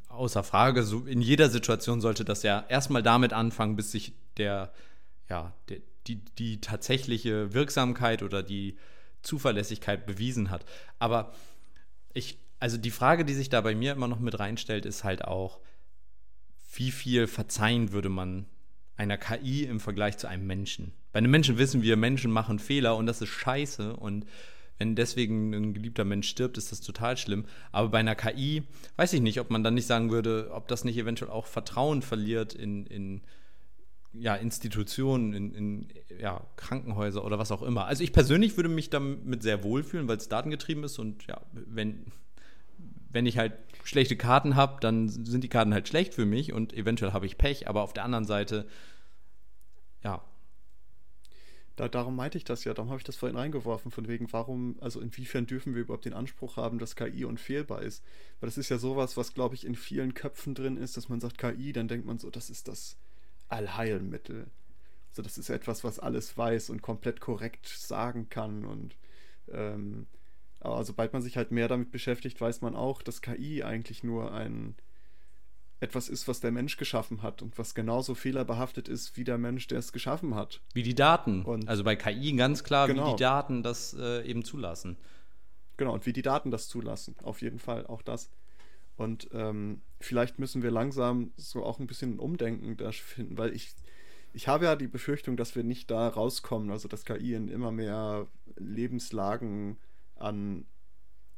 außer 0.06 0.44
Frage. 0.44 0.84
So 0.84 1.00
in 1.00 1.20
jeder 1.20 1.50
Situation 1.50 2.00
sollte 2.00 2.24
das 2.24 2.44
ja 2.44 2.64
erstmal 2.68 3.02
damit 3.02 3.32
anfangen, 3.32 3.74
bis 3.74 3.90
sich 3.90 4.12
der, 4.36 4.72
ja, 5.28 5.52
der, 5.68 5.78
die, 6.06 6.24
die 6.38 6.60
tatsächliche 6.60 7.54
Wirksamkeit 7.54 8.22
oder 8.22 8.44
die 8.44 8.76
Zuverlässigkeit 9.22 10.06
bewiesen 10.06 10.50
hat. 10.50 10.64
Aber 10.98 11.32
ich, 12.12 12.38
also 12.58 12.76
die 12.76 12.90
Frage, 12.90 13.24
die 13.24 13.34
sich 13.34 13.48
da 13.48 13.60
bei 13.60 13.74
mir 13.74 13.92
immer 13.92 14.08
noch 14.08 14.20
mit 14.20 14.38
reinstellt, 14.38 14.86
ist 14.86 15.04
halt 15.04 15.24
auch, 15.24 15.58
wie 16.74 16.90
viel 16.90 17.26
verzeihen 17.26 17.92
würde 17.92 18.08
man 18.08 18.46
einer 18.96 19.18
KI 19.18 19.64
im 19.64 19.80
Vergleich 19.80 20.18
zu 20.18 20.26
einem 20.26 20.46
Menschen? 20.46 20.92
Bei 21.12 21.18
einem 21.18 21.30
Menschen 21.30 21.58
wissen 21.58 21.82
wir, 21.82 21.96
Menschen 21.96 22.30
machen 22.30 22.58
Fehler 22.58 22.96
und 22.96 23.06
das 23.06 23.20
ist 23.20 23.28
scheiße 23.28 23.96
und 23.96 24.26
wenn 24.78 24.96
deswegen 24.96 25.54
ein 25.54 25.74
geliebter 25.74 26.04
Mensch 26.04 26.28
stirbt, 26.28 26.58
ist 26.58 26.72
das 26.72 26.80
total 26.80 27.16
schlimm. 27.16 27.44
Aber 27.70 27.90
bei 27.90 27.98
einer 27.98 28.16
KI 28.16 28.64
weiß 28.96 29.12
ich 29.12 29.20
nicht, 29.20 29.38
ob 29.38 29.50
man 29.50 29.62
dann 29.62 29.74
nicht 29.74 29.86
sagen 29.86 30.10
würde, 30.10 30.50
ob 30.52 30.66
das 30.66 30.82
nicht 30.82 30.96
eventuell 30.96 31.30
auch 31.30 31.46
Vertrauen 31.46 32.02
verliert 32.02 32.52
in, 32.54 32.86
in 32.86 33.20
ja, 34.14 34.34
Institutionen, 34.34 35.32
in, 35.32 35.54
in 35.54 35.88
ja, 36.20 36.42
Krankenhäuser 36.56 37.24
oder 37.24 37.38
was 37.38 37.50
auch 37.50 37.62
immer. 37.62 37.86
Also 37.86 38.04
ich 38.04 38.12
persönlich 38.12 38.56
würde 38.56 38.68
mich 38.68 38.90
damit 38.90 39.42
sehr 39.42 39.64
wohlfühlen, 39.64 40.08
weil 40.08 40.18
es 40.18 40.28
datengetrieben 40.28 40.84
ist 40.84 40.98
und 40.98 41.26
ja, 41.26 41.40
wenn, 41.52 42.04
wenn 43.10 43.26
ich 43.26 43.38
halt 43.38 43.54
schlechte 43.84 44.16
Karten 44.16 44.54
habe, 44.54 44.80
dann 44.80 45.08
sind 45.08 45.42
die 45.44 45.48
Karten 45.48 45.72
halt 45.72 45.88
schlecht 45.88 46.14
für 46.14 46.26
mich 46.26 46.52
und 46.52 46.74
eventuell 46.74 47.12
habe 47.12 47.26
ich 47.26 47.38
Pech, 47.38 47.68
aber 47.68 47.82
auf 47.82 47.92
der 47.92 48.04
anderen 48.04 48.24
Seite, 48.24 48.66
ja. 50.04 50.22
Da, 51.76 51.88
darum 51.88 52.14
meinte 52.14 52.36
ich 52.36 52.44
das 52.44 52.64
ja, 52.64 52.74
darum 52.74 52.90
habe 52.90 52.98
ich 52.98 53.04
das 53.04 53.16
vorhin 53.16 53.38
reingeworfen, 53.38 53.90
von 53.90 54.06
wegen, 54.06 54.30
warum, 54.30 54.76
also 54.80 55.00
inwiefern 55.00 55.46
dürfen 55.46 55.74
wir 55.74 55.80
überhaupt 55.80 56.04
den 56.04 56.12
Anspruch 56.12 56.56
haben, 56.58 56.78
dass 56.78 56.96
KI 56.96 57.24
unfehlbar 57.24 57.80
ist? 57.80 58.04
Weil 58.40 58.48
das 58.48 58.58
ist 58.58 58.68
ja 58.68 58.76
sowas, 58.76 59.16
was, 59.16 59.32
glaube 59.32 59.54
ich, 59.54 59.64
in 59.64 59.74
vielen 59.74 60.12
Köpfen 60.12 60.54
drin 60.54 60.76
ist, 60.76 60.98
dass 60.98 61.08
man 61.08 61.20
sagt 61.20 61.38
KI, 61.38 61.72
dann 61.72 61.88
denkt 61.88 62.06
man 62.06 62.18
so, 62.18 62.28
das 62.28 62.50
ist 62.50 62.68
das 62.68 62.98
Allheilmittel. 63.52 64.46
Also 65.10 65.22
das 65.22 65.38
ist 65.38 65.50
etwas, 65.50 65.84
was 65.84 65.98
alles 65.98 66.36
weiß 66.38 66.70
und 66.70 66.80
komplett 66.82 67.20
korrekt 67.20 67.68
sagen 67.68 68.28
kann. 68.28 68.64
Und 68.64 68.96
ähm, 69.50 70.06
aber 70.60 70.84
sobald 70.84 71.12
man 71.12 71.22
sich 71.22 71.36
halt 71.36 71.50
mehr 71.50 71.68
damit 71.68 71.90
beschäftigt, 71.90 72.40
weiß 72.40 72.62
man 72.62 72.74
auch, 72.74 73.02
dass 73.02 73.20
KI 73.20 73.62
eigentlich 73.62 74.04
nur 74.04 74.32
ein 74.32 74.76
etwas 75.80 76.08
ist, 76.08 76.28
was 76.28 76.38
der 76.38 76.52
Mensch 76.52 76.76
geschaffen 76.76 77.22
hat 77.22 77.42
und 77.42 77.58
was 77.58 77.74
genauso 77.74 78.14
fehlerbehaftet 78.14 78.88
ist 78.88 79.16
wie 79.16 79.24
der 79.24 79.36
Mensch, 79.36 79.66
der 79.66 79.80
es 79.80 79.92
geschaffen 79.92 80.36
hat. 80.36 80.60
Wie 80.74 80.84
die 80.84 80.94
Daten. 80.94 81.42
Und 81.42 81.68
also 81.68 81.82
bei 81.82 81.96
KI 81.96 82.32
ganz 82.34 82.62
klar, 82.62 82.86
genau. 82.86 83.08
wie 83.08 83.16
die. 83.16 83.22
Daten 83.22 83.64
das 83.64 83.92
äh, 83.98 84.22
eben 84.24 84.44
zulassen. 84.44 84.96
Genau, 85.76 85.92
und 85.92 86.06
wie 86.06 86.12
die 86.12 86.22
Daten 86.22 86.52
das 86.52 86.68
zulassen. 86.68 87.16
Auf 87.24 87.42
jeden 87.42 87.58
Fall 87.58 87.86
auch 87.86 88.02
das. 88.02 88.30
Und 89.02 89.28
ähm, 89.32 89.82
vielleicht 90.00 90.38
müssen 90.38 90.62
wir 90.62 90.70
langsam 90.70 91.32
so 91.36 91.64
auch 91.64 91.78
ein 91.78 91.86
bisschen 91.86 92.14
ein 92.14 92.18
Umdenken 92.18 92.76
da 92.76 92.92
finden, 92.92 93.36
weil 93.36 93.54
ich, 93.54 93.74
ich 94.32 94.48
habe 94.48 94.64
ja 94.64 94.76
die 94.76 94.88
Befürchtung, 94.88 95.36
dass 95.36 95.56
wir 95.56 95.64
nicht 95.64 95.90
da 95.90 96.08
rauskommen, 96.08 96.70
also 96.70 96.88
dass 96.88 97.04
KI 97.04 97.34
in 97.34 97.48
immer 97.48 97.72
mehr 97.72 98.28
Lebenslagen 98.56 99.78
an 100.16 100.66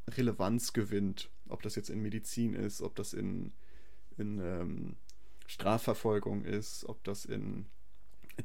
Relevanz 0.08 0.72
gewinnt. 0.72 1.30
Ob 1.48 1.62
das 1.62 1.74
jetzt 1.76 1.90
in 1.90 2.00
Medizin 2.00 2.54
ist, 2.54 2.82
ob 2.82 2.94
das 2.94 3.12
in 3.12 3.52
in 4.16 4.40
ähm, 4.40 4.96
Strafverfolgung 5.46 6.44
ist, 6.44 6.84
ob 6.86 7.02
das 7.04 7.24
in 7.24 7.66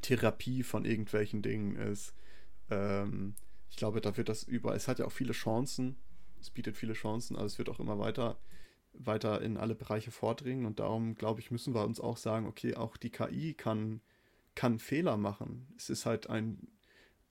Therapie 0.02 0.62
von 0.62 0.84
irgendwelchen 0.84 1.42
Dingen 1.42 1.76
ist. 1.76 2.14
Ähm, 2.70 3.34
ich 3.68 3.76
glaube, 3.76 4.00
da 4.00 4.16
wird 4.16 4.28
das 4.28 4.42
überall. 4.42 4.76
Es 4.76 4.88
hat 4.88 4.98
ja 4.98 5.06
auch 5.06 5.12
viele 5.12 5.32
Chancen. 5.32 5.96
Es 6.40 6.50
bietet 6.50 6.76
viele 6.76 6.94
Chancen, 6.94 7.36
aber 7.36 7.46
es 7.46 7.58
wird 7.58 7.68
auch 7.68 7.80
immer 7.80 7.98
weiter, 7.98 8.38
weiter 8.92 9.40
in 9.42 9.56
alle 9.56 9.74
Bereiche 9.74 10.10
vordringen. 10.10 10.66
Und 10.66 10.80
darum, 10.80 11.14
glaube 11.14 11.40
ich, 11.40 11.50
müssen 11.50 11.74
wir 11.74 11.84
uns 11.84 12.00
auch 12.00 12.16
sagen, 12.16 12.46
okay, 12.46 12.74
auch 12.74 12.96
die 12.96 13.10
KI 13.10 13.54
kann, 13.54 14.00
kann 14.54 14.78
Fehler 14.78 15.16
machen. 15.16 15.66
Es 15.76 15.90
ist 15.90 16.06
halt 16.06 16.28
ein 16.28 16.68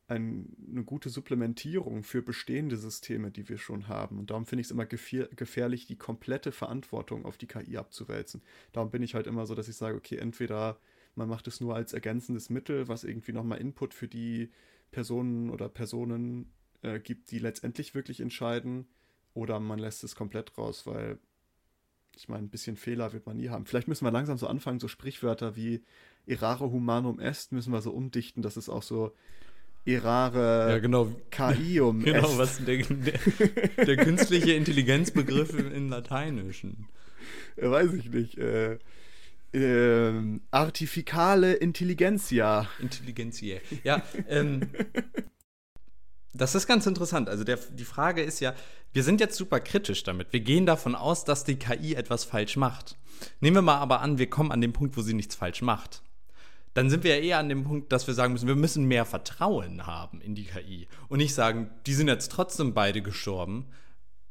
ein, 0.10 0.56
eine 0.72 0.84
gute 0.84 1.10
Supplementierung 1.10 2.04
für 2.04 2.22
bestehende 2.22 2.78
Systeme, 2.78 3.32
die 3.32 3.48
wir 3.48 3.58
schon 3.58 3.88
haben. 3.88 4.18
Und 4.18 4.32
darum 4.32 4.46
finde 4.46 4.62
ich 4.62 4.68
es 4.68 4.72
immer 4.72 4.86
gefährlich, 4.86 5.86
die 5.86 5.98
komplette 5.98 6.52
Verantwortung 6.52 7.26
auf 7.26 7.38
die 7.38 7.48
KI 7.48 7.78
abzuwälzen. 7.78 8.42
Darum 8.72 8.90
bin 8.90 9.04
ich 9.04 9.14
halt 9.14 9.28
immer 9.28 9.46
so, 9.46 9.54
dass 9.54 9.68
ich 9.68 9.76
sage, 9.76 9.96
okay, 9.96 10.18
entweder 10.18 10.80
man 11.16 11.30
macht 11.30 11.48
es 11.48 11.62
nur 11.62 11.76
als 11.76 11.94
ergänzendes 11.94 12.50
Mittel, 12.50 12.88
was 12.88 13.04
irgendwie 13.04 13.34
nochmal 13.34 13.60
Input 13.60 13.94
für 13.94 14.08
die 14.08 14.52
Personen 14.92 15.52
oder 15.52 15.70
Personen 15.70 16.52
äh, 16.82 17.00
gibt, 17.00 17.30
die 17.32 17.40
letztendlich 17.40 17.94
wirklich 17.94 18.20
entscheiden, 18.20 18.88
oder 19.36 19.60
man 19.60 19.78
lässt 19.78 20.04
es 20.04 20.16
komplett 20.16 20.58
raus, 20.58 20.88
weil 20.88 21.20
ich 22.20 22.28
meine, 22.28 22.44
ein 22.44 22.50
bisschen 22.50 22.76
Fehler 22.76 23.14
wird 23.14 23.26
man 23.26 23.38
nie 23.38 23.50
haben. 23.50 23.66
Vielleicht 23.66 23.88
müssen 23.88 24.06
wir 24.06 24.12
langsam 24.12 24.38
so 24.38 24.48
anfangen, 24.48 24.80
so 24.80 24.88
Sprichwörter 24.88 25.56
wie 25.56 25.82
errare 26.28 26.70
humanum 26.70 27.20
est 27.20 27.52
müssen 27.54 27.72
wir 27.72 27.82
so 27.82 27.92
umdichten, 27.92 28.44
dass 28.44 28.58
es 28.58 28.68
auch 28.68 28.84
so 28.84 29.16
errare 29.86 30.70
ja, 30.70 30.80
genau. 30.80 31.10
KI 31.32 31.80
um 31.80 32.00
Genau, 32.04 32.38
was 32.38 32.64
der, 32.64 32.84
der, 32.84 33.86
der 33.86 33.98
künstliche 33.98 34.52
Intelligenzbegriff 34.52 35.58
in 35.58 35.88
Lateinischen. 35.88 36.88
Weiß 37.56 37.94
ich 37.94 38.10
nicht. 38.10 38.38
Äh, 38.38 38.80
äh, 39.54 40.40
artifikale 40.52 41.54
Intelligenzia. 41.54 42.68
Intelligenzia. 42.80 43.60
Ja, 43.84 44.04
ähm, 44.28 44.70
das 46.34 46.56
ist 46.56 46.68
ganz 46.68 46.86
interessant. 46.86 47.30
Also 47.30 47.44
der, 47.44 47.58
die 47.58 47.86
Frage 47.86 48.22
ist 48.22 48.40
ja, 48.40 48.54
wir 48.94 49.04
sind 49.04 49.20
jetzt 49.20 49.36
super 49.36 49.60
kritisch 49.60 50.04
damit. 50.04 50.32
Wir 50.32 50.42
gehen 50.42 50.66
davon 50.66 50.96
aus, 50.96 51.26
dass 51.26 51.44
die 51.44 51.56
KI 51.56 51.96
etwas 51.96 52.24
falsch 52.24 52.56
macht. 52.58 52.98
Nehmen 53.40 53.58
wir 53.58 53.62
mal 53.62 53.78
aber 53.78 54.02
an, 54.02 54.18
wir 54.18 54.30
kommen 54.30 54.52
an 54.52 54.62
den 54.62 54.74
Punkt, 54.74 54.96
wo 54.96 55.02
sie 55.02 55.14
nichts 55.14 55.36
falsch 55.36 55.62
macht 55.62 56.02
dann 56.74 56.90
sind 56.90 57.04
wir 57.04 57.18
ja 57.18 57.22
eher 57.22 57.40
an 57.40 57.50
dem 57.50 57.64
Punkt, 57.64 57.92
dass 57.92 58.08
wir 58.08 58.14
sagen 58.14 58.34
müssen, 58.34 58.48
wir 58.48 58.56
müssen 58.56 58.86
mehr 58.86 59.06
Vertrauen 59.06 59.86
haben 59.86 60.22
in 60.22 60.36
die 60.36 60.46
KI 60.46 60.88
und 61.08 61.18
nicht 61.18 61.34
sagen, 61.34 61.70
die 61.86 61.94
sind 61.94 62.08
jetzt 62.08 62.32
trotzdem 62.32 62.74
beide 62.74 63.02
gestorben, 63.02 63.66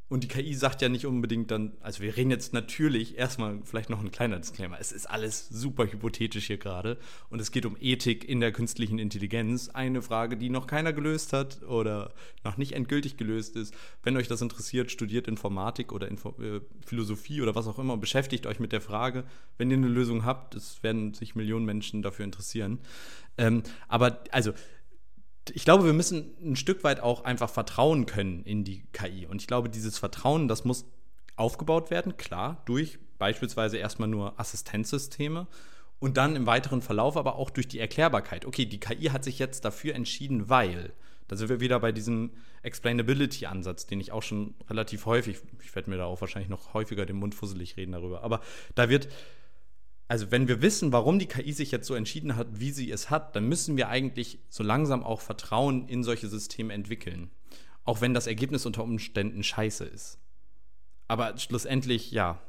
und 0.08 0.24
die 0.24 0.28
KI 0.28 0.54
sagt 0.54 0.80
ja 0.80 0.88
nicht 0.88 1.06
unbedingt 1.06 1.50
dann, 1.50 1.72
also 1.80 2.02
wir 2.02 2.16
reden 2.16 2.30
jetzt 2.30 2.54
natürlich 2.54 3.18
erstmal 3.18 3.60
vielleicht 3.64 3.90
noch 3.90 4.00
ein 4.00 4.10
kleiner 4.10 4.38
Disclaimer. 4.38 4.78
Es 4.80 4.90
ist 4.90 5.06
alles 5.06 5.48
super 5.50 5.84
hypothetisch 5.84 6.46
hier 6.46 6.56
gerade 6.56 6.96
und 7.28 7.40
es 7.40 7.52
geht 7.52 7.66
um 7.66 7.76
Ethik 7.78 8.26
in 8.26 8.40
der 8.40 8.52
künstlichen 8.52 8.98
Intelligenz. 8.98 9.68
Eine 9.68 10.00
Frage, 10.00 10.38
die 10.38 10.48
noch 10.48 10.66
keiner 10.66 10.94
gelöst 10.94 11.34
hat 11.34 11.62
oder 11.62 12.14
noch 12.42 12.56
nicht 12.56 12.72
endgültig 12.72 13.18
gelöst 13.18 13.54
ist. 13.54 13.74
Wenn 14.02 14.16
euch 14.16 14.28
das 14.28 14.40
interessiert, 14.40 14.90
studiert 14.90 15.28
Informatik 15.28 15.92
oder 15.92 16.08
Info 16.08 16.30
äh, 16.40 16.60
Philosophie 16.86 17.42
oder 17.42 17.54
was 17.54 17.68
auch 17.68 17.78
immer 17.78 17.98
beschäftigt 17.98 18.46
euch 18.46 18.60
mit 18.60 18.72
der 18.72 18.80
Frage. 18.80 19.24
Wenn 19.58 19.70
ihr 19.70 19.76
eine 19.76 19.88
Lösung 19.88 20.24
habt, 20.24 20.54
es 20.54 20.82
werden 20.82 21.12
sich 21.12 21.34
Millionen 21.34 21.66
Menschen 21.66 22.00
dafür 22.00 22.24
interessieren. 22.24 22.78
Ähm, 23.36 23.62
aber 23.88 24.20
also 24.32 24.52
ich 25.54 25.64
glaube, 25.64 25.84
wir 25.84 25.92
müssen 25.92 26.34
ein 26.42 26.56
Stück 26.56 26.84
weit 26.84 27.00
auch 27.00 27.24
einfach 27.24 27.50
vertrauen 27.50 28.06
können 28.06 28.42
in 28.44 28.64
die 28.64 28.84
KI. 28.92 29.26
Und 29.26 29.40
ich 29.40 29.46
glaube, 29.46 29.68
dieses 29.68 29.98
Vertrauen, 29.98 30.48
das 30.48 30.64
muss 30.64 30.86
aufgebaut 31.36 31.90
werden, 31.90 32.16
klar, 32.16 32.62
durch 32.66 32.98
beispielsweise 33.18 33.78
erstmal 33.78 34.08
nur 34.08 34.38
Assistenzsysteme 34.38 35.46
und 35.98 36.16
dann 36.16 36.36
im 36.36 36.46
weiteren 36.46 36.82
Verlauf 36.82 37.16
aber 37.16 37.36
auch 37.36 37.50
durch 37.50 37.68
die 37.68 37.78
Erklärbarkeit. 37.78 38.44
Okay, 38.44 38.66
die 38.66 38.80
KI 38.80 39.06
hat 39.06 39.24
sich 39.24 39.38
jetzt 39.38 39.64
dafür 39.64 39.94
entschieden, 39.94 40.48
weil. 40.48 40.92
Da 41.26 41.36
sind 41.36 41.50
wir 41.50 41.60
wieder 41.60 41.78
bei 41.78 41.92
diesem 41.92 42.30
Explainability-Ansatz, 42.62 43.86
den 43.86 44.00
ich 44.00 44.12
auch 44.12 44.22
schon 44.22 44.54
relativ 44.70 45.04
häufig, 45.04 45.38
ich 45.62 45.74
werde 45.74 45.90
mir 45.90 45.98
da 45.98 46.06
auch 46.06 46.22
wahrscheinlich 46.22 46.48
noch 46.48 46.72
häufiger 46.72 47.04
den 47.04 47.16
Mund 47.16 47.34
fusselig 47.34 47.76
reden 47.76 47.92
darüber, 47.92 48.22
aber 48.22 48.40
da 48.74 48.88
wird 48.88 49.08
also 50.08 50.30
wenn 50.30 50.48
wir 50.48 50.62
wissen, 50.62 50.90
warum 50.90 51.18
die 51.18 51.26
KI 51.26 51.52
sich 51.52 51.70
jetzt 51.70 51.86
so 51.86 51.94
entschieden 51.94 52.36
hat, 52.36 52.48
wie 52.58 52.70
sie 52.70 52.90
es 52.90 53.10
hat, 53.10 53.36
dann 53.36 53.46
müssen 53.46 53.76
wir 53.76 53.90
eigentlich 53.90 54.38
so 54.48 54.64
langsam 54.64 55.02
auch 55.02 55.20
Vertrauen 55.20 55.86
in 55.86 56.02
solche 56.02 56.28
Systeme 56.28 56.72
entwickeln. 56.72 57.30
Auch 57.84 58.00
wenn 58.00 58.14
das 58.14 58.26
Ergebnis 58.26 58.64
unter 58.64 58.82
Umständen 58.82 59.42
scheiße 59.42 59.84
ist. 59.84 60.18
Aber 61.08 61.36
schlussendlich, 61.36 62.10
ja, 62.10 62.40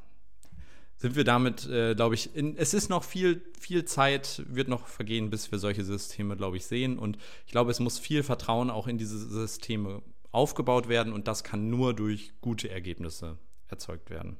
sind 0.95 1.15
wir 1.15 1.25
damit, 1.25 1.67
äh, 1.67 1.95
glaube 1.95 2.15
ich, 2.15 2.33
in, 2.35 2.57
es 2.57 2.73
ist 2.73 2.89
noch 2.89 3.03
viel, 3.03 3.41
viel 3.57 3.85
Zeit, 3.85 4.43
wird 4.47 4.67
noch 4.69 4.87
vergehen, 4.87 5.29
bis 5.29 5.51
wir 5.51 5.59
solche 5.59 5.83
Systeme, 5.83 6.37
glaube 6.37 6.57
ich, 6.57 6.65
sehen. 6.65 6.97
Und 6.97 7.17
ich 7.45 7.51
glaube, 7.51 7.71
es 7.71 7.79
muss 7.79 7.99
viel 7.99 8.23
Vertrauen 8.23 8.69
auch 8.69 8.87
in 8.87 8.97
diese 8.97 9.17
Systeme 9.17 10.01
aufgebaut 10.31 10.87
werden 10.87 11.11
und 11.11 11.27
das 11.27 11.43
kann 11.43 11.69
nur 11.69 11.93
durch 11.93 12.33
gute 12.41 12.69
Ergebnisse 12.69 13.37
erzeugt 13.71 14.09
werden. 14.09 14.37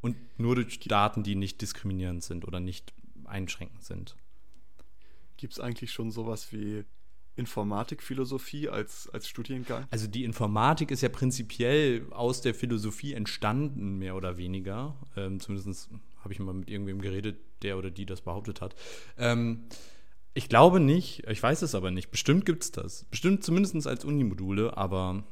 Und 0.00 0.16
nur 0.38 0.54
durch 0.54 0.80
Daten, 0.80 1.22
die 1.22 1.34
nicht 1.34 1.60
diskriminierend 1.60 2.22
sind 2.22 2.46
oder 2.46 2.60
nicht 2.60 2.92
einschränkend 3.24 3.84
sind. 3.84 4.16
Gibt 5.36 5.54
es 5.54 5.60
eigentlich 5.60 5.92
schon 5.92 6.10
sowas 6.10 6.52
wie 6.52 6.84
Informatikphilosophie 7.36 8.68
als, 8.68 9.08
als 9.10 9.28
Studiengang? 9.28 9.86
Also 9.90 10.06
die 10.06 10.24
Informatik 10.24 10.90
ist 10.90 11.00
ja 11.00 11.08
prinzipiell 11.08 12.06
aus 12.10 12.40
der 12.42 12.54
Philosophie 12.54 13.14
entstanden, 13.14 13.98
mehr 13.98 14.16
oder 14.16 14.36
weniger. 14.36 14.96
Ähm, 15.16 15.40
zumindest 15.40 15.90
habe 16.22 16.32
ich 16.32 16.38
mal 16.38 16.52
mit 16.52 16.68
irgendwem 16.68 17.00
geredet, 17.00 17.38
der 17.62 17.78
oder 17.78 17.90
die 17.90 18.06
das 18.06 18.20
behauptet 18.20 18.60
hat. 18.60 18.74
Ähm, 19.16 19.64
ich 20.34 20.48
glaube 20.48 20.80
nicht, 20.80 21.26
ich 21.26 21.42
weiß 21.42 21.62
es 21.62 21.74
aber 21.74 21.90
nicht. 21.90 22.10
Bestimmt 22.10 22.46
gibt 22.46 22.62
es 22.62 22.72
das. 22.72 23.04
Bestimmt 23.04 23.42
zumindest 23.42 23.86
als 23.86 24.04
Unimodule, 24.04 24.76
aber 24.76 25.24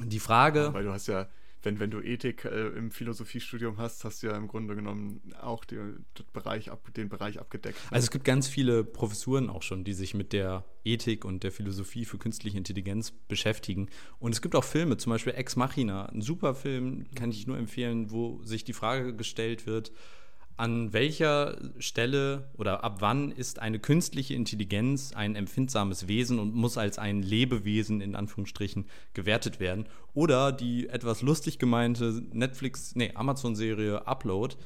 die 0.00 0.20
Frage. 0.20 0.60
Ja, 0.60 0.74
weil 0.74 0.84
du 0.84 0.92
hast 0.92 1.08
ja 1.08 1.28
wenn, 1.64 1.80
wenn 1.80 1.90
du 1.90 2.00
Ethik 2.00 2.44
äh, 2.44 2.68
im 2.68 2.90
Philosophiestudium 2.90 3.78
hast, 3.78 4.04
hast 4.04 4.22
du 4.22 4.28
ja 4.28 4.36
im 4.36 4.48
Grunde 4.48 4.74
genommen 4.74 5.32
auch 5.40 5.64
die, 5.64 5.76
den, 5.76 6.04
Bereich 6.32 6.70
ab, 6.70 6.92
den 6.94 7.08
Bereich 7.08 7.38
abgedeckt. 7.38 7.76
Ne? 7.76 7.92
Also 7.92 8.04
es 8.04 8.10
gibt 8.10 8.24
ganz 8.24 8.48
viele 8.48 8.84
Professuren 8.84 9.50
auch 9.50 9.62
schon, 9.62 9.84
die 9.84 9.92
sich 9.92 10.14
mit 10.14 10.32
der 10.32 10.64
Ethik 10.84 11.24
und 11.24 11.42
der 11.42 11.52
Philosophie 11.52 12.04
für 12.04 12.18
künstliche 12.18 12.58
Intelligenz 12.58 13.10
beschäftigen. 13.10 13.88
Und 14.18 14.32
es 14.32 14.42
gibt 14.42 14.54
auch 14.54 14.64
Filme, 14.64 14.96
zum 14.96 15.10
Beispiel 15.10 15.34
Ex 15.34 15.56
Machina, 15.56 16.06
ein 16.06 16.20
super 16.20 16.54
Film, 16.54 17.06
kann 17.14 17.30
ich 17.30 17.46
nur 17.46 17.58
empfehlen, 17.58 18.10
wo 18.10 18.42
sich 18.44 18.64
die 18.64 18.72
Frage 18.72 19.14
gestellt 19.14 19.66
wird, 19.66 19.92
an 20.56 20.92
welcher 20.92 21.56
Stelle 21.78 22.48
oder 22.56 22.84
ab 22.84 22.96
wann 23.00 23.32
ist 23.32 23.58
eine 23.58 23.78
künstliche 23.78 24.34
Intelligenz 24.34 25.12
ein 25.12 25.34
empfindsames 25.34 26.06
Wesen 26.06 26.38
und 26.38 26.54
muss 26.54 26.78
als 26.78 26.98
ein 26.98 27.22
Lebewesen 27.22 28.00
in 28.00 28.14
Anführungsstrichen 28.14 28.86
gewertet 29.14 29.58
werden? 29.58 29.86
Oder 30.12 30.52
die 30.52 30.88
etwas 30.88 31.22
lustig 31.22 31.58
gemeinte 31.58 32.22
Netflix, 32.32 32.94
nee, 32.94 33.12
Amazon-Serie 33.14 34.06
Upload, 34.06 34.56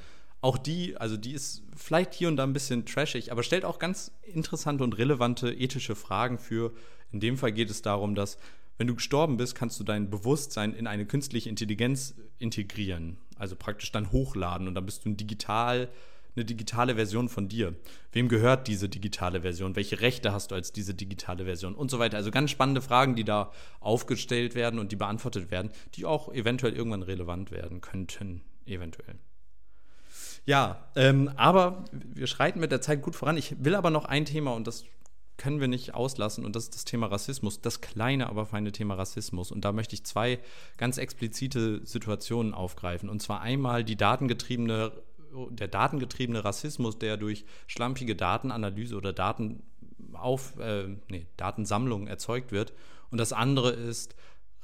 auch 0.41 0.59
die, 0.59 0.97
also 0.97 1.17
die 1.17 1.33
ist 1.33 1.63
vielleicht 1.75 2.15
hier 2.15 2.29
und 2.29 2.37
da 2.37 2.45
ein 2.45 2.53
bisschen 2.53 2.87
trashig, 2.87 3.33
aber 3.33 3.43
stellt 3.43 3.65
auch 3.65 3.79
ganz 3.79 4.13
interessante 4.23 4.85
und 4.85 4.99
relevante 4.99 5.53
ethische 5.53 5.97
Fragen 5.97 6.39
für. 6.39 6.73
In 7.11 7.21
dem 7.21 7.37
Fall 7.39 7.53
geht 7.53 7.71
es 7.71 7.83
darum, 7.83 8.15
dass 8.15 8.39
wenn 8.77 8.87
du 8.87 8.95
gestorben 8.95 9.37
bist, 9.37 9.57
kannst 9.57 9.81
du 9.81 9.85
dein 9.85 10.11
Bewusstsein 10.11 10.73
in 10.73 10.87
eine 10.87 11.07
künstliche 11.07 11.49
Intelligenz 11.49 12.15
integrieren. 12.39 13.19
Also 13.39 13.57
praktisch 13.57 13.93
dann 13.93 14.13
hochladen 14.13 14.69
und 14.69 14.75
dann 14.75 14.87
bist 14.87 15.05
du 15.05 15.11
ein 15.11 15.17
digital, 15.17 15.89
eine 16.37 16.45
digitale 16.45 16.95
Version 16.95 17.29
von 17.29 17.49
dir. 17.49 17.75
Wem 18.13 18.29
gehört 18.29 18.69
diese 18.69 18.89
digitale 18.89 19.43
Version? 19.43 19.77
Welche 19.77 20.01
Rechte 20.01 20.33
hast 20.33 20.51
du 20.51 20.55
als 20.55 20.73
diese 20.73 20.95
digitale 20.95 21.45
Version? 21.45 21.75
Und 21.75 21.91
so 21.91 21.99
weiter. 21.99 22.17
Also 22.17 22.31
ganz 22.31 22.51
spannende 22.51 22.81
Fragen, 22.81 23.17
die 23.17 23.25
da 23.25 23.53
aufgestellt 23.81 24.55
werden 24.55 24.79
und 24.79 24.93
die 24.93 24.97
beantwortet 24.97 25.51
werden, 25.51 25.71
die 25.95 26.05
auch 26.05 26.33
eventuell 26.33 26.75
irgendwann 26.75 27.03
relevant 27.03 27.51
werden 27.51 27.81
könnten. 27.81 28.43
Eventuell. 28.67 29.17
Ja, 30.45 30.89
ähm, 30.97 31.31
aber 31.37 31.85
wir 31.93 32.27
schreiten 32.27 32.61
mit 32.61 32.73
der 32.73 32.81
Zeit 32.81 33.03
gut 33.03 33.15
voran. 33.15 33.37
Ich 33.37 33.63
will 33.63 33.75
aber 33.75 33.91
noch 33.91 34.07
ein 34.07 34.25
Thema 34.25 34.55
und 34.55 34.67
das 34.67 34.85
können 35.39 35.61
wir 35.61 35.69
nicht 35.69 35.95
auslassen 35.95 36.45
und 36.45 36.55
das 36.55 36.65
ist 36.65 36.75
das 36.75 36.85
Thema 36.85 37.07
Rassismus, 37.07 37.63
das 37.63 37.81
kleine, 37.81 38.29
aber 38.29 38.45
feine 38.45 38.73
Thema 38.73 38.95
Rassismus. 38.95 39.51
Und 39.51 39.65
da 39.65 39.73
möchte 39.73 39.95
ich 39.95 40.05
zwei 40.05 40.41
ganz 40.77 40.99
explizite 40.99 41.87
Situationen 41.87 42.53
aufgreifen. 42.53 43.09
Und 43.09 43.23
zwar 43.23 43.41
einmal 43.41 43.85
die 43.85 43.97
datengetriebene 43.97 44.93
der 45.51 45.69
datengetriebene 45.69 46.45
Rassismus, 46.45 46.99
der 46.99 47.17
durch 47.17 47.45
schlampige 47.67 48.17
Datenanalyse 48.17 48.97
oder 48.97 49.13
Daten 49.13 49.63
auf, 50.13 50.59
äh, 50.59 50.89
nee, 51.09 51.27
Datensammlung 51.37 52.07
erzeugt 52.07 52.53
wird. 52.53 52.73
Und 53.11 53.19
das 53.19 53.33
andere 53.33 53.71
ist 53.71 54.15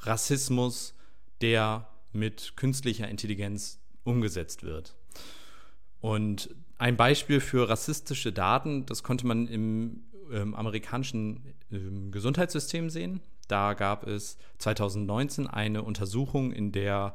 Rassismus, 0.01 0.95
der 1.41 1.89
mit 2.13 2.57
künstlicher 2.57 3.09
Intelligenz 3.09 3.81
umgesetzt 4.05 4.63
wird. 4.63 4.97
Und 6.01 6.55
ein 6.79 6.97
Beispiel 6.97 7.41
für 7.41 7.69
rassistische 7.69 8.33
Daten, 8.33 8.87
das 8.87 9.03
konnte 9.03 9.27
man 9.27 9.47
im 9.47 10.05
ähm, 10.35 10.55
amerikanischen 10.55 11.55
ähm, 11.71 12.11
Gesundheitssystem 12.11 12.91
sehen. 12.91 13.21
Da 13.49 13.75
gab 13.75 14.07
es 14.07 14.37
2019 14.59 15.47
eine 15.47 15.83
Untersuchung, 15.83 16.53
in 16.53 16.73
der 16.73 17.15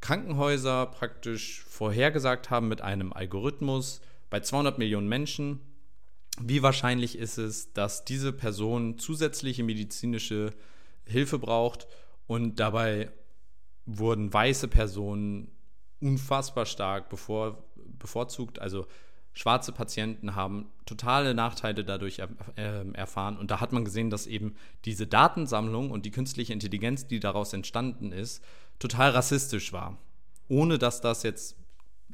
Krankenhäuser 0.00 0.86
praktisch 0.86 1.62
vorhergesagt 1.64 2.50
haben 2.50 2.68
mit 2.68 2.82
einem 2.82 3.12
Algorithmus 3.12 4.00
bei 4.30 4.40
200 4.40 4.78
Millionen 4.78 5.08
Menschen, 5.08 5.60
wie 6.40 6.62
wahrscheinlich 6.62 7.16
ist 7.16 7.38
es, 7.38 7.72
dass 7.72 8.04
diese 8.04 8.32
Person 8.32 8.98
zusätzliche 8.98 9.62
medizinische 9.62 10.52
Hilfe 11.06 11.38
braucht 11.38 11.86
und 12.26 12.60
dabei 12.60 13.10
wurden 13.86 14.32
weiße 14.32 14.68
Personen 14.68 15.50
unfassbar 16.00 16.66
stark 16.66 17.08
bevor, 17.08 17.64
bevorzugt. 17.76 18.58
Also 18.58 18.86
schwarze 19.34 19.72
Patienten 19.72 20.34
haben 20.34 20.66
totale 20.86 21.34
Nachteile 21.34 21.84
dadurch 21.84 22.20
er, 22.20 22.28
äh, 22.56 22.88
erfahren. 22.92 23.36
Und 23.36 23.50
da 23.50 23.60
hat 23.60 23.72
man 23.72 23.84
gesehen, 23.84 24.10
dass 24.10 24.26
eben 24.26 24.54
diese 24.84 25.06
Datensammlung 25.06 25.90
und 25.90 26.06
die 26.06 26.10
künstliche 26.10 26.52
Intelligenz, 26.52 27.06
die 27.06 27.20
daraus 27.20 27.52
entstanden 27.52 28.12
ist, 28.12 28.42
total 28.78 29.10
rassistisch 29.10 29.72
war. 29.72 29.98
Ohne 30.48 30.78
dass 30.78 31.00
das 31.00 31.22
jetzt, 31.24 31.56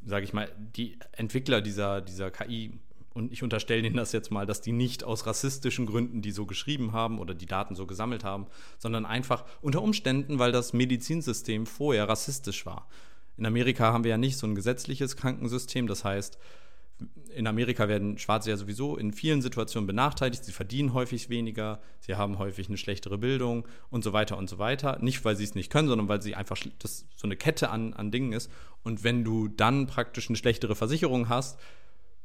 sage 0.05 0.25
ich 0.25 0.33
mal, 0.33 0.51
die 0.77 0.99
Entwickler 1.13 1.61
dieser, 1.61 2.01
dieser 2.01 2.31
KI 2.31 2.79
und 3.13 3.33
ich 3.33 3.43
unterstelle 3.43 3.87
Ihnen 3.87 3.97
das 3.97 4.13
jetzt 4.13 4.31
mal, 4.31 4.47
dass 4.47 4.61
die 4.61 4.73
nicht 4.73 5.03
aus 5.03 5.27
rassistischen 5.27 5.85
Gründen 5.85 6.23
die 6.23 6.31
so 6.31 6.47
geschrieben 6.47 6.93
haben 6.93 7.19
oder 7.19 7.35
die 7.35 7.47
Daten 7.47 7.75
so 7.75 7.87
gesammelt 7.87 8.23
haben, 8.23 8.47
sondern 8.79 9.05
einfach 9.05 9.45
unter 9.61 9.83
Umständen, 9.83 10.39
weil 10.39 10.53
das 10.53 10.73
Medizinsystem 10.73 11.67
vorher 11.67 12.09
rassistisch 12.09 12.65
war. 12.67 12.87
In 13.37 13.47
Amerika 13.47 13.93
haben 13.93 14.05
wir 14.05 14.11
ja 14.11 14.17
nicht 14.17 14.37
so 14.37 14.47
ein 14.47 14.55
gesetzliches 14.55 15.17
Krankensystem, 15.17 15.87
das 15.87 16.05
heißt, 16.05 16.39
in 17.35 17.47
Amerika 17.47 17.89
werden 17.89 18.19
Schwarze 18.19 18.51
ja 18.51 18.57
sowieso 18.57 18.97
in 18.97 19.13
vielen 19.13 19.43
Situationen 19.43 19.87
benachteiligt. 19.87 20.45
Sie 20.45 20.53
verdienen 20.53 20.93
häufig 20.93 21.29
weniger, 21.29 21.81
sie 22.01 22.17
haben 22.17 22.39
häufig 22.39 22.69
eine 22.69 22.77
schlechtere 22.77 23.19
Bildung 23.19 23.67
und 23.89 24.05
so 24.05 24.13
weiter 24.13 24.37
und 24.37 24.51
so 24.51 24.59
weiter. 24.59 24.99
Nicht, 25.01 25.25
weil 25.25 25.37
sie 25.37 25.45
es 25.45 25.55
nicht 25.55 25.71
können, 25.71 25.89
sondern 25.89 26.09
weil 26.09 26.23
sie 26.23 26.35
einfach 26.35 26.59
das 26.79 27.07
so 27.17 27.27
eine 27.27 27.37
Kette 27.37 27.71
an, 27.71 27.95
an 27.95 28.11
Dingen 28.11 28.33
ist. 28.33 28.51
Und 28.83 29.05
wenn 29.05 29.25
du 29.25 29.49
dann 29.49 29.87
praktisch 29.87 30.29
eine 30.29 30.37
schlechtere 30.37 30.75
Versicherung 30.75 31.29
hast, 31.29 31.59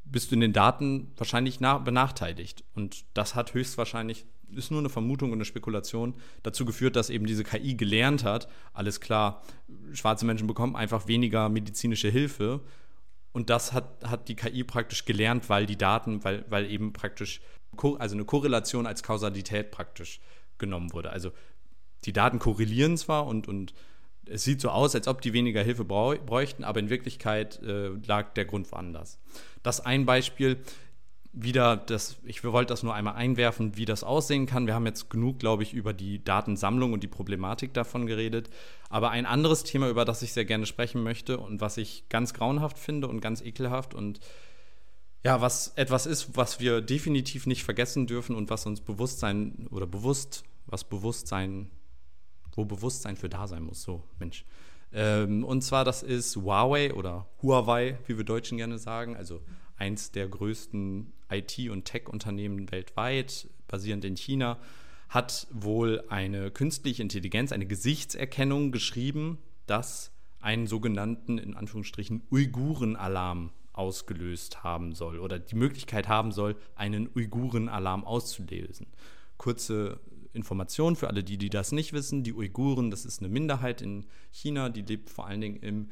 bist 0.05 0.31
du 0.31 0.35
in 0.35 0.41
den 0.41 0.53
Daten 0.53 1.11
wahrscheinlich 1.17 1.59
benachteiligt. 1.59 2.63
Und 2.75 3.05
das 3.13 3.35
hat 3.35 3.53
höchstwahrscheinlich, 3.53 4.25
ist 4.51 4.71
nur 4.71 4.79
eine 4.79 4.89
Vermutung 4.89 5.31
und 5.31 5.37
eine 5.37 5.45
Spekulation, 5.45 6.13
dazu 6.43 6.65
geführt, 6.65 6.95
dass 6.95 7.09
eben 7.09 7.25
diese 7.25 7.43
KI 7.43 7.75
gelernt 7.75 8.23
hat, 8.23 8.47
alles 8.73 9.01
klar, 9.01 9.43
schwarze 9.93 10.25
Menschen 10.25 10.47
bekommen 10.47 10.75
einfach 10.75 11.07
weniger 11.07 11.49
medizinische 11.49 12.09
Hilfe. 12.09 12.61
Und 13.35 13.49
das 13.49 13.73
hat, 13.73 14.01
hat 14.05 14.29
die 14.29 14.35
KI 14.35 14.63
praktisch 14.63 15.03
gelernt, 15.03 15.49
weil 15.49 15.65
die 15.65 15.77
Daten, 15.77 16.23
weil, 16.23 16.45
weil 16.47 16.71
eben 16.71 16.93
praktisch, 16.93 17.41
also 17.99 18.15
eine 18.15 18.23
Korrelation 18.23 18.87
als 18.87 19.03
Kausalität 19.03 19.71
praktisch 19.71 20.21
genommen 20.57 20.93
wurde. 20.93 21.09
Also 21.09 21.33
die 22.05 22.13
Daten 22.13 22.39
korrelieren 22.39 22.95
zwar 22.95 23.27
und, 23.27 23.49
und 23.49 23.73
es 24.25 24.45
sieht 24.45 24.61
so 24.61 24.69
aus, 24.69 24.95
als 24.95 25.09
ob 25.09 25.19
die 25.19 25.33
weniger 25.33 25.61
Hilfe 25.61 25.83
bräuchten, 25.83 26.63
aber 26.63 26.79
in 26.79 26.89
Wirklichkeit 26.89 27.61
äh, 27.61 27.89
lag 28.07 28.33
der 28.35 28.45
Grund 28.45 28.71
woanders. 28.71 29.19
Das 29.63 29.85
ein 29.85 30.05
Beispiel. 30.05 30.61
Wieder, 31.37 31.75
das, 31.75 32.17
ich 32.23 32.43
wollte 32.45 32.71
das 32.71 32.83
nur 32.83 32.93
einmal 32.95 33.15
einwerfen, 33.15 33.75
wie 33.75 33.83
das 33.83 34.05
aussehen 34.05 34.45
kann. 34.45 34.67
Wir 34.67 34.73
haben 34.73 34.85
jetzt 34.85 35.09
genug, 35.09 35.39
glaube 35.39 35.63
ich, 35.63 35.73
über 35.73 35.91
die 35.91 36.23
Datensammlung 36.23 36.93
und 36.93 37.03
die 37.03 37.07
Problematik 37.07 37.73
davon 37.73 38.05
geredet. 38.05 38.49
Aber 38.89 39.09
ein 39.09 39.25
anderes 39.25 39.63
Thema, 39.63 39.89
über 39.89 40.05
das 40.05 40.21
ich 40.21 40.31
sehr 40.31 40.45
gerne 40.45 40.65
sprechen 40.65 41.03
möchte 41.03 41.37
und 41.37 41.59
was 41.59 41.77
ich 41.77 42.07
ganz 42.07 42.33
grauenhaft 42.33 42.79
finde 42.79 43.07
und 43.07 43.19
ganz 43.19 43.41
ekelhaft 43.41 43.93
und 43.93 44.21
ja, 45.23 45.41
was 45.41 45.73
etwas 45.75 46.05
ist, 46.05 46.37
was 46.37 46.59
wir 46.59 46.81
definitiv 46.81 47.47
nicht 47.47 47.63
vergessen 47.63 48.07
dürfen 48.07 48.35
und 48.35 48.49
was 48.49 48.65
uns 48.65 48.79
Bewusstsein 48.79 49.67
oder 49.71 49.87
bewusst, 49.87 50.43
was 50.67 50.83
Bewusstsein 50.83 51.69
wo 52.55 52.65
Bewusstsein 52.65 53.17
für 53.17 53.29
da 53.29 53.47
sein 53.47 53.63
muss. 53.63 53.83
So, 53.83 54.03
Mensch. 54.19 54.45
Ähm, 54.91 55.43
und 55.43 55.61
zwar, 55.61 55.83
das 55.83 56.03
ist 56.03 56.35
Huawei 56.35 56.93
oder 56.93 57.27
Huawei, 57.41 57.97
wie 58.07 58.17
wir 58.17 58.23
Deutschen 58.23 58.57
gerne 58.57 58.77
sagen, 58.77 59.15
also 59.15 59.41
eins 59.77 60.11
der 60.11 60.27
größten 60.27 61.11
IT- 61.29 61.69
und 61.69 61.85
Tech-Unternehmen 61.85 62.71
weltweit, 62.71 63.47
basierend 63.67 64.05
in 64.05 64.15
China, 64.15 64.57
hat 65.09 65.47
wohl 65.51 66.03
eine 66.09 66.51
künstliche 66.51 67.01
Intelligenz, 67.01 67.51
eine 67.51 67.65
Gesichtserkennung 67.65 68.71
geschrieben, 68.71 69.37
das 69.67 70.11
einen 70.41 70.67
sogenannten, 70.67 71.37
in 71.37 71.55
Anführungsstrichen, 71.55 72.21
Uiguren-Alarm 72.31 73.51
ausgelöst 73.73 74.63
haben 74.63 74.93
soll 74.93 75.19
oder 75.19 75.39
die 75.39 75.55
Möglichkeit 75.55 76.07
haben 76.07 76.31
soll, 76.31 76.55
einen 76.75 77.09
Uiguren-Alarm 77.13 78.05
auszulösen. 78.05 78.87
Kurze 79.37 79.99
Information 80.33 80.95
für 80.95 81.07
alle, 81.07 81.23
die, 81.23 81.37
die 81.37 81.49
das 81.49 81.71
nicht 81.71 81.93
wissen. 81.93 82.23
Die 82.23 82.33
Uiguren, 82.33 82.91
das 82.91 83.05
ist 83.05 83.19
eine 83.19 83.29
Minderheit 83.29 83.81
in 83.81 84.05
China, 84.31 84.69
die 84.69 84.81
lebt 84.81 85.09
vor 85.09 85.27
allen 85.27 85.41
Dingen 85.41 85.57
im 85.57 85.87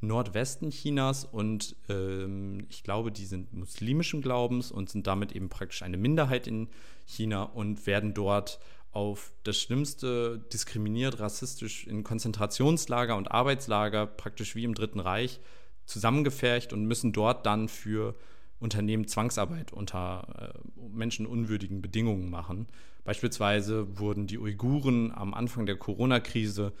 Nordwesten 0.00 0.70
Chinas 0.70 1.24
und 1.24 1.76
ähm, 1.88 2.66
ich 2.68 2.82
glaube, 2.82 3.10
die 3.10 3.24
sind 3.24 3.52
muslimischen 3.52 4.20
Glaubens 4.20 4.70
und 4.70 4.90
sind 4.90 5.06
damit 5.06 5.32
eben 5.32 5.48
praktisch 5.48 5.82
eine 5.82 5.96
Minderheit 5.96 6.46
in 6.46 6.68
China 7.06 7.44
und 7.44 7.86
werden 7.86 8.12
dort 8.12 8.60
auf 8.92 9.32
das 9.42 9.58
Schlimmste 9.58 10.38
diskriminiert, 10.52 11.20
rassistisch 11.20 11.86
in 11.86 12.02
Konzentrationslager 12.02 13.16
und 13.16 13.30
Arbeitslager, 13.30 14.06
praktisch 14.06 14.54
wie 14.54 14.64
im 14.64 14.74
Dritten 14.74 15.00
Reich, 15.00 15.40
zusammengefercht 15.84 16.72
und 16.72 16.86
müssen 16.86 17.12
dort 17.12 17.46
dann 17.46 17.68
für 17.68 18.14
Unternehmen 18.58 19.06
Zwangsarbeit 19.06 19.72
unter 19.72 20.54
äh, 20.54 20.80
menschenunwürdigen 20.80 21.82
Bedingungen 21.82 22.30
machen. 22.30 22.68
Beispielsweise 23.04 23.98
wurden 23.98 24.26
die 24.26 24.38
Uiguren 24.38 25.12
am 25.12 25.34
Anfang 25.34 25.66
der 25.66 25.76
Corona-Krise 25.76 26.72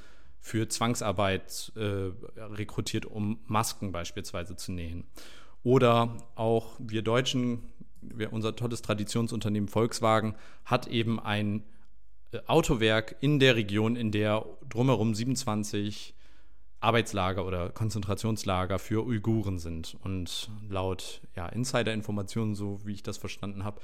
für 0.46 0.68
Zwangsarbeit 0.68 1.72
äh, 1.74 2.12
rekrutiert, 2.40 3.04
um 3.04 3.40
Masken 3.46 3.90
beispielsweise 3.90 4.54
zu 4.54 4.70
nähen. 4.70 5.04
Oder 5.64 6.18
auch 6.36 6.74
wir 6.78 7.02
Deutschen, 7.02 7.64
wir, 8.00 8.32
unser 8.32 8.54
tolles 8.54 8.80
Traditionsunternehmen 8.80 9.68
Volkswagen 9.68 10.36
hat 10.64 10.86
eben 10.86 11.18
ein 11.18 11.64
äh, 12.30 12.38
Autowerk 12.46 13.16
in 13.18 13.40
der 13.40 13.56
Region, 13.56 13.96
in 13.96 14.12
der 14.12 14.46
drumherum 14.68 15.16
27 15.16 16.14
Arbeitslager 16.78 17.44
oder 17.44 17.70
Konzentrationslager 17.70 18.78
für 18.78 19.04
Uiguren 19.04 19.58
sind. 19.58 19.96
Und 20.04 20.48
laut 20.68 21.22
ja, 21.34 21.48
Insider-Informationen, 21.48 22.54
so 22.54 22.86
wie 22.86 22.92
ich 22.92 23.02
das 23.02 23.18
verstanden 23.18 23.64
habe, 23.64 23.80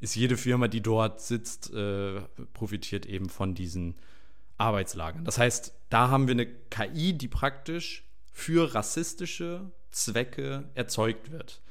ist 0.00 0.16
jede 0.16 0.38
Firma, 0.38 0.68
die 0.68 0.80
dort 0.80 1.20
sitzt, 1.20 1.70
äh, 1.74 2.22
profitiert 2.54 3.04
eben 3.04 3.28
von 3.28 3.54
diesen 3.54 3.96
Arbeitslagern. 4.58 5.24
Das 5.24 5.38
heißt, 5.38 5.72
da 5.88 6.10
haben 6.10 6.26
wir 6.26 6.32
eine 6.32 6.46
KI, 6.46 7.14
die 7.14 7.28
praktisch 7.28 8.04
für 8.32 8.74
rassistische 8.74 9.70
Zwecke 9.90 10.68
erzeugt 10.74 11.30
wird. 11.30 11.62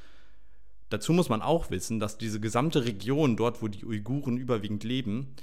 Dazu 0.89 1.13
muss 1.13 1.29
man 1.29 1.41
auch 1.41 1.69
wissen, 1.69 1.99
dass 1.99 2.17
diese 2.17 2.39
gesamte 2.39 2.85
Region, 2.85 3.35
dort 3.35 3.61
wo 3.61 3.67
die 3.67 3.85
Uiguren 3.85 4.37
überwiegend 4.37 4.83
leben, 4.83 5.35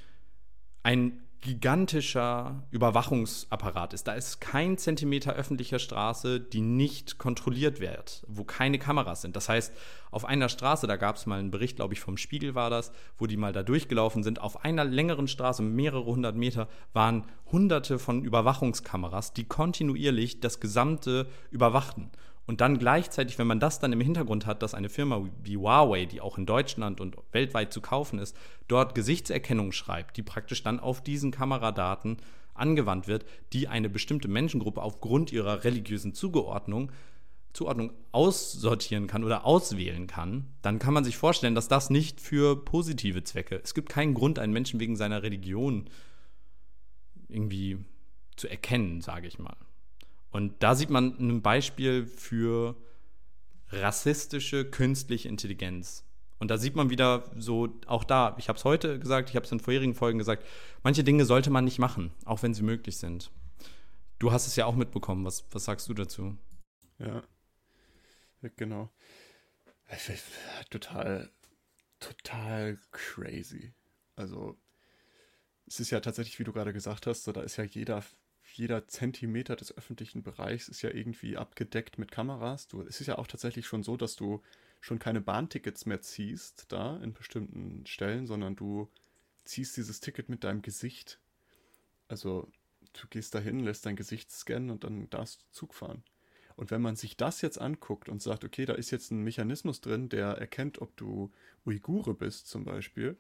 ein 0.83 1.23
gigantischer 1.45 2.65
Überwachungsapparat 2.71 3.93
ist. 3.93 4.09
Da 4.09 4.15
ist 4.15 4.41
kein 4.41 4.79
Zentimeter 4.79 5.35
öffentlicher 5.35 5.79
Straße, 5.79 6.41
die 6.41 6.63
nicht 6.63 7.19
kontrolliert 7.19 7.81
wird, 7.81 8.25
wo 8.27 8.45
keine 8.45 8.79
Kameras 8.79 9.21
sind. 9.21 9.37
Das 9.37 9.51
heißt, 9.51 9.73
auf 10.11 10.25
einer 10.25 10.49
Straße, 10.49 10.87
da 10.87 10.97
gab 10.97 11.17
es 11.17 11.27
mal 11.27 11.39
einen 11.39 11.51
Bericht, 11.51 11.77
glaube 11.77 11.93
ich, 11.93 12.01
vom 12.01 12.17
Spiegel 12.17 12.55
war 12.55 12.71
das, 12.71 12.93
wo 13.19 13.27
die 13.27 13.37
mal 13.37 13.53
da 13.53 13.63
durchgelaufen 13.63 14.23
sind, 14.23 14.41
auf 14.41 14.65
einer 14.65 14.85
längeren 14.85 15.29
Straße, 15.29 15.63
mehrere 15.63 16.07
hundert 16.07 16.35
Meter, 16.35 16.67
waren 16.95 17.25
hunderte 17.53 17.99
von 17.99 18.25
Überwachungskameras, 18.25 19.35
die 19.35 19.45
kontinuierlich 19.45 20.41
das 20.41 20.61
Gesamte 20.61 21.29
überwachten. 21.51 22.11
Und 22.47 22.61
dann 22.61 22.79
gleichzeitig, 22.79 23.39
wenn 23.39 23.47
man 23.47 23.61
das 23.61 23.81
dann 23.81 23.93
im 23.93 24.01
Hintergrund 24.01 24.45
hat, 24.45 24.63
dass 24.63 24.75
eine 24.75 24.91
Firma 24.91 25.27
wie 25.43 25.57
Huawei, 25.57 26.05
die 26.05 26.21
auch 26.21 26.37
in 26.37 26.45
Deutschland 26.45 27.01
und 27.01 27.17
weltweit 27.33 27.73
zu 27.73 27.81
kaufen 27.81 28.19
ist, 28.19 28.37
dort 28.69 28.95
Gesichtserkennung 28.95 29.73
schreibt, 29.73 30.17
die 30.17 30.23
praktisch 30.23 30.63
dann 30.63 30.79
auf 30.79 31.03
diesen 31.03 31.31
Kameradaten 31.31 32.19
angewandt 32.53 33.09
wird, 33.09 33.25
die 33.53 33.69
eine 33.69 33.89
bestimmte 33.89 34.29
Menschengruppe 34.29 34.83
aufgrund 34.83 35.33
ihrer 35.33 35.65
religiösen 35.65 36.15
Zugeordnung 36.15 36.93
Zuordnung 37.55 37.93
aussortieren 38.11 39.07
kann 39.07 39.25
oder 39.25 39.47
auswählen 39.47 40.07
kann, 40.09 40.47
dann 40.61 40.81
kann 40.81 40.93
man 40.93 41.05
sich 41.05 41.17
vorstellen, 41.17 41.55
dass 41.55 41.69
das 41.69 41.89
nicht 41.89 42.21
für 42.21 42.63
positive 42.65 43.23
Zwecke. 43.23 43.61
Es 43.63 43.75
gibt 43.75 43.89
keinen 43.89 44.15
Grund, 44.15 44.39
einen 44.41 44.53
Menschen 44.53 44.81
wegen 44.81 44.97
seiner 44.97 45.23
Religion 45.23 45.89
irgendwie 47.29 47.79
zu 48.37 48.49
erkennen, 48.49 49.01
sage 49.01 49.29
ich 49.29 49.39
mal. 49.39 49.57
Und 50.35 50.65
da 50.65 50.75
sieht 50.75 50.91
man 50.91 51.17
ein 51.21 51.43
Beispiel 51.43 52.07
für 52.07 52.75
rassistische 53.69 54.69
künstliche 54.69 55.29
Intelligenz. 55.29 56.05
Und 56.41 56.51
da 56.51 56.59
sieht 56.59 56.75
man 56.75 56.91
wieder 56.91 57.31
so, 57.37 57.69
auch 57.87 58.03
da, 58.03 58.35
ich 58.37 58.49
habe 58.49 58.59
es 58.59 58.65
heute 58.65 58.99
gesagt, 58.99 59.31
ich 59.31 59.37
habe 59.37 59.47
es 59.47 59.53
in 59.53 59.61
vorherigen 59.61 59.95
Folgen 59.95 60.19
gesagt, 60.19 60.45
manche 60.83 61.05
Dinge 61.05 61.25
sollte 61.25 61.51
man 61.51 61.65
nicht 61.65 61.79
machen, 61.79 62.11
auch 62.25 62.43
wenn 62.43 62.53
sie 62.53 62.65
möglich 62.65 62.97
sind. 62.97 63.31
Du 64.19 64.33
hast 64.33 64.49
es 64.49 64.57
ja 64.57 64.67
auch 64.67 64.75
mitbekommen, 64.75 65.25
was, 65.25 65.45
was 65.53 65.67
sagst 65.67 65.89
du 65.89 65.95
dazu? 65.95 66.37
Ja, 66.99 67.23
genau. 68.57 68.91
Total, 70.69 71.31
total 72.01 72.81
crazy. 72.91 73.73
Also, 74.17 74.59
es 75.69 75.79
ist 75.79 75.91
ja 75.91 76.01
tatsächlich, 76.01 76.41
wie 76.41 76.45
du 76.45 76.53
gerade 76.53 76.73
gesagt 76.73 77.07
hast, 77.07 77.23
so, 77.23 77.31
da 77.31 77.43
ist 77.43 77.57
ja 77.57 77.63
jeder 77.63 78.03
jeder 78.55 78.89
Zentimeter 78.89 79.57
des 79.57 79.77
öffentlichen 79.77 80.23
Bereichs 80.23 80.69
ist 80.69 80.83
ja 80.83 80.91
irgendwie 80.91 81.37
abgedeckt 81.37 81.99
mit 81.99 82.11
Kameras. 82.11 82.69
Du, 82.69 82.83
es 82.83 83.01
ist 83.01 83.07
ja 83.07 83.19
auch 83.19 83.27
tatsächlich 83.27 83.67
schon 83.67 83.83
so, 83.83 83.97
dass 83.97 84.17
du 84.17 84.43
schon 84.81 84.99
keine 84.99 85.21
Bahntickets 85.21 85.87
mehr 85.87 86.01
ziehst 86.01 86.67
da 86.69 86.97
in 86.99 87.13
bestimmten 87.13 87.87
Stellen, 87.87 88.27
sondern 88.27 88.57
du 88.57 88.91
ziehst 89.45 89.77
dieses 89.77 90.01
Ticket 90.01 90.29
mit 90.29 90.45
deinem 90.45 90.63
Gesicht. 90.63 91.19
Also 92.09 92.51
du 92.93 93.09
gehst 93.09 93.35
dahin, 93.35 93.61
lässt 93.61 93.87
dein 93.87 93.97
Gesicht 93.97 94.31
scannen 94.31 94.71
und 94.71 94.85
dann 94.85 95.11
darfst 95.11 95.43
du 95.43 95.47
Zug 95.53 95.75
fahren. 95.75 96.03
Und 96.57 96.71
wenn 96.71 96.83
man 96.83 96.97
sich 96.97 97.17
das 97.17 97.41
jetzt 97.41 97.61
anguckt 97.61 98.09
und 98.09 98.23
sagt, 98.23 98.45
okay, 98.45 98.65
da 98.65 98.75
ist 98.75 98.93
jetzt 98.93 99.11
ein 99.11 99.25
Mechanismus 99.25 99.81
drin, 99.81 100.09
der 100.09 100.29
erkennt, 100.29 100.81
ob 100.81 100.97
du 100.97 101.33
Uigure 101.67 102.15
bist 102.15 102.49
zum 102.49 102.65
Beispiel, 102.65 103.17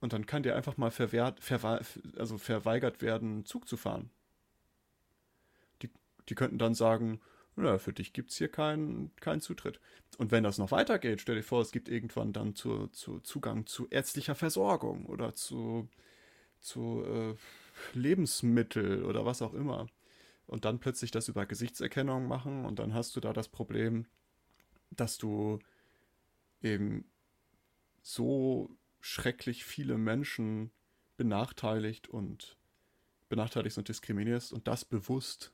und 0.00 0.12
dann 0.12 0.26
kann 0.26 0.42
dir 0.42 0.54
einfach 0.54 0.76
mal 0.76 0.90
verwehrt, 0.90 1.40
verwe 1.40 1.80
also 2.16 2.38
verweigert 2.38 3.00
werden, 3.00 3.44
Zug 3.44 3.66
zu 3.66 3.76
fahren. 3.76 4.10
Die 6.28 6.34
könnten 6.34 6.58
dann 6.58 6.74
sagen, 6.74 7.20
na, 7.56 7.78
für 7.78 7.92
dich 7.92 8.12
gibt 8.12 8.30
es 8.30 8.36
hier 8.36 8.48
keinen 8.48 9.10
kein 9.16 9.40
Zutritt. 9.40 9.80
Und 10.18 10.30
wenn 10.30 10.44
das 10.44 10.58
noch 10.58 10.70
weitergeht, 10.70 11.22
stell 11.22 11.36
dir 11.36 11.42
vor, 11.42 11.62
es 11.62 11.72
gibt 11.72 11.88
irgendwann 11.88 12.32
dann 12.32 12.54
zu, 12.54 12.88
zu 12.88 13.20
Zugang 13.20 13.66
zu 13.66 13.88
ärztlicher 13.88 14.34
Versorgung 14.34 15.06
oder 15.06 15.32
zu, 15.34 15.88
zu 16.60 17.02
äh, 17.06 17.34
Lebensmittel 17.98 19.04
oder 19.04 19.24
was 19.24 19.40
auch 19.40 19.54
immer. 19.54 19.88
Und 20.46 20.64
dann 20.64 20.78
plötzlich 20.78 21.10
das 21.10 21.28
über 21.28 21.46
Gesichtserkennung 21.46 22.28
machen 22.28 22.66
und 22.66 22.78
dann 22.78 22.94
hast 22.94 23.16
du 23.16 23.20
da 23.20 23.32
das 23.32 23.48
Problem, 23.48 24.06
dass 24.90 25.18
du 25.18 25.58
eben 26.62 27.04
so 28.02 28.70
schrecklich 29.00 29.64
viele 29.64 29.98
Menschen 29.98 30.70
benachteiligt 31.16 32.08
und 32.08 32.56
benachteiligst 33.28 33.78
und 33.78 33.88
diskriminierst 33.88 34.52
und 34.52 34.68
das 34.68 34.84
bewusst 34.84 35.52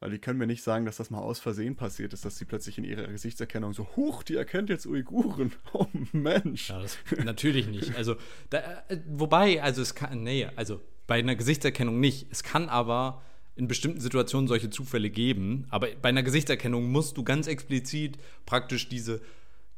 weil 0.00 0.10
die 0.10 0.18
können 0.18 0.38
mir 0.38 0.46
nicht 0.46 0.62
sagen, 0.62 0.84
dass 0.84 0.96
das 0.98 1.10
mal 1.10 1.20
aus 1.20 1.38
Versehen 1.40 1.76
passiert 1.76 2.12
ist, 2.12 2.24
dass 2.24 2.36
sie 2.36 2.44
plötzlich 2.44 2.78
in 2.78 2.84
ihrer 2.84 3.06
Gesichtserkennung 3.06 3.72
so, 3.72 3.88
huch, 3.96 4.22
die 4.22 4.36
erkennt 4.36 4.68
jetzt 4.68 4.86
Uiguren. 4.86 5.52
Oh 5.72 5.86
Mensch. 6.12 6.68
Ja, 6.68 6.80
das, 6.80 6.98
natürlich 7.24 7.66
nicht. 7.66 7.96
Also, 7.96 8.16
da, 8.50 8.58
äh, 8.88 8.98
wobei, 9.08 9.62
also 9.62 9.82
es 9.82 9.94
kann, 9.94 10.22
nee, 10.22 10.46
also 10.56 10.80
bei 11.06 11.18
einer 11.18 11.36
Gesichtserkennung 11.36 12.00
nicht. 12.00 12.26
Es 12.30 12.42
kann 12.42 12.68
aber 12.68 13.22
in 13.56 13.68
bestimmten 13.68 14.00
Situationen 14.00 14.48
solche 14.48 14.70
Zufälle 14.70 15.10
geben. 15.10 15.66
Aber 15.70 15.88
bei 16.02 16.08
einer 16.08 16.22
Gesichtserkennung 16.22 16.90
musst 16.90 17.16
du 17.16 17.24
ganz 17.24 17.46
explizit 17.46 18.18
praktisch 18.46 18.88
diese, 18.88 19.20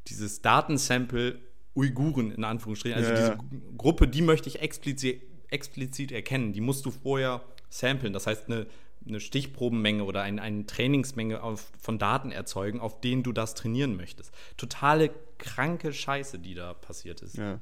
dieses 0.07 0.41
Datensample 0.41 1.39
Uiguren 1.75 2.31
in 2.31 2.43
Anführungsstrichen, 2.43 2.97
also 2.97 3.11
ja. 3.11 3.15
diese 3.15 3.37
Gruppe, 3.77 4.07
die 4.07 4.23
möchte 4.23 4.49
ich 4.49 4.61
explizit, 4.61 5.21
explizit 5.49 6.11
erkennen. 6.11 6.53
Die 6.53 6.61
musst 6.61 6.85
du 6.85 6.91
vorher 6.91 7.43
samplen. 7.69 8.13
Das 8.13 8.25
heißt, 8.25 8.47
eine 8.47 8.65
eine 9.05 9.19
Stichprobenmenge 9.19 10.03
oder 10.03 10.21
ein, 10.21 10.39
eine 10.39 10.65
Trainingsmenge 10.65 11.41
auf, 11.41 11.71
von 11.79 11.99
Daten 11.99 12.31
erzeugen, 12.31 12.79
auf 12.79 13.01
denen 13.01 13.23
du 13.23 13.31
das 13.31 13.55
trainieren 13.55 13.95
möchtest. 13.95 14.33
Totale 14.57 15.11
kranke 15.37 15.93
Scheiße, 15.93 16.39
die 16.39 16.55
da 16.55 16.73
passiert 16.73 17.21
ist. 17.21 17.37
Ja. 17.37 17.61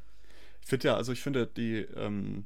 Ich 0.61 0.67
finde 0.67 0.88
ja, 0.88 0.95
also 0.95 1.11
ich 1.11 1.21
finde 1.21 1.45
die, 1.45 1.77
ähm, 1.95 2.45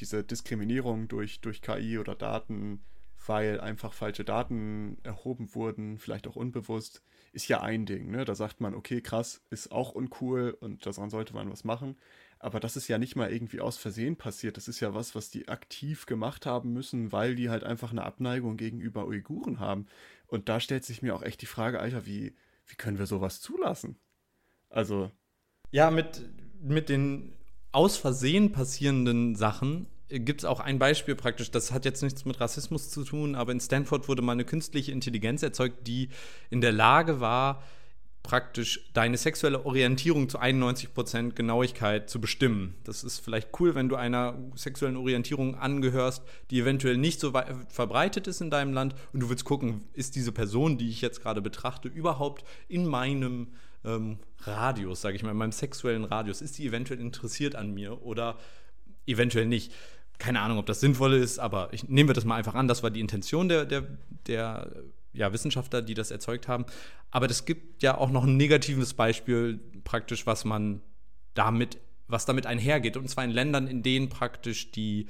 diese 0.00 0.22
Diskriminierung 0.22 1.08
durch, 1.08 1.40
durch 1.40 1.62
KI 1.62 1.98
oder 1.98 2.14
Daten, 2.14 2.84
weil 3.26 3.60
einfach 3.60 3.92
falsche 3.92 4.24
Daten 4.24 4.98
erhoben 5.02 5.54
wurden, 5.54 5.98
vielleicht 5.98 6.26
auch 6.28 6.36
unbewusst, 6.36 7.02
ist 7.32 7.48
ja 7.48 7.60
ein 7.60 7.86
Ding. 7.86 8.10
Ne? 8.10 8.24
Da 8.24 8.34
sagt 8.34 8.60
man, 8.60 8.74
okay, 8.74 9.00
krass, 9.00 9.42
ist 9.50 9.72
auch 9.72 9.92
uncool 9.92 10.56
und 10.60 10.86
daran 10.86 11.10
sollte 11.10 11.34
man 11.34 11.50
was 11.50 11.64
machen. 11.64 11.96
Aber 12.44 12.60
das 12.60 12.76
ist 12.76 12.88
ja 12.88 12.98
nicht 12.98 13.16
mal 13.16 13.32
irgendwie 13.32 13.62
aus 13.62 13.78
Versehen 13.78 14.16
passiert. 14.16 14.58
Das 14.58 14.68
ist 14.68 14.78
ja 14.80 14.92
was, 14.92 15.14
was 15.14 15.30
die 15.30 15.48
aktiv 15.48 16.04
gemacht 16.04 16.44
haben 16.44 16.74
müssen, 16.74 17.10
weil 17.10 17.36
die 17.36 17.48
halt 17.48 17.64
einfach 17.64 17.90
eine 17.90 18.04
Abneigung 18.04 18.58
gegenüber 18.58 19.06
Uiguren 19.06 19.60
haben. 19.60 19.86
Und 20.26 20.50
da 20.50 20.60
stellt 20.60 20.84
sich 20.84 21.00
mir 21.00 21.16
auch 21.16 21.22
echt 21.22 21.40
die 21.40 21.46
Frage, 21.46 21.80
Alter, 21.80 22.04
wie, 22.04 22.34
wie 22.66 22.74
können 22.74 22.98
wir 22.98 23.06
sowas 23.06 23.40
zulassen? 23.40 23.96
Also. 24.68 25.10
Ja, 25.70 25.90
mit, 25.90 26.20
mit 26.60 26.90
den 26.90 27.32
aus 27.72 27.96
Versehen 27.96 28.52
passierenden 28.52 29.36
Sachen 29.36 29.86
gibt 30.08 30.42
es 30.42 30.44
auch 30.44 30.60
ein 30.60 30.78
Beispiel 30.78 31.14
praktisch, 31.14 31.50
das 31.50 31.72
hat 31.72 31.86
jetzt 31.86 32.02
nichts 32.02 32.26
mit 32.26 32.40
Rassismus 32.40 32.90
zu 32.90 33.04
tun, 33.04 33.36
aber 33.36 33.52
in 33.52 33.60
Stanford 33.60 34.06
wurde 34.06 34.20
mal 34.20 34.32
eine 34.32 34.44
künstliche 34.44 34.92
Intelligenz 34.92 35.42
erzeugt, 35.42 35.86
die 35.86 36.10
in 36.50 36.60
der 36.60 36.72
Lage 36.72 37.20
war, 37.20 37.62
praktisch 38.24 38.80
deine 38.94 39.18
sexuelle 39.18 39.66
Orientierung 39.66 40.30
zu 40.30 40.40
91% 40.40 41.34
Genauigkeit 41.34 42.08
zu 42.08 42.22
bestimmen. 42.22 42.74
Das 42.82 43.04
ist 43.04 43.18
vielleicht 43.20 43.60
cool, 43.60 43.74
wenn 43.74 43.90
du 43.90 43.96
einer 43.96 44.34
sexuellen 44.56 44.96
Orientierung 44.96 45.56
angehörst, 45.56 46.22
die 46.50 46.58
eventuell 46.58 46.96
nicht 46.96 47.20
so 47.20 47.32
verbreitet 47.68 48.26
ist 48.26 48.40
in 48.40 48.50
deinem 48.50 48.72
Land 48.72 48.94
und 49.12 49.20
du 49.20 49.28
willst 49.28 49.44
gucken, 49.44 49.82
ist 49.92 50.16
diese 50.16 50.32
Person, 50.32 50.78
die 50.78 50.88
ich 50.88 51.02
jetzt 51.02 51.22
gerade 51.22 51.42
betrachte, 51.42 51.88
überhaupt 51.88 52.44
in 52.66 52.86
meinem 52.86 53.48
ähm, 53.84 54.16
Radius, 54.40 55.02
sage 55.02 55.16
ich 55.16 55.22
mal, 55.22 55.32
in 55.32 55.36
meinem 55.36 55.52
sexuellen 55.52 56.04
Radius, 56.04 56.40
ist 56.40 56.56
die 56.56 56.66
eventuell 56.66 57.00
interessiert 57.00 57.54
an 57.54 57.74
mir 57.74 58.02
oder 58.02 58.38
eventuell 59.06 59.44
nicht. 59.44 59.70
Keine 60.16 60.40
Ahnung, 60.40 60.56
ob 60.56 60.64
das 60.64 60.80
sinnvoll 60.80 61.12
ist, 61.12 61.38
aber 61.38 61.68
ich, 61.72 61.90
nehmen 61.90 62.08
wir 62.08 62.14
das 62.14 62.24
mal 62.24 62.36
einfach 62.36 62.54
an, 62.54 62.68
das 62.68 62.82
war 62.82 62.90
die 62.90 63.00
Intention 63.00 63.50
der, 63.50 63.66
der, 63.66 63.84
der 64.26 64.70
ja, 65.14 65.32
Wissenschaftler, 65.32 65.80
die 65.80 65.94
das 65.94 66.10
erzeugt 66.10 66.48
haben. 66.48 66.66
Aber 67.10 67.30
es 67.30 67.44
gibt 67.44 67.82
ja 67.82 67.96
auch 67.96 68.10
noch 68.10 68.24
ein 68.24 68.36
negatives 68.36 68.94
Beispiel, 68.94 69.60
praktisch, 69.84 70.26
was 70.26 70.44
man 70.44 70.82
damit, 71.34 71.78
was 72.08 72.26
damit 72.26 72.46
einhergeht. 72.46 72.96
Und 72.96 73.08
zwar 73.08 73.24
in 73.24 73.30
Ländern, 73.30 73.66
in 73.66 73.82
denen 73.82 74.08
praktisch 74.08 74.70
die 74.72 75.06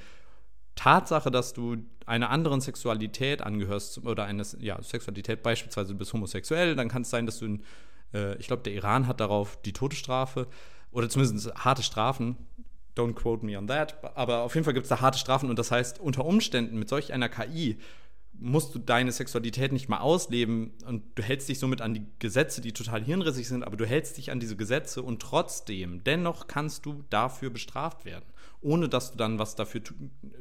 Tatsache, 0.75 1.31
dass 1.31 1.53
du 1.53 1.77
einer 2.05 2.29
anderen 2.29 2.61
Sexualität 2.61 3.41
angehörst 3.41 4.05
oder 4.05 4.25
eine 4.25 4.43
ja, 4.59 4.81
Sexualität, 4.81 5.41
beispielsweise 5.41 5.93
du 5.93 5.97
bist 5.97 6.13
homosexuell, 6.13 6.75
dann 6.75 6.89
kann 6.89 7.01
es 7.01 7.09
sein, 7.09 7.25
dass 7.25 7.39
du 7.39 7.45
in, 7.45 7.63
äh, 8.13 8.35
ich 8.37 8.47
glaube, 8.47 8.63
der 8.63 8.73
Iran 8.73 9.07
hat 9.07 9.19
darauf 9.19 9.59
die 9.63 9.73
Todesstrafe 9.73 10.47
oder 10.91 11.09
zumindest 11.09 11.53
harte 11.55 11.81
Strafen. 11.81 12.37
Don't 12.95 13.13
quote 13.13 13.45
me 13.45 13.57
on 13.57 13.67
that. 13.67 13.97
Aber 14.15 14.41
auf 14.41 14.53
jeden 14.53 14.65
Fall 14.65 14.73
gibt 14.73 14.85
es 14.85 14.89
da 14.89 15.01
harte 15.01 15.17
Strafen 15.17 15.49
und 15.49 15.57
das 15.57 15.71
heißt, 15.71 15.99
unter 15.99 16.25
Umständen 16.25 16.77
mit 16.77 16.89
solch 16.89 17.11
einer 17.11 17.29
KI 17.29 17.77
musst 18.39 18.75
du 18.75 18.79
deine 18.79 19.11
Sexualität 19.11 19.71
nicht 19.71 19.89
mal 19.89 19.99
ausleben 19.99 20.73
und 20.85 21.03
du 21.15 21.23
hältst 21.23 21.47
dich 21.47 21.59
somit 21.59 21.81
an 21.81 21.93
die 21.93 22.05
Gesetze, 22.19 22.61
die 22.61 22.73
total 22.73 23.03
hirnrissig 23.03 23.47
sind, 23.47 23.63
aber 23.63 23.77
du 23.77 23.85
hältst 23.85 24.17
dich 24.17 24.31
an 24.31 24.39
diese 24.39 24.55
Gesetze 24.55 25.01
und 25.01 25.21
trotzdem, 25.21 26.03
dennoch 26.03 26.47
kannst 26.47 26.85
du 26.85 27.03
dafür 27.09 27.49
bestraft 27.49 28.05
werden, 28.05 28.25
ohne 28.61 28.89
dass 28.89 29.11
du 29.11 29.17
dann 29.17 29.39
was 29.39 29.55
dafür, 29.55 29.81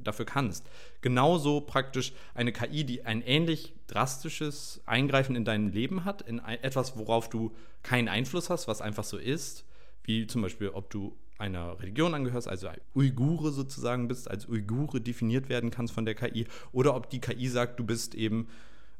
dafür 0.03 0.25
kannst. 0.25 0.67
Genauso 1.03 1.61
praktisch 1.61 2.13
eine 2.35 2.53
KI, 2.53 2.85
die 2.85 3.05
ein 3.05 3.23
ähnlich 3.23 3.75
drastisches 3.87 4.83
Eingreifen 4.87 5.37
in 5.37 5.45
dein 5.45 5.73
Leben 5.73 6.05
hat, 6.05 6.23
in 6.23 6.41
etwas, 6.41 6.97
worauf 6.97 7.29
du 7.29 7.55
keinen 7.83 8.09
Einfluss 8.09 8.51
hast, 8.51 8.67
was 8.67 8.81
einfach 8.81 9.05
so 9.05 9.19
ist, 9.19 9.65
wie 10.03 10.27
zum 10.27 10.43
Beispiel, 10.43 10.71
ob 10.71 10.91
du 10.91 11.17
einer 11.39 11.79
Religion 11.81 12.15
angehörst, 12.15 12.49
also 12.49 12.69
Uigure 12.95 13.51
sozusagen 13.51 14.09
bist, 14.09 14.31
als 14.31 14.49
Uigure 14.49 15.01
definiert 15.01 15.49
werden 15.49 15.71
kannst 15.71 15.93
von 15.93 16.05
der 16.05 16.15
KI, 16.15 16.47
oder 16.73 16.95
ob 16.95 17.11
die 17.11 17.21
KI 17.21 17.49
sagt, 17.49 17.79
du 17.81 17.85
bist 17.85 18.15
eben 18.15 18.49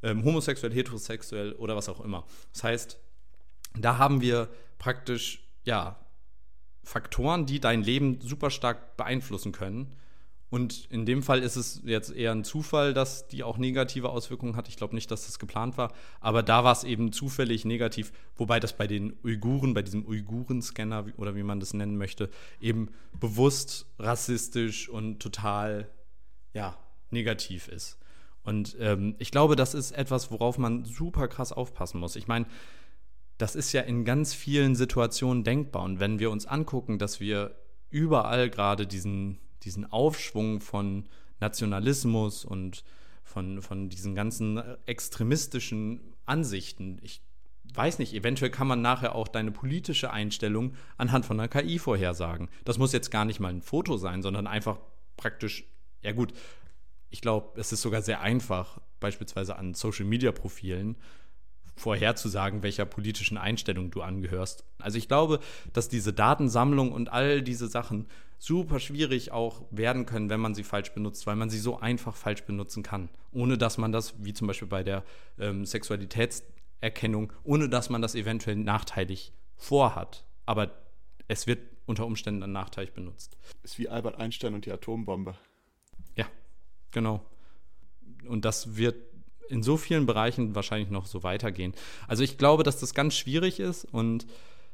ähm, 0.03 0.25
homosexuell, 0.25 0.73
heterosexuell 0.73 1.53
oder 1.53 1.77
was 1.77 1.89
auch 1.89 2.01
immer. 2.01 2.25
Das 2.53 2.65
heißt, 2.65 2.99
da 3.79 3.99
haben 3.99 4.21
wir 4.21 4.49
praktisch 4.79 5.45
ja 5.65 5.99
Faktoren, 6.83 7.47
die 7.47 7.61
dein 7.61 7.83
Leben 7.83 8.21
super 8.21 8.51
stark 8.51 8.97
beeinflussen 8.97 9.53
können 9.53 9.97
und 10.55 10.87
in 10.89 11.05
dem 11.05 11.25
Fall 11.25 11.43
ist 11.43 11.57
es 11.57 11.83
jetzt 11.85 12.15
eher 12.15 12.31
ein 12.31 12.45
Zufall, 12.45 12.95
dass 12.95 13.27
die 13.27 13.43
auch 13.43 13.59
negative 13.59 14.11
Auswirkungen 14.11 14.55
hat. 14.55 14.69
Ich 14.69 14.77
glaube 14.77 14.95
nicht, 14.95 15.11
dass 15.11 15.27
das 15.27 15.41
geplant 15.41 15.77
war. 15.77 15.93
Aber 16.21 16.45
da 16.45 16.63
war 16.63 16.71
es 16.71 16.85
eben 16.85 17.11
zufällig 17.11 17.65
negativ, 17.65 18.13
wobei 18.37 18.61
das 18.61 18.77
bei 18.77 18.87
den 18.87 19.19
Uiguren, 19.25 19.75
bei 19.75 19.83
diesem 19.83 20.07
Uiguren-Scanner 20.07 21.07
oder 21.17 21.35
wie 21.35 21.43
man 21.43 21.59
das 21.59 21.75
nennen 21.75 21.99
möchte, 21.99 22.31
eben 22.61 22.91
bewusst 23.19 23.87
rassistisch 23.99 24.89
und 24.89 25.19
total 25.19 25.91
ja, 26.53 26.79
negativ 27.11 27.67
ist. 27.67 27.99
Und 28.45 28.77
ähm, 28.79 29.17
ich 29.19 29.33
glaube, 29.33 29.57
das 29.57 29.75
ist 29.75 29.91
etwas, 29.91 30.31
worauf 30.31 30.57
man 30.57 30.85
super 30.85 31.27
krass 31.27 31.51
aufpassen 31.51 31.99
muss. 31.99 32.15
Ich 32.15 32.29
meine, 32.29 32.47
das 33.39 33.57
ist 33.57 33.73
ja 33.73 33.81
in 33.81 34.05
ganz 34.05 34.33
vielen 34.33 34.77
Situationen 34.77 35.43
denkbar. 35.43 35.83
Und 35.83 35.99
wenn 35.99 36.21
wir 36.21 36.31
uns 36.31 36.47
angucken, 36.47 37.01
dass 37.01 37.19
wir 37.19 37.57
überall 37.91 38.51
gerade 38.51 38.87
diesen 38.87 39.41
diesen 39.65 39.91
Aufschwung 39.91 40.61
von 40.61 41.05
Nationalismus 41.41 42.45
und 42.45 42.85
von, 43.23 43.63
von 43.63 43.89
diesen 43.89 44.15
ganzen 44.15 44.63
extremistischen 44.87 46.01
Ansichten. 46.27 46.99
Ich 47.03 47.23
weiß 47.73 47.99
nicht, 47.99 48.15
eventuell 48.15 48.51
kann 48.51 48.67
man 48.67 48.83
nachher 48.83 49.15
auch 49.15 49.29
deine 49.29 49.51
politische 49.51 50.11
Einstellung 50.11 50.75
anhand 50.97 51.27
von 51.27 51.41
einer 51.41 51.49
KI 51.49 51.79
vorhersagen. 51.79 52.49
Das 52.65 52.79
muss 52.79 52.93
jetzt 52.93 53.11
gar 53.11 53.25
nicht 53.25 53.41
mal 53.41 53.49
ein 53.49 53.63
Foto 53.63 53.97
sein, 53.97 54.23
sondern 54.23 54.47
einfach 54.47 54.79
praktisch, 55.17 55.65
ja 56.03 56.13
gut, 56.13 56.33
ich 57.11 57.21
glaube, 57.21 57.59
es 57.61 57.73
ist 57.73 57.83
sogar 57.83 58.03
sehr 58.03 58.21
einfach, 58.21 58.81
beispielsweise 59.01 59.57
an 59.57 59.75
Social-Media-Profilen 59.75 60.97
vorherzusagen, 61.77 62.63
welcher 62.63 62.87
politischen 62.87 63.37
Einstellung 63.37 63.91
du 63.91 64.03
angehörst. 64.03 64.65
Also 64.79 64.99
ich 64.99 65.09
glaube, 65.09 65.41
dass 65.73 65.89
diese 65.89 66.13
Datensammlung 66.13 66.93
und 66.93 67.13
all 67.13 67.43
diese 67.43 67.69
Sachen 67.69 68.07
super 68.39 68.81
schwierig 68.81 69.33
auch 69.33 69.63
werden 69.71 70.07
können, 70.07 70.31
wenn 70.31 70.41
man 70.41 70.55
sie 70.55 70.65
falsch 70.65 70.93
benutzt, 70.93 71.27
weil 71.27 71.37
man 71.37 71.51
sie 71.51 71.59
so 71.59 71.79
einfach 71.79 72.15
falsch 72.15 72.45
benutzen 72.45 72.83
kann, 72.83 73.09
ohne 73.33 73.59
dass 73.59 73.79
man 73.79 73.93
das, 73.93 74.15
wie 74.25 74.33
zum 74.33 74.47
Beispiel 74.47 74.69
bei 74.69 74.83
der 74.83 75.05
ähm, 75.39 75.65
Sexualitätserkennung, 75.65 77.33
ohne 77.43 77.69
dass 77.69 77.91
man 77.91 78.03
das 78.03 78.15
eventuell 78.15 78.57
nachteilig 78.57 79.33
vorhat. 79.57 80.25
Aber 80.47 80.71
es 81.29 81.47
wird 81.47 81.61
unter 81.87 82.07
Umständen 82.07 82.41
dann 82.41 82.53
nachteilig 82.53 82.93
benutzt. 82.93 83.37
Ist 83.63 83.79
wie 83.79 83.89
Albert 83.89 84.19
Einstein 84.19 84.55
und 84.55 84.67
die 84.67 84.73
Atombombe. 84.73 85.35
Ja, 86.17 86.27
genau. 86.91 87.25
Und 88.27 88.45
das 88.45 88.77
wird 88.77 88.97
in 89.49 89.63
so 89.63 89.77
vielen 89.77 90.07
Bereichen 90.07 90.55
wahrscheinlich 90.55 90.91
noch 90.91 91.07
so 91.07 91.23
weitergehen. 91.23 91.75
Also 92.09 92.23
ich 92.23 92.39
glaube, 92.39 92.63
dass 92.63 92.81
das 92.81 92.95
ganz 92.95 93.15
schwierig 93.15 93.61
ist 93.61 93.85
und 93.85 94.27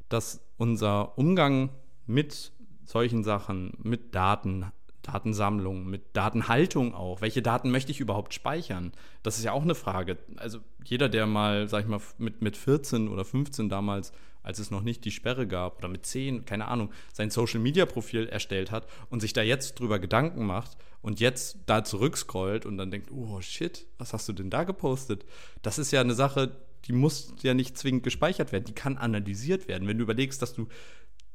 dass 0.09 0.41
unser 0.57 1.19
Umgang 1.19 1.71
mit 2.07 2.53
solchen 2.91 3.25
Sachen, 3.25 3.73
mit 3.83 4.15
Daten, 4.15 4.67
Datensammlung, 5.03 5.87
mit 5.87 6.17
Datenhaltung 6.17 6.95
auch. 6.95 7.21
Welche 7.21 7.43
Daten 7.43 7.71
möchte 7.71 7.93
ich 7.93 8.01
überhaupt 8.01 8.35
speichern? 8.35 8.93
Das 9.23 9.39
ist 9.39 9.45
ja 9.45 9.53
auch 9.53 9.63
eine 9.63 9.75
Frage. 9.75 10.19
Also 10.37 10.59
jeder, 10.85 11.09
der 11.09 11.27
mal, 11.27 11.69
sag 11.69 11.85
ich 11.85 11.89
mal, 11.89 12.01
mit, 12.19 12.43
mit 12.43 12.57
14 12.57 13.09
oder 13.09 13.25
15 13.25 13.69
damals, 13.69 14.13
als 14.43 14.59
es 14.59 14.71
noch 14.71 14.83
nicht 14.83 15.05
die 15.05 15.11
Sperre 15.11 15.47
gab, 15.47 15.79
oder 15.79 15.89
mit 15.89 16.07
10, 16.07 16.45
keine 16.45 16.69
Ahnung, 16.69 16.91
sein 17.13 17.31
Social-Media-Profil 17.31 18.29
erstellt 18.29 18.71
hat 18.71 18.87
und 19.09 19.21
sich 19.21 19.33
da 19.33 19.43
jetzt 19.43 19.79
drüber 19.79 19.99
Gedanken 19.99 20.45
macht 20.45 20.77
und 21.03 21.21
jetzt 21.21 21.59
da 21.67 21.85
zurückscrollt 21.85 22.67
und 22.67 22.77
dann 22.77 22.91
denkt, 22.91 23.11
oh 23.11 23.41
shit, 23.41 23.87
was 23.99 24.13
hast 24.13 24.29
du 24.29 24.33
denn 24.33 24.51
da 24.51 24.65
gepostet? 24.65 25.25
Das 25.63 25.79
ist 25.79 25.93
ja 25.93 26.01
eine 26.01 26.15
Sache, 26.15 26.57
die 26.87 26.93
muss 26.93 27.35
ja 27.43 27.55
nicht 27.55 27.77
zwingend 27.77 28.03
gespeichert 28.03 28.53
werden, 28.53 28.65
die 28.65 28.75
kann 28.75 28.97
analysiert 28.97 29.69
werden. 29.69 29.87
Wenn 29.87 29.99
du 29.99 30.05
überlegst, 30.05 30.41
dass 30.41 30.55
du 30.55 30.69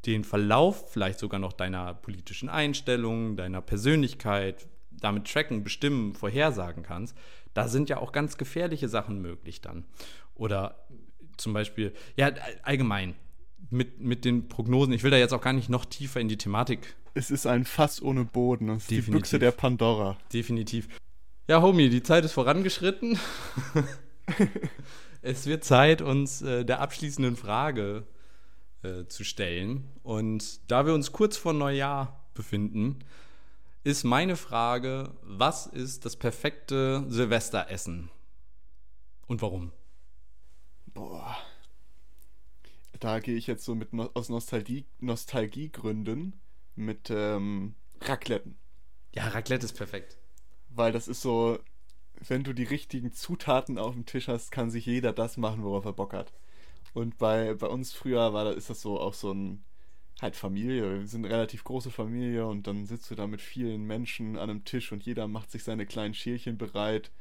den 0.06 0.24
Verlauf 0.24 0.92
vielleicht 0.92 1.20
sogar 1.20 1.40
noch 1.40 1.54
deiner 1.54 1.94
politischen 1.94 2.50
Einstellung, 2.50 3.36
deiner 3.36 3.62
Persönlichkeit 3.62 4.68
damit 4.92 5.32
tracken, 5.32 5.64
bestimmen, 5.64 6.14
vorhersagen 6.14 6.84
kannst, 6.84 7.16
da 7.54 7.68
sind 7.68 7.90
ja 7.90 7.98
auch 7.98 8.12
ganz 8.12 8.38
gefährliche 8.38 8.90
Sachen 8.90 9.22
möglich 9.22 9.62
dann. 9.62 9.86
Oder 10.36 10.86
zum 11.38 11.54
Beispiel, 11.54 11.94
ja, 12.16 12.32
allgemein 12.64 13.16
mit, 13.70 14.00
mit 14.00 14.26
den 14.26 14.48
Prognosen, 14.48 14.94
ich 14.94 15.04
will 15.04 15.12
da 15.12 15.18
jetzt 15.18 15.34
auch 15.34 15.42
gar 15.42 15.54
nicht 15.54 15.70
noch 15.70 15.86
tiefer 15.86 16.20
in 16.20 16.28
die 16.28 16.38
Thematik. 16.38 16.96
Es 17.14 17.32
ist 17.32 17.48
ein 17.48 17.66
Fass 17.66 18.02
ohne 18.02 18.26
Boden, 18.26 18.68
das 18.68 18.78
ist 18.78 18.92
Definitiv. 18.92 19.06
die 19.06 19.12
Büchse 19.12 19.40
der 19.40 19.52
Pandora. 19.52 20.18
Definitiv. 20.34 20.88
Ja, 21.48 21.62
Homie, 21.62 21.90
die 21.90 22.04
Zeit 22.04 22.26
ist 22.26 22.34
vorangeschritten. 22.34 23.20
es 25.22 25.46
wird 25.46 25.64
Zeit, 25.64 26.02
uns 26.02 26.42
äh, 26.42 26.66
der 26.66 26.82
abschließenden 26.82 27.36
Frage 27.36 28.06
äh, 28.86 29.08
zu 29.08 29.24
stellen. 29.24 29.90
Und 30.04 30.70
da 30.72 30.86
wir 30.86 30.94
uns 30.94 31.12
kurz 31.12 31.38
vor 31.38 31.54
Neujahr 31.54 32.26
befinden, 32.34 33.00
ist 33.84 34.04
meine 34.04 34.36
Frage, 34.36 35.14
was 35.22 35.68
ist 35.68 36.06
das 36.06 36.16
perfekte 36.16 37.06
Silvesteressen? 37.08 38.10
Und 39.28 39.42
warum? 39.42 39.72
Boah. 40.88 41.38
Da 43.00 43.20
gehe 43.20 43.36
ich 43.36 43.48
jetzt 43.48 43.66
so 43.66 43.76
mit 43.76 43.94
no 43.94 44.10
aus 44.14 44.30
Nostalgie, 44.30 44.86
Nostalgiegründen 45.00 46.34
mit 46.76 47.10
ähm, 47.10 47.76
Racletten. 48.02 48.58
Ja, 49.14 49.28
Raclette 49.28 49.66
ist 49.66 49.78
perfekt. 49.78 50.18
Weil 50.70 50.92
das 50.92 51.08
ist 51.08 51.22
so, 51.22 51.60
wenn 52.28 52.44
du 52.44 52.54
die 52.54 52.64
richtigen 52.64 53.14
Zutaten 53.14 53.78
auf 53.78 53.94
dem 53.94 54.06
Tisch 54.06 54.28
hast, 54.28 54.52
kann 54.52 54.72
sich 54.72 54.86
jeder 54.86 55.14
das 55.14 55.38
machen, 55.38 55.64
worauf 55.64 55.86
er 55.86 55.94
Bock 55.94 56.14
hat. 56.14 56.34
Und 56.96 57.18
bei, 57.18 57.54
bei 57.56 57.68
uns 57.68 57.92
früher 57.92 58.34
war 58.34 58.56
ist 58.56 58.70
das 58.70 58.82
so 58.82 59.02
auch 59.02 59.14
so 59.14 59.34
ein 59.34 59.66
halt 60.22 60.38
Familie. 60.38 61.02
Wir 61.02 61.08
sind 61.08 61.26
eine 61.26 61.34
relativ 61.34 61.66
große 61.66 61.92
Familie 61.92 62.48
und 62.48 62.68
dann 62.68 62.86
sitzt 62.86 63.12
du 63.12 63.16
da 63.16 63.28
mit 63.28 63.42
vielen 63.42 63.84
Menschen 63.84 64.38
an 64.38 64.50
einem 64.50 64.64
Tisch 64.64 64.94
und 64.94 65.04
jeder 65.04 65.28
macht 65.28 65.52
sich 65.52 65.66
seine 65.66 65.86
kleinen 65.86 66.14
Schälchen 66.14 66.58
bereit 66.58 67.12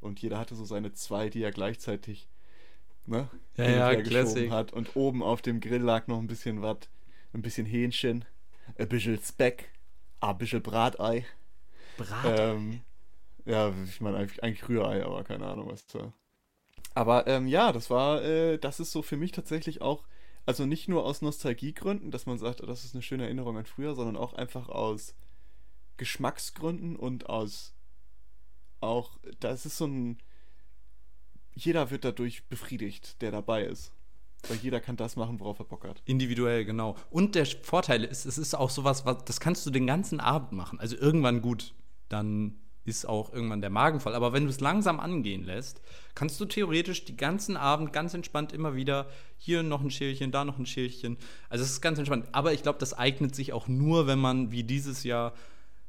und 0.00 0.22
jeder 0.22 0.38
hatte 0.38 0.54
so 0.54 0.64
seine 0.64 0.92
zwei, 0.92 1.30
die 1.30 1.42
er 1.42 1.50
gleichzeitig 1.50 2.28
ne, 3.06 3.28
ja, 3.56 3.92
ja, 3.92 4.02
Classic. 4.02 4.52
hat. 4.52 4.72
Und 4.72 4.94
oben 4.94 5.20
auf 5.20 5.42
dem 5.42 5.58
Grill 5.58 5.82
lag 5.82 6.06
noch 6.06 6.20
ein 6.20 6.28
bisschen 6.28 6.62
was, 6.62 6.88
ein 7.32 7.42
bisschen 7.42 7.66
Hähnchen, 7.66 8.24
ein 8.78 8.88
bisschen 8.88 9.18
Speck, 9.18 9.72
ein 10.20 10.38
bisschen 10.38 10.62
Bratei. 10.62 11.26
Bratei? 11.96 12.52
Ähm, 12.52 12.82
ja, 13.46 13.74
ich 13.84 14.00
meine 14.00 14.18
eigentlich, 14.18 14.44
eigentlich 14.44 14.68
Rührei, 14.68 15.04
aber 15.04 15.24
keine 15.24 15.46
Ahnung, 15.46 15.70
was 15.72 15.88
da. 15.88 16.12
Aber 16.94 17.26
ähm, 17.26 17.46
ja, 17.48 17.72
das 17.72 17.90
war, 17.90 18.22
äh, 18.22 18.58
das 18.58 18.80
ist 18.80 18.92
so 18.92 19.02
für 19.02 19.16
mich 19.16 19.32
tatsächlich 19.32 19.82
auch, 19.82 20.04
also 20.46 20.64
nicht 20.64 20.88
nur 20.88 21.04
aus 21.04 21.22
Nostalgiegründen, 21.22 22.10
dass 22.10 22.26
man 22.26 22.38
sagt, 22.38 22.60
das 22.60 22.84
ist 22.84 22.94
eine 22.94 23.02
schöne 23.02 23.24
Erinnerung 23.24 23.56
an 23.56 23.66
früher, 23.66 23.94
sondern 23.94 24.16
auch 24.16 24.34
einfach 24.34 24.68
aus 24.68 25.14
Geschmacksgründen 25.96 26.96
und 26.96 27.28
aus 27.28 27.74
auch, 28.80 29.18
das 29.40 29.66
ist 29.66 29.78
so 29.78 29.86
ein, 29.86 30.18
jeder 31.54 31.90
wird 31.90 32.04
dadurch 32.04 32.46
befriedigt, 32.48 33.20
der 33.22 33.30
dabei 33.30 33.64
ist. 33.64 33.92
Weil 34.48 34.58
jeder 34.58 34.78
kann 34.80 34.96
das 34.96 35.16
machen, 35.16 35.40
worauf 35.40 35.58
er 35.58 35.64
Bock 35.64 35.84
hat. 35.84 36.02
Individuell, 36.04 36.66
genau. 36.66 36.96
Und 37.08 37.34
der 37.34 37.46
Vorteil 37.46 38.04
ist, 38.04 38.26
es 38.26 38.36
ist 38.36 38.54
auch 38.54 38.68
sowas, 38.68 39.06
was, 39.06 39.24
das 39.24 39.40
kannst 39.40 39.64
du 39.64 39.70
den 39.70 39.86
ganzen 39.86 40.20
Abend 40.20 40.52
machen. 40.52 40.78
Also 40.78 40.96
irgendwann 40.96 41.40
gut, 41.40 41.72
dann 42.10 42.60
ist 42.84 43.08
auch 43.08 43.32
irgendwann 43.32 43.60
der 43.60 43.70
Magen 43.70 44.00
voll. 44.00 44.14
Aber 44.14 44.32
wenn 44.32 44.44
du 44.44 44.50
es 44.50 44.60
langsam 44.60 45.00
angehen 45.00 45.44
lässt, 45.44 45.80
kannst 46.14 46.38
du 46.40 46.44
theoretisch 46.44 47.04
die 47.04 47.16
ganzen 47.16 47.56
Abend 47.56 47.92
ganz 47.92 48.14
entspannt 48.14 48.52
immer 48.52 48.74
wieder 48.76 49.06
hier 49.38 49.62
noch 49.62 49.82
ein 49.82 49.90
Schälchen, 49.90 50.30
da 50.30 50.44
noch 50.44 50.58
ein 50.58 50.66
Schälchen. 50.66 51.16
Also 51.48 51.64
es 51.64 51.70
ist 51.70 51.80
ganz 51.80 51.98
entspannt. 51.98 52.26
Aber 52.32 52.52
ich 52.52 52.62
glaube, 52.62 52.78
das 52.78 52.92
eignet 52.92 53.34
sich 53.34 53.52
auch 53.52 53.68
nur, 53.68 54.06
wenn 54.06 54.18
man 54.18 54.52
wie 54.52 54.64
dieses 54.64 55.02
Jahr 55.04 55.32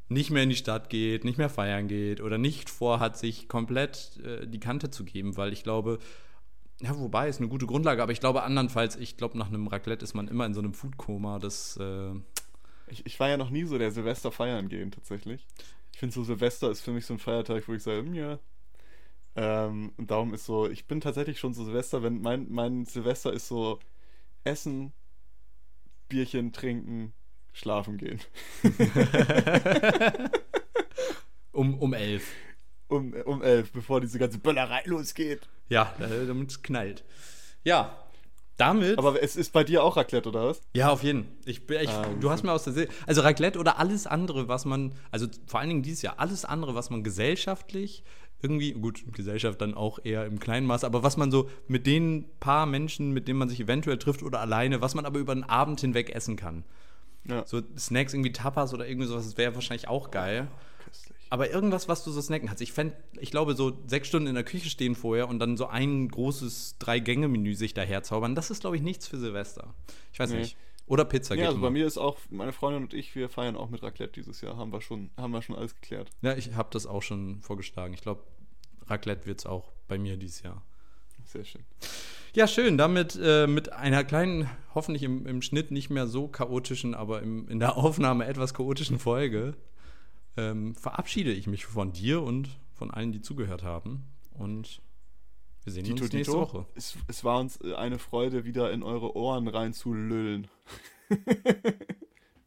nicht 0.07 0.29
mehr 0.29 0.43
in 0.43 0.49
die 0.49 0.55
Stadt 0.55 0.89
geht, 0.89 1.25
nicht 1.25 1.37
mehr 1.37 1.49
feiern 1.49 1.87
geht 1.87 2.21
oder 2.21 2.37
nicht 2.37 2.69
vorhat, 2.69 3.17
sich 3.17 3.49
komplett 3.49 4.19
äh, 4.23 4.47
die 4.47 4.59
Kante 4.59 4.91
zu 4.91 5.03
geben, 5.03 5.35
weil 5.35 5.51
ich 5.51 5.63
glaube, 5.63 5.99
ja, 6.81 6.97
wobei 6.99 7.27
ist 7.27 7.39
eine 7.39 7.49
gute 7.49 7.65
Grundlage, 7.65 8.03
aber 8.03 8.11
ich 8.11 8.19
glaube 8.19 8.43
andernfalls, 8.43 8.97
ich 8.97 9.17
glaube, 9.17 9.37
nach 9.37 9.47
einem 9.47 9.67
Raclette 9.67 10.03
ist 10.03 10.13
man 10.13 10.27
immer 10.27 10.45
in 10.45 10.53
so 10.53 10.59
einem 10.59 10.73
Foodkoma, 10.73 11.39
das. 11.39 11.77
Äh 11.77 12.11
ich, 12.87 13.03
ich 13.03 13.19
war 13.19 13.29
ja 13.29 13.37
noch 13.37 13.49
nie 13.49 13.63
so 13.63 13.79
der 13.79 13.89
Silvester 13.89 14.31
feiern 14.31 14.69
gehen, 14.69 14.91
tatsächlich 14.91 15.47
ich 15.95 15.99
finde 15.99 16.13
so 16.13 16.25
Silvester 16.25 16.69
ist 16.69 16.81
für 16.81 16.91
mich 16.91 17.05
so 17.05 17.13
ein 17.13 17.19
Feiertag, 17.19 17.69
wo 17.69 17.73
ich 17.73 17.81
sage, 17.81 17.99
hm, 17.99 18.13
ja. 18.13 18.37
Ähm, 19.37 19.93
und 19.95 20.11
darum 20.11 20.33
ist 20.33 20.45
so, 20.45 20.67
ich 20.69 20.87
bin 20.87 20.99
tatsächlich 20.99 21.39
schon 21.39 21.53
so 21.53 21.63
Silvester, 21.63 22.03
wenn 22.03 22.19
mein, 22.19 22.51
mein 22.51 22.83
Silvester 22.83 23.31
ist 23.31 23.47
so 23.47 23.79
Essen, 24.43 24.91
Bierchen 26.09 26.51
trinken, 26.51 27.13
schlafen 27.53 27.95
gehen. 27.97 28.19
um, 31.53 31.79
um 31.79 31.93
elf. 31.93 32.29
Um, 32.89 33.13
um 33.13 33.41
elf, 33.41 33.71
bevor 33.71 34.01
diese 34.01 34.19
ganze 34.19 34.39
Böllerei 34.39 34.81
losgeht. 34.83 35.47
Ja, 35.69 35.95
damit 35.97 36.51
es 36.51 36.61
knallt. 36.61 37.05
Ja, 37.63 38.04
damit. 38.57 38.97
Aber 38.97 39.21
es 39.21 39.35
ist 39.35 39.53
bei 39.53 39.63
dir 39.63 39.83
auch 39.83 39.97
Raclette, 39.97 40.29
oder 40.29 40.47
was? 40.47 40.61
Ja, 40.73 40.89
auf 40.89 41.03
jeden. 41.03 41.27
Ich, 41.45 41.69
ich, 41.69 41.89
ah, 41.89 42.05
du 42.19 42.29
hast 42.29 42.43
mir 42.43 42.51
aus 42.51 42.63
der 42.63 42.73
Seele. 42.73 42.89
Also 43.07 43.21
Raclette 43.21 43.59
oder 43.59 43.79
alles 43.79 44.07
andere, 44.07 44.47
was 44.47 44.65
man, 44.65 44.93
also 45.11 45.27
vor 45.45 45.59
allen 45.59 45.69
Dingen 45.69 45.83
dieses 45.83 46.01
Jahr, 46.01 46.15
alles 46.17 46.45
andere, 46.45 46.75
was 46.75 46.89
man 46.89 47.03
gesellschaftlich 47.03 48.03
irgendwie, 48.41 48.73
gut, 48.73 49.03
Gesellschaft 49.13 49.59
dann 49.61 49.73
auch 49.73 49.99
eher 50.03 50.25
im 50.25 50.39
kleinen 50.39 50.67
Maß, 50.67 50.83
aber 50.83 51.03
was 51.03 51.17
man 51.17 51.31
so 51.31 51.49
mit 51.67 51.87
den 51.87 52.25
paar 52.39 52.65
Menschen, 52.65 53.11
mit 53.11 53.27
denen 53.27 53.39
man 53.39 53.49
sich 53.49 53.59
eventuell 53.59 53.97
trifft 53.97 54.21
oder 54.23 54.39
alleine, 54.39 54.81
was 54.81 54.93
man 54.93 55.05
aber 55.05 55.19
über 55.19 55.33
den 55.33 55.43
Abend 55.43 55.81
hinweg 55.81 56.13
essen 56.13 56.35
kann. 56.35 56.63
Ja. 57.27 57.43
So 57.47 57.61
Snacks, 57.77 58.13
irgendwie 58.13 58.33
Tapas 58.33 58.73
oder 58.73 58.87
irgendwie 58.87 59.07
sowas, 59.07 59.25
das 59.25 59.37
wäre 59.37 59.55
wahrscheinlich 59.55 59.87
auch 59.87 60.11
geil. 60.11 60.47
Aber 61.29 61.49
irgendwas, 61.49 61.87
was 61.87 62.03
du 62.03 62.11
so 62.11 62.21
snacken 62.21 62.47
kannst. 62.47 62.61
Ich 62.61 62.71
fände, 62.71 62.95
ich 63.19 63.31
glaube, 63.31 63.55
so 63.55 63.77
sechs 63.87 64.07
Stunden 64.07 64.27
in 64.27 64.35
der 64.35 64.43
Küche 64.43 64.69
stehen 64.69 64.95
vorher 64.95 65.27
und 65.27 65.39
dann 65.39 65.57
so 65.57 65.67
ein 65.67 66.07
großes 66.07 66.77
Drei-Gänge-Menü 66.79 67.55
sich 67.55 67.73
daher 67.73 68.03
zaubern, 68.03 68.35
das 68.35 68.51
ist, 68.51 68.61
glaube 68.61 68.75
ich, 68.75 68.81
nichts 68.81 69.07
für 69.07 69.17
Silvester. 69.17 69.73
Ich 70.13 70.19
weiß 70.19 70.31
nee. 70.31 70.39
nicht. 70.39 70.57
Oder 70.87 71.03
Pizza 71.03 71.35
Ja, 71.35 71.47
also 71.47 71.59
bei 71.59 71.71
mir 71.71 71.87
ist 71.87 71.97
auch, 71.97 72.19
meine 72.29 72.53
Freundin 72.53 72.83
und 72.83 72.93
ich, 72.93 73.15
wir 73.15 73.27
feiern 73.27 73.55
auch 73.55 73.69
mit 73.69 73.81
Raclette 73.81 74.13
dieses 74.13 74.41
Jahr. 74.41 74.55
Haben 74.57 74.71
wir 74.71 74.81
schon, 74.81 75.09
haben 75.17 75.31
wir 75.31 75.41
schon 75.41 75.55
alles 75.55 75.73
geklärt. 75.73 76.11
Ja, 76.21 76.35
ich 76.35 76.53
habe 76.53 76.69
das 76.71 76.85
auch 76.85 77.01
schon 77.01 77.41
vorgeschlagen. 77.41 77.93
Ich 77.93 78.01
glaube, 78.01 78.21
Raclette 78.85 79.25
wird 79.25 79.39
es 79.39 79.45
auch 79.47 79.71
bei 79.87 79.97
mir 79.97 80.17
dieses 80.17 80.43
Jahr. 80.43 80.61
Sehr 81.25 81.43
schön. 81.43 81.63
Ja, 82.35 82.47
schön. 82.47 82.77
Damit 82.77 83.17
äh, 83.19 83.47
mit 83.47 83.71
einer 83.73 84.03
kleinen, 84.03 84.47
hoffentlich 84.75 85.01
im, 85.03 85.25
im, 85.25 85.41
Schnitt 85.41 85.71
nicht 85.71 85.89
mehr 85.89 86.05
so 86.05 86.27
chaotischen, 86.27 86.93
aber 86.93 87.21
im, 87.23 87.47
in 87.47 87.59
der 87.59 87.77
Aufnahme 87.77 88.25
etwas 88.25 88.53
chaotischen 88.53 88.99
Folge 88.99 89.55
ähm, 90.37 90.75
verabschiede 90.75 91.31
ich 91.31 91.47
mich 91.47 91.65
von 91.65 91.91
dir 91.91 92.21
und 92.21 92.49
von 92.73 92.91
allen, 92.91 93.11
die 93.11 93.21
zugehört 93.21 93.63
haben. 93.63 94.03
Und 94.33 94.81
Wir 95.63 95.73
sehen 95.73 95.85
Dito, 95.85 96.03
uns 96.03 96.13
nächste 96.13 96.31
Dito. 96.33 96.41
Woche. 96.41 96.65
Es, 96.75 96.97
es 97.07 97.23
war 97.23 97.39
uns 97.39 97.59
äh, 97.61 97.73
eine 97.75 97.99
Freude, 97.99 98.45
wieder 98.45 98.71
in 98.71 98.83
eure 98.83 99.15
Ohren 99.15 99.47
reinzulüllen. 99.47 100.47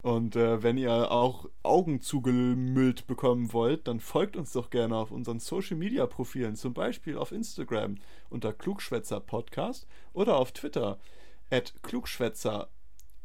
Und 0.03 0.36
äh, 0.36 0.62
wenn 0.62 0.78
ihr 0.78 1.11
auch 1.11 1.51
Augen 1.62 2.01
zugemüllt 2.01 3.07
bekommen 3.09 3.53
wollt, 3.53 3.89
dann 3.89 3.99
folgt 3.99 4.36
uns 4.36 4.53
doch 4.53 4.70
gerne 4.70 4.97
auf 4.97 5.11
unseren 5.11 5.41
Social 5.41 5.76
Media 5.76 6.07
Profilen, 6.07 6.55
zum 6.55 6.72
Beispiel 6.72 7.18
auf 7.18 7.32
Instagram 7.32 7.97
unter 8.30 8.53
Klugschwätzer 8.53 9.18
Podcast 9.20 9.86
oder 10.12 10.36
auf 10.36 10.53
Twitter 10.53 10.99
at 11.51 11.74
Klugschwätzer, 11.82 12.68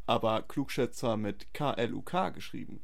aber 0.06 0.42
Klugschätzer 0.42 1.16
mit 1.16 1.54
K-L-U-K 1.54 2.30
geschrieben. 2.30 2.80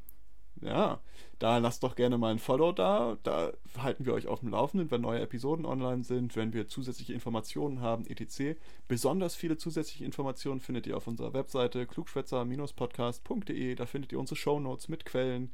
Ja, 0.61 1.01
da 1.41 1.57
lasst 1.57 1.83
doch 1.83 1.97
gerne 1.97 2.19
mal 2.19 2.33
ein 2.33 2.39
Follow 2.39 2.71
da. 2.71 3.17
Da 3.23 3.53
halten 3.79 4.05
wir 4.05 4.13
euch 4.13 4.27
auf 4.27 4.41
dem 4.41 4.51
Laufenden, 4.51 4.91
wenn 4.91 5.01
neue 5.01 5.21
Episoden 5.21 5.65
online 5.65 6.05
sind, 6.05 6.37
wenn 6.37 6.53
wir 6.53 6.69
zusätzliche 6.69 7.15
Informationen 7.15 7.81
haben, 7.81 8.07
etc. 8.07 8.59
Besonders 8.89 9.37
viele 9.37 9.57
zusätzliche 9.57 10.05
Informationen 10.05 10.61
findet 10.61 10.87
ihr 10.87 10.99
auf 10.99 11.07
unserer 11.07 11.33
Webseite 11.33 11.87
klugschwätzer-podcast.de. 11.87 13.75
Da 13.75 13.87
findet 13.87 14.13
ihr 14.13 14.21
unsere 14.21 14.37
Shownotes 14.37 14.89
mit 14.89 15.07
Quellen, 15.07 15.51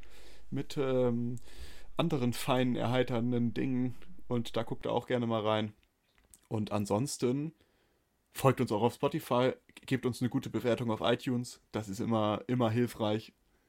mit 0.51 0.77
ähm, 0.77 1.37
anderen 1.95 2.33
feinen, 2.33 2.75
erheiternden 2.75 3.53
Dingen. 3.53 3.95
Und 4.27 4.57
da 4.57 4.63
guckt 4.63 4.85
ihr 4.85 4.91
auch 4.91 5.07
gerne 5.07 5.25
mal 5.25 5.41
rein. 5.41 5.71
Und 6.49 6.73
ansonsten 6.73 7.53
folgt 8.33 8.59
uns 8.59 8.73
auch 8.73 8.81
auf 8.81 8.95
Spotify, 8.95 9.53
gebt 9.85 10.05
uns 10.05 10.21
eine 10.21 10.29
gute 10.29 10.49
Bewertung 10.49 10.91
auf 10.91 10.99
iTunes. 10.99 11.61
Das 11.71 11.87
ist 11.87 12.01
immer, 12.01 12.41
immer 12.47 12.69
hilfreich. 12.69 13.31